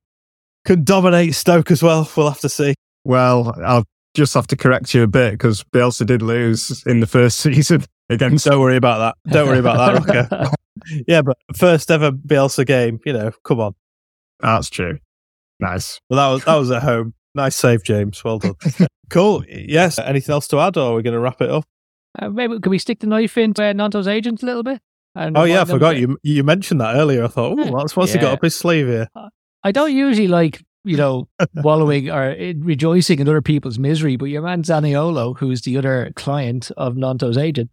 could 0.64 0.84
dominate 0.84 1.34
Stoke 1.34 1.70
as 1.70 1.82
well. 1.82 2.11
We'll 2.16 2.28
have 2.28 2.40
to 2.40 2.49
see. 2.49 2.74
Well, 3.05 3.55
I'll 3.64 3.84
just 4.14 4.34
have 4.34 4.49
to 4.49 4.57
correct 4.57 4.94
you 4.94 5.05
a 5.05 5.07
bit 5.07 5.32
because 5.32 5.62
Bielsa 5.64 6.05
did 6.05 6.22
lose 6.22 6.82
in 6.86 7.01
the 7.01 7.07
first 7.07 7.38
season 7.40 7.84
against. 8.09 8.45
Don't 8.45 8.61
worry 8.61 8.77
about 8.77 9.17
that. 9.25 9.33
Don't 9.33 9.49
worry 9.49 9.59
about 9.59 10.07
that, 10.07 10.29
Rocco. 10.29 10.51
yeah, 11.09 11.23
but 11.23 11.37
first 11.55 11.91
ever 11.91 12.13
Bielsa 12.13 12.67
game. 12.67 13.01
You 13.05 13.13
know, 13.13 13.31
come 13.45 13.61
on. 13.61 13.75
That's 14.41 14.71
true. 14.71 14.99
Nice. 15.61 16.01
Well, 16.11 16.19
that 16.19 16.33
was 16.33 16.45
that 16.45 16.57
was 16.57 16.71
at 16.71 16.83
home. 16.83 17.15
Nice 17.35 17.57
save, 17.57 17.83
James. 17.83 18.23
Well 18.25 18.39
done. 18.39 18.55
cool. 19.11 19.45
Yes. 19.49 19.99
Anything 19.99 20.33
else 20.33 20.49
to 20.49 20.61
add, 20.61 20.77
or 20.77 20.93
are 20.93 20.95
we 20.95 21.03
going 21.03 21.15
to 21.15 21.21
wrap 21.21 21.41
it 21.41 21.51
up? 21.51 21.65
Uh, 22.19 22.31
maybe 22.31 22.59
can 22.61 22.71
we 22.71 22.79
stick 22.79 23.01
the 23.01 23.07
knife 23.07 23.37
into 23.37 23.63
uh, 23.63 23.73
Gnonto's 23.73 24.09
agent 24.09 24.43
a 24.43 24.47
little 24.47 24.63
bit? 24.63 24.81
oh 25.17 25.45
yeah, 25.45 25.63
I 25.63 25.65
forgot 25.65 25.97
you. 25.97 26.19
You 26.23 26.45
mentioned 26.45 26.81
that 26.81 26.95
earlier. 26.97 27.25
I 27.25 27.29
thought, 27.29 27.59
oh, 27.59 27.79
that's 27.79 27.97
what's 27.97 28.13
yeah. 28.13 28.21
he 28.21 28.25
got 28.27 28.33
up 28.35 28.43
his 28.43 28.55
sleeve 28.55 28.87
here. 28.87 29.09
Uh, 29.15 29.29
I 29.63 29.73
don't 29.73 29.93
usually 29.93 30.29
like 30.29 30.63
you 30.85 30.97
know 30.97 31.29
wallowing 31.57 32.11
or 32.11 32.31
uh, 32.31 32.53
rejoicing 32.59 33.19
in 33.19 33.29
other 33.29 33.43
people's 33.43 33.79
misery, 33.79 34.17
but 34.17 34.27
your 34.27 34.43
man 34.43 34.63
Zaniolo, 34.63 35.37
who's 35.39 35.63
the 35.63 35.77
other 35.79 36.13
client 36.17 36.71
of 36.77 36.95
Gnonto's 36.95 37.39
agent, 37.39 37.71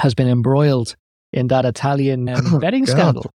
has 0.00 0.14
been 0.14 0.28
embroiled 0.28 0.96
in 1.32 1.48
that 1.48 1.64
Italian 1.64 2.28
um, 2.28 2.42
oh, 2.54 2.58
betting 2.58 2.86
scandal. 2.86 3.30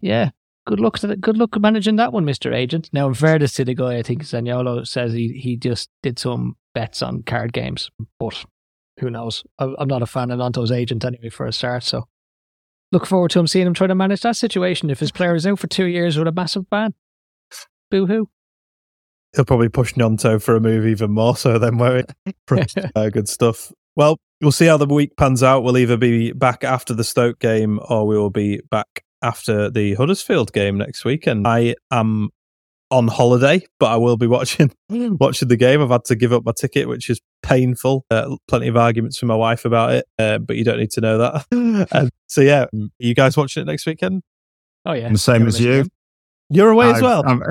Yeah, 0.00 0.30
good 0.66 0.80
luck 0.80 0.98
to 0.98 1.06
the, 1.06 1.16
good 1.16 1.36
luck 1.38 1.58
managing 1.60 1.96
that 1.96 2.12
one, 2.12 2.24
Mister 2.24 2.52
Agent. 2.52 2.90
Now, 2.92 3.08
in 3.08 3.14
fairness 3.14 3.54
to 3.54 3.64
the 3.64 3.74
guy, 3.74 3.96
I 3.96 4.02
think 4.02 4.22
Zaniolo 4.22 4.86
says 4.86 5.12
he 5.12 5.28
he 5.28 5.56
just 5.56 5.88
did 6.02 6.18
some 6.18 6.56
bets 6.74 7.02
on 7.02 7.22
card 7.22 7.52
games, 7.52 7.90
but 8.18 8.44
who 9.00 9.10
knows? 9.10 9.44
I'm 9.58 9.88
not 9.88 10.02
a 10.02 10.06
fan 10.06 10.30
of 10.30 10.38
Gnonto's 10.38 10.72
agent 10.72 11.04
anyway 11.04 11.28
for 11.28 11.46
a 11.46 11.52
start, 11.52 11.84
so 11.84 12.08
look 12.92 13.06
forward 13.06 13.30
to 13.32 13.38
him 13.38 13.46
seeing 13.46 13.66
him 13.66 13.74
try 13.74 13.86
to 13.86 13.94
manage 13.94 14.22
that 14.22 14.36
situation 14.36 14.90
if 14.90 15.00
his 15.00 15.12
player 15.12 15.34
is 15.34 15.46
out 15.46 15.58
for 15.58 15.66
two 15.66 15.86
years 15.86 16.16
with 16.16 16.28
a 16.28 16.32
massive 16.32 16.68
ban. 16.70 16.94
Boo 17.90 18.06
hoo. 18.06 18.28
He'll 19.34 19.44
probably 19.44 19.68
push 19.68 19.94
Gnonto 19.94 20.40
for 20.40 20.56
a 20.56 20.60
move 20.60 20.86
even 20.86 21.10
more 21.10 21.36
so 21.36 21.58
than 21.58 21.78
where 21.78 22.04
uh, 22.96 23.10
good 23.10 23.28
stuff. 23.28 23.70
Well, 23.94 24.18
we'll 24.40 24.52
see 24.52 24.66
how 24.66 24.76
the 24.76 24.86
week 24.86 25.16
pans 25.16 25.42
out. 25.42 25.62
We'll 25.62 25.78
either 25.78 25.96
be 25.96 26.32
back 26.32 26.64
after 26.64 26.94
the 26.94 27.04
Stoke 27.04 27.38
game 27.38 27.80
or 27.88 28.06
we 28.06 28.16
will 28.18 28.30
be 28.30 28.60
back 28.70 29.04
after 29.22 29.70
the 29.70 29.94
Huddersfield 29.94 30.52
game 30.52 30.78
next 30.78 31.04
week. 31.04 31.26
And 31.26 31.46
I 31.46 31.74
am 31.90 32.30
on 32.90 33.08
holiday, 33.08 33.66
but 33.80 33.86
I 33.86 33.96
will 33.96 34.16
be 34.16 34.26
watching 34.28 34.70
watching 34.90 35.48
the 35.48 35.56
game. 35.56 35.82
I've 35.82 35.90
had 35.90 36.04
to 36.04 36.14
give 36.14 36.32
up 36.32 36.44
my 36.44 36.52
ticket, 36.52 36.86
which 36.88 37.10
is 37.10 37.20
painful. 37.42 38.04
Uh, 38.10 38.36
plenty 38.46 38.68
of 38.68 38.76
arguments 38.76 39.20
with 39.20 39.26
my 39.28 39.34
wife 39.34 39.64
about 39.64 39.92
it, 39.92 40.06
uh, 40.18 40.38
but 40.38 40.56
you 40.56 40.64
don't 40.64 40.78
need 40.78 40.92
to 40.92 41.00
know 41.00 41.18
that. 41.18 42.10
so 42.28 42.40
yeah, 42.42 42.64
are 42.72 42.88
you 42.98 43.14
guys 43.14 43.36
watching 43.36 43.62
it 43.62 43.66
next 43.66 43.86
weekend? 43.86 44.22
Oh 44.84 44.92
yeah, 44.92 45.06
I'm 45.06 45.14
the 45.14 45.18
same 45.18 45.38
Never 45.40 45.48
as 45.48 45.60
you. 45.60 45.82
game. 45.82 45.90
You're 46.48 46.70
away 46.70 46.86
as 46.90 46.94
I've- 46.96 47.02
well. 47.02 47.24
I'm- 47.26 47.42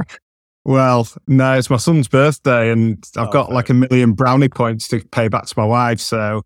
well, 0.67 1.07
no, 1.27 1.53
it's 1.57 1.69
my 1.69 1.77
son's 1.77 2.07
birthday, 2.07 2.71
and 2.71 2.97
I've 3.17 3.27
Oh, 3.27 3.31
got 3.31 3.47
fair 3.47 3.55
like 3.55 3.69
a 3.69 3.73
million 3.75 4.13
brownie 4.13 4.49
points 4.49 4.87
to 4.87 4.99
pay 5.11 5.27
back 5.27 5.45
to 5.45 5.53
my 5.57 5.65
wife. 5.65 5.99
So 5.99 6.41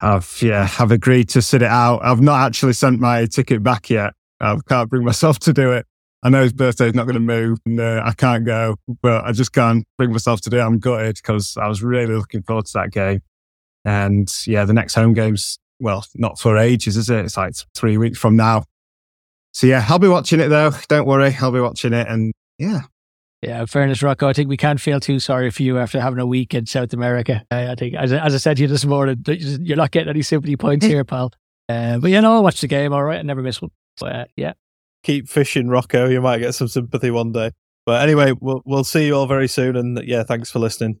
I've 0.00 0.38
yeah, 0.40 0.68
I've 0.78 0.90
agreed 0.90 1.28
to 1.30 1.42
sit 1.42 1.62
it 1.62 1.68
out. 1.68 2.00
I've 2.04 2.20
not 2.20 2.46
actually 2.46 2.74
sent 2.74 3.00
my 3.00 3.26
ticket 3.26 3.62
back 3.62 3.90
yet. 3.90 4.12
I 4.40 4.56
can't 4.68 4.90
bring 4.90 5.04
myself 5.10 5.38
to 5.40 5.52
do 5.52 5.72
it. 5.72 5.86
I 6.22 6.30
know 6.30 6.42
his 6.42 6.54
birthday's 6.54 6.94
not 6.94 7.04
going 7.04 7.14
to 7.14 7.20
move, 7.20 7.58
and 7.66 7.78
uh, 7.78 8.02
I 8.02 8.12
can't 8.12 8.46
go, 8.46 8.76
but 9.02 9.24
I 9.24 9.32
just 9.32 9.52
can't 9.52 9.84
bring 9.98 10.10
myself 10.10 10.40
to 10.42 10.50
do 10.50 10.56
it. 10.56 10.62
I'm 10.62 10.78
gutted 10.78 11.16
because 11.16 11.56
I 11.58 11.68
was 11.68 11.82
really 11.82 12.14
looking 12.14 12.42
forward 12.42 12.64
to 12.66 12.72
that 12.74 12.92
game. 12.92 13.20
And 13.84 14.32
yeah, 14.46 14.64
the 14.64 14.72
next 14.72 14.94
home 14.94 15.12
game's 15.12 15.58
well, 15.80 16.04
not 16.14 16.38
for 16.38 16.56
ages, 16.56 16.96
is 16.96 17.10
it? 17.10 17.24
It's 17.24 17.36
like 17.36 17.54
three 17.74 17.98
weeks 17.98 18.18
from 18.18 18.36
now. 18.36 18.64
So 19.52 19.66
yeah, 19.66 19.84
I'll 19.88 19.98
be 19.98 20.08
watching 20.08 20.40
it 20.40 20.48
though. 20.48 20.70
Don't 20.88 21.06
worry, 21.06 21.36
I'll 21.40 21.52
be 21.52 21.60
watching 21.60 21.92
it, 21.92 22.08
and 22.08 22.32
yeah, 22.58 22.82
Yeah, 23.44 23.64
fairness, 23.66 24.02
Rocco, 24.02 24.26
I 24.28 24.32
think 24.32 24.48
we 24.48 24.56
can't 24.56 24.80
feel 24.80 25.00
too 25.00 25.20
sorry 25.20 25.50
for 25.50 25.62
you 25.62 25.78
after 25.78 26.00
having 26.00 26.18
a 26.18 26.26
week 26.26 26.54
in 26.54 26.64
South 26.66 26.92
America. 26.94 27.44
Uh, 27.50 27.66
I 27.70 27.74
think, 27.74 27.94
as, 27.94 28.12
I- 28.12 28.24
as 28.24 28.34
I 28.34 28.38
said 28.38 28.56
to 28.56 28.62
you 28.62 28.68
this 28.68 28.84
morning, 28.86 29.22
you- 29.26 29.58
you're 29.60 29.76
not 29.76 29.90
getting 29.90 30.08
any 30.08 30.22
sympathy 30.22 30.56
points 30.56 30.86
here, 30.92 31.04
pal. 31.04 31.30
Uh, 31.68 31.98
but 31.98 32.10
you 32.10 32.20
know, 32.20 32.34
I'll 32.34 32.42
watch 32.42 32.60
the 32.60 32.68
game. 32.68 32.92
All 32.92 33.02
right, 33.04 33.18
I 33.18 33.22
never 33.22 33.42
miss 33.42 33.60
one. 33.60 33.70
But 34.00 34.12
uh, 34.14 34.24
yeah, 34.36 34.52
Keep 35.02 35.28
fishing, 35.28 35.68
Rocco. 35.68 36.08
You 36.08 36.20
might 36.22 36.38
get 36.38 36.54
some 36.54 36.68
sympathy 36.68 37.10
one 37.10 37.32
day. 37.32 37.50
But 37.86 38.02
anyway, 38.02 38.32
we'll 38.40 38.62
we'll 38.64 38.84
see 38.84 39.06
you 39.06 39.14
all 39.14 39.26
very 39.26 39.48
soon. 39.48 39.76
And 39.76 40.00
yeah, 40.04 40.22
thanks 40.22 40.50
for 40.50 40.58
listening. 40.58 40.98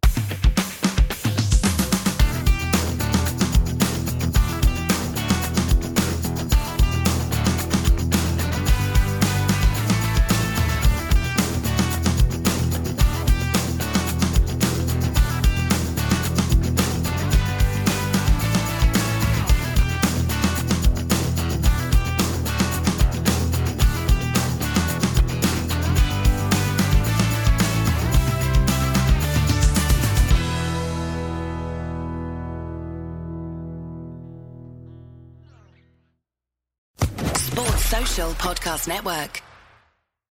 Network. 38.86 39.42